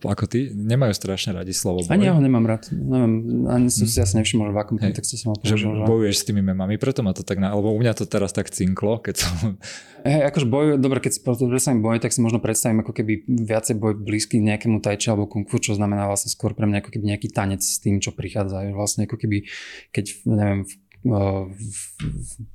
[0.00, 1.92] ako ty, nemajú strašne radi slovo boj.
[1.92, 2.68] Ani ja ho nemám rád.
[2.72, 5.72] Neviem, ani som si asi nevšimol, v akom kontexte som ho použil.
[5.72, 8.36] Že bojuješ s tými memami, preto ma to tak, na, alebo u mňa to teraz
[8.36, 9.56] tak cinklo, keď som...
[10.02, 13.78] Hey, akože boj, dobre, keď si predstavím boj, tak si možno predstavím ako keby viacej
[13.78, 17.04] boj blízky nejakému tajči alebo kung fu, čo znamená vlastne skôr pre mňa ako keby
[17.14, 18.66] nejaký tanec s tým, čo prichádza.
[18.74, 19.46] Vlastne ako keby,
[19.94, 20.74] keď neviem, v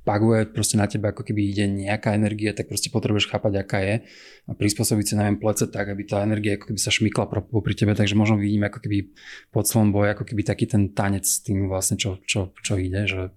[0.08, 3.94] baguje proste na teba, ako keby ide nejaká energia, tak proste potrebuješ chápať, aká je
[4.48, 7.92] a prispôsobiť si, neviem, plece tak, aby tá energia ako keby sa šmykla pri tebe,
[7.92, 9.12] takže možno vidím ako keby
[9.52, 13.04] pod slovom boja, ako keby taký ten tanec s tým vlastne, čo, čo, čo ide,
[13.04, 13.36] že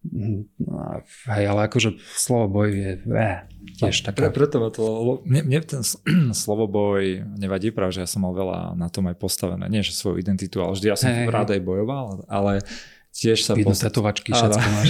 [0.00, 3.44] No, hej, ale akože slovo boj je eh,
[3.76, 4.16] tiež také.
[4.16, 5.84] Pre, preto ma to, mne, mne ten
[6.32, 9.68] slovo boj nevadí, práve že ja som mal veľa na tom aj postavené.
[9.68, 12.64] Nie, že svoju identitu, ale vždy ja som hey, rád aj bojoval, ale
[13.10, 13.82] tiež sa Vidno post...
[13.82, 14.88] tetovačky, všetko máš.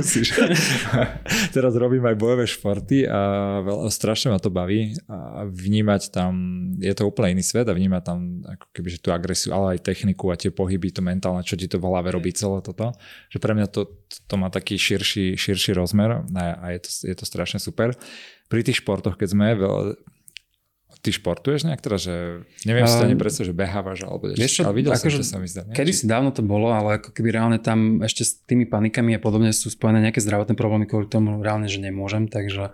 [1.56, 3.20] Teraz robím aj bojové športy a
[3.64, 6.32] veľa, strašne ma to baví a vnímať tam,
[6.76, 9.88] je to úplne iný svet a vnímať tam ako keby, že tú agresiu, ale aj
[9.88, 12.92] techniku a tie pohyby, to mentálne, čo ti to v hlave robí celé toto.
[13.32, 13.88] Že pre mňa to,
[14.28, 17.96] to má taký širší, širší rozmer a, a je, to, je to strašne super.
[18.52, 19.96] Pri tých športoch, keď sme, veľa,
[21.02, 22.14] Ty športuješ nejak teda, že
[22.62, 25.26] neviem si to ani predstaviť, že behávaš alebo vieš čo, ale videl ako som, že
[25.26, 25.66] sa mi zdá.
[25.66, 29.18] Kedy si dávno to bolo, ale ako keby reálne tam ešte s tými panikami a
[29.18, 32.70] podobne sú spojené nejaké zdravotné problémy, kvôli tomu reálne, že nemôžem, takže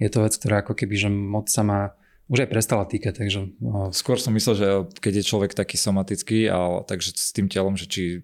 [0.00, 1.80] je to vec, ktorá ako keby, že moc sa má
[2.26, 3.54] už aj prestala týkať, takže...
[3.94, 4.66] Skôr som myslel, že
[4.98, 8.18] keď je človek taký somatický, ale takže s tým telom, že či...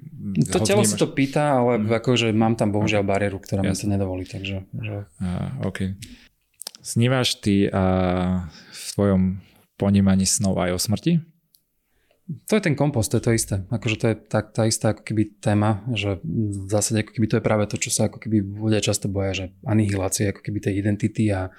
[0.51, 2.03] To telo si to pýta, ale mm.
[2.03, 3.70] akože mám tam bohužiaľ bariéru, ktorá Jasne.
[3.70, 4.66] mi to nedovolí, takže...
[4.74, 5.07] Že...
[5.23, 5.95] Uh, OK.
[6.83, 8.43] Snívaš ty uh,
[8.93, 9.40] svojom
[9.81, 11.12] ponímaní snov aj o smrti?
[12.48, 13.56] To je ten kompost, to je to isté.
[13.69, 17.36] Akože to je tá, tá istá ako keby téma, že v zásade ako keby to
[17.36, 20.74] je práve to, čo sa ako keby ľudia často boja, že anihilácie ako keby tej
[20.78, 21.51] identity a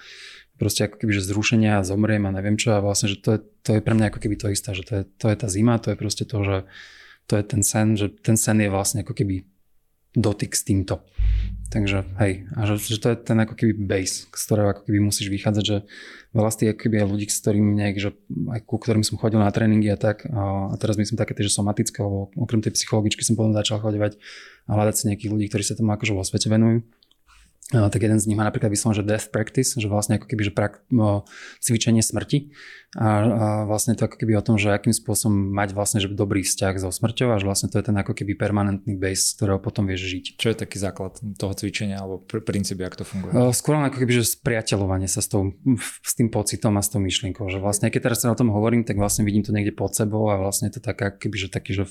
[0.56, 3.40] proste ako keby, že zrušenia a zomriem a neviem čo a vlastne, že to je,
[3.66, 5.82] to je pre mňa ako keby to isté, že to je, to je tá zima,
[5.84, 6.58] to je proste to, že
[7.28, 9.44] to je ten sen, že ten sen je vlastne ako keby
[10.14, 11.02] dotyk s týmto.
[11.74, 15.02] Takže hej, a že, že to je ten ako keby base, z ktorého ako keby
[15.02, 15.78] musíš vychádzať, že
[16.38, 19.18] veľa z tých ako keby aj ľudí, s ktorými nejak, že aj ku ktorým som
[19.18, 22.78] chodil na tréningy a tak, a, teraz myslím také tie, že somatické, lebo okrem tej
[22.78, 24.22] psychologičky som potom začal chodevať
[24.70, 26.86] a hľadať si nejakých ľudí, ktorí sa tomu akože vo svete venujú
[27.72, 30.54] tak jeden z nich má napríklad vyslovené, že death practice, že vlastne ako keby, že
[30.54, 31.24] prak, no,
[31.64, 32.52] cvičenie smrti
[32.94, 36.46] a, a vlastne to ako keby o tom, že akým spôsobom mať vlastne že dobrý
[36.46, 39.58] vzťah so smrťou a že vlastne to je ten ako keby permanentný base, z ktorého
[39.58, 40.26] potom vieš žiť.
[40.38, 43.32] Čo je taký základ toho cvičenia alebo pr- princíp, ako to funguje?
[43.56, 45.58] Skôr ako keby, že spriateľovanie sa s, tou,
[46.06, 48.86] s tým pocitom a s tou myšlienkou, že vlastne keď teraz sa o tom hovorím,
[48.86, 51.74] tak vlastne vidím to niekde pod sebou a vlastne je to taká, keby, že taký,
[51.74, 51.90] že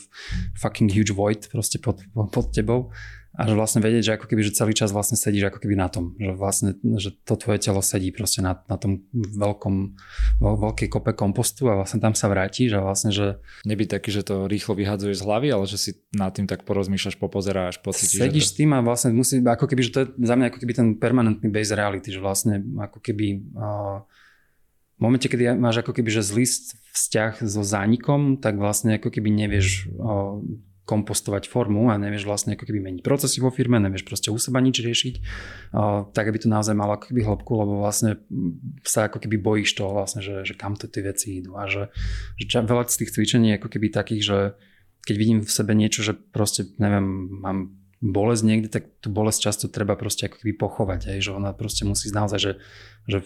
[0.55, 1.99] fucking huge void proste pod,
[2.31, 2.95] pod tebou
[3.33, 5.89] a že vlastne vedieť, že ako keby, že celý čas vlastne sedíš ako keby na
[5.89, 9.97] tom, že vlastne, že to tvoje telo sedí proste na, na tom veľkom,
[10.37, 13.41] veľ, veľkej kope kompostu a vlastne tam sa vrátiš a vlastne, že...
[13.65, 17.17] Nebyť taký, že to rýchlo vyhadzuješ z hlavy, ale že si nad tým tak porozmýšľaš,
[17.17, 18.21] popozeráš, pocítiš.
[18.21, 18.51] Sedíš to...
[18.53, 20.89] s tým a vlastne musí, ako keby, že to je za mňa ako keby ten
[21.01, 23.49] permanentný base reality, že vlastne ako keby...
[23.57, 24.05] Uh,
[25.01, 26.47] v momente, kedy máš ako keby, že zlý
[26.95, 30.39] vzťah so zánikom, tak vlastne ako keby nevieš uh,
[30.83, 34.59] kompostovať formu a nevieš vlastne ako keby meniť procesy vo firme, nevieš proste u seba
[34.59, 35.15] nič riešiť,
[36.11, 38.19] tak aby to naozaj malo ako keby hĺbku, lebo vlastne
[38.83, 41.95] sa ako keby bojíš toho vlastne, že, že kam to tie veci idú a že,
[42.35, 44.39] že veľa z tých cvičení je ako keby takých, že
[45.07, 47.59] keď vidím v sebe niečo, že proste neviem, mám
[48.03, 51.87] bolesť niekde, tak tú bolesť často treba proste ako keby pochovať, aj, že ona proste
[51.87, 52.53] musí naozaj, že,
[53.07, 53.23] že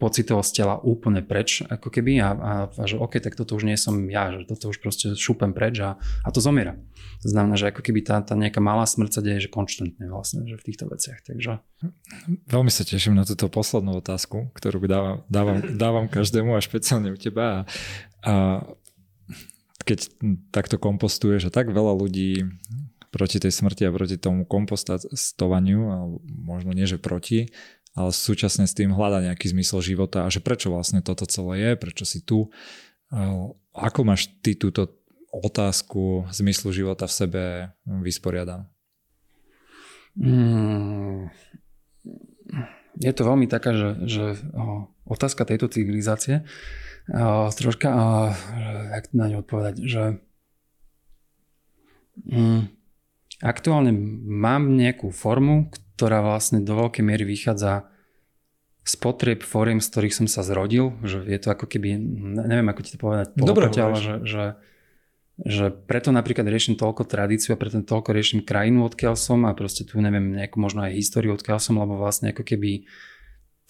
[0.00, 3.68] pocitovo z tela úplne preč, ako keby a, a, a že OK, tak toto už
[3.68, 6.80] nie som ja, že toto už proste šúpem preč a, a to zomiera.
[7.20, 10.48] To znamená, že ako keby tá, tá nejaká malá smrť sa deje, že konštantne vlastne,
[10.48, 11.60] že v týchto veciach, takže...
[12.48, 17.18] Veľmi sa teším na túto poslednú otázku, ktorú dávam, dávam, dávam každému a špeciálne u
[17.20, 17.56] teba a,
[18.24, 18.34] a
[19.84, 20.08] keď
[20.54, 22.46] takto kompostuješ a tak veľa ľudí
[23.10, 25.80] proti tej smrti a proti tomu kompostovaniu,
[26.22, 27.50] možno nie, že proti,
[28.00, 31.70] ale súčasne s tým hľada nejaký zmysel života a že prečo vlastne toto celé je,
[31.76, 32.48] prečo si tu.
[33.76, 35.00] Ako máš ty túto
[35.30, 37.42] otázku zmyslu života v sebe
[37.86, 38.66] vysporiadanú?
[40.18, 41.30] Mm,
[42.98, 46.42] je to veľmi taká, že, že o, otázka tejto civilizácie,
[47.06, 48.06] o, troška, o,
[48.90, 50.02] jak na ňu odpovedať, že
[52.26, 52.74] mm,
[53.46, 53.94] aktuálne
[54.26, 57.89] mám nejakú formu, ktorá vlastne do veľkej miery vychádza
[58.84, 62.00] z potrieb fóriem, z ktorých som sa zrodil, že je to ako keby,
[62.48, 64.44] neviem ako ti to povedať, Dobre, ale že, že,
[65.40, 69.84] že preto napríklad riešim toľko tradíciu a preto toľko riešim krajinu, odkiaľ som a proste
[69.84, 72.88] tu neviem nejakú možno aj históriu, odkiaľ som, lebo vlastne ako keby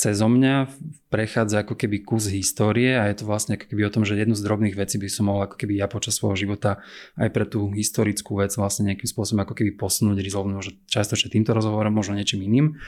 [0.01, 0.73] cezo mňa
[1.13, 4.33] prechádza ako keby kus histórie a je to vlastne ako keby o tom, že jednu
[4.33, 6.81] z drobných vecí by som mohol ako keby ja počas svojho života
[7.21, 11.53] aj pre tú historickú vec vlastne nejakým spôsobom ako keby posunúť, rizolvnú, že často týmto
[11.53, 12.81] rozhovorom, možno niečím iným,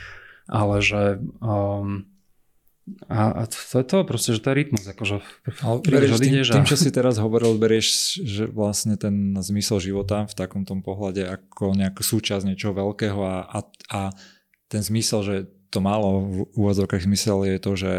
[0.49, 2.09] ale že um,
[3.07, 4.83] a, a to je to proste, že to je rytmus.
[4.83, 5.23] Akože,
[5.87, 6.53] berieš, tým, a...
[6.59, 11.23] tým, čo si teraz hovoril, berieš, že vlastne ten zmysel života v takom tom pohľade
[11.23, 14.01] ako nejakú súčasť niečoho veľkého a, a, a
[14.67, 15.35] ten zmysel, že
[15.71, 17.93] to málo v úvodzovkách zmysel je to, že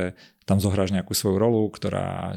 [0.45, 2.37] tam zohráš nejakú svoju rolu, ktorá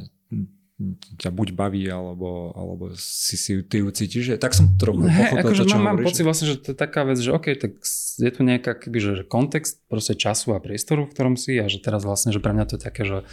[1.18, 4.24] ťa buď baví, alebo, alebo si si ty ju cítiš.
[4.30, 7.02] Že, tak som trochu pochopil akože čo mám, mám pocit vlastne, že to je taká
[7.02, 7.82] vec, že OK, tak
[8.22, 11.82] je tu nejaká keby, že kontext proste času a priestoru, v ktorom si a že
[11.82, 13.26] teraz vlastne, že pre mňa to je také, že,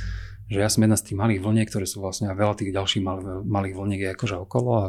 [0.48, 3.04] že ja som jedna z tých malých vlniek, ktoré sú vlastne a veľa tých ďalších
[3.04, 4.86] malých, malých vlniek je akože okolo a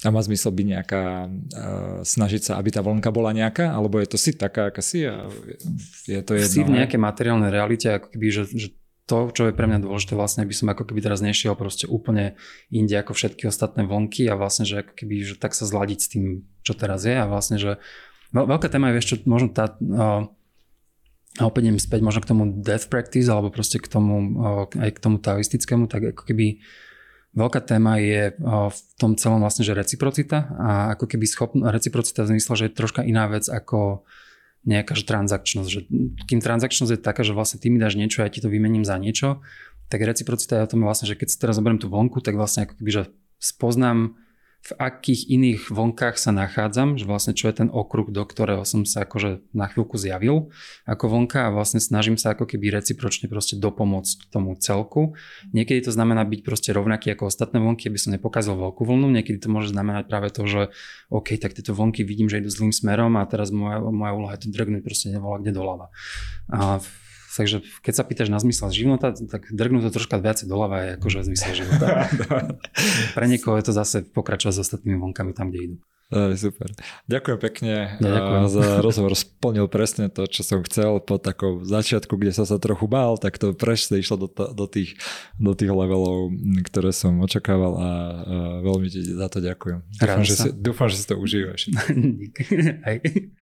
[0.00, 4.08] a má zmysel byť nejaká, uh, snažiť sa, aby tá vlnka bola nejaká, alebo je
[4.08, 5.28] to si taká, aká si a
[6.08, 6.48] je to jedno?
[6.56, 8.68] Si v nejakej materiálnej realite, ako keby, že, že
[9.10, 12.38] to, čo je pre mňa dôležité, vlastne by som ako keby teraz nešiel proste úplne
[12.70, 16.08] inde ako všetky ostatné vlnky a vlastne, že ako keby, že tak sa zladiť s
[16.14, 16.24] tým,
[16.62, 17.82] čo teraz je a vlastne, že
[18.30, 19.74] veľká téma je, vieš čo, možno tá,
[21.38, 24.38] a opäť idem späť možno k tomu death practice alebo proste k tomu,
[24.70, 26.62] aj k tomu taoistickému, tak ako keby
[27.34, 32.38] veľká téma je v tom celom vlastne, že reciprocita a ako keby schopná, reciprocita v
[32.38, 34.06] zmysle, že je troška iná vec ako
[34.64, 35.68] nejaká transakčnosť.
[35.68, 35.80] Že,
[36.28, 38.84] kým transakčnosť je taká, že vlastne ty mi dáš niečo a ja ti to vymením
[38.84, 39.40] za niečo,
[39.90, 42.68] tak reciprocita je o tom vlastne, že keď si teraz zoberiem tú vonku, tak vlastne
[42.68, 43.02] ako keby, že
[43.42, 44.14] spoznám
[44.60, 48.84] v akých iných vonkách sa nachádzam, že vlastne čo je ten okruh, do ktorého som
[48.84, 50.52] sa akože na chvíľku zjavil
[50.84, 55.16] ako vonka a vlastne snažím sa ako keby recipročne proste dopomôcť tomu celku.
[55.56, 59.40] Niekedy to znamená byť proste rovnaký ako ostatné vonky, aby som nepokázal veľkú vlnu, niekedy
[59.40, 60.62] to môže znamenať práve to, že
[61.08, 64.44] OK, tak tieto vonky vidím, že idú zlým smerom a teraz moja, moja úloha je
[64.44, 65.88] to drgnúť proste nevolá kde doľava.
[66.52, 66.84] A
[67.30, 71.26] Takže keď sa pýtaš na zmysel života, tak drgnú to troška viacej doľava je akože
[71.30, 72.10] zmysel života.
[73.16, 75.76] Pre niekoho je to zase pokračovať s ostatnými vonkami tam, kde idú.
[76.10, 76.74] Super.
[77.06, 78.42] Ďakujem pekne ja, ďakujem.
[78.50, 79.14] za rozhovor.
[79.14, 83.38] Splnil presne to, čo som chcel po takom začiatku, kde som sa trochu bál, tak
[83.38, 84.98] to presne išlo do, do, tých,
[85.38, 86.34] do tých levelov,
[86.66, 87.90] ktoré som očakával a, a
[88.58, 89.86] veľmi ti za to ďakujem.
[90.02, 91.70] Dúfam, že si, dúfam, že si to užívaš.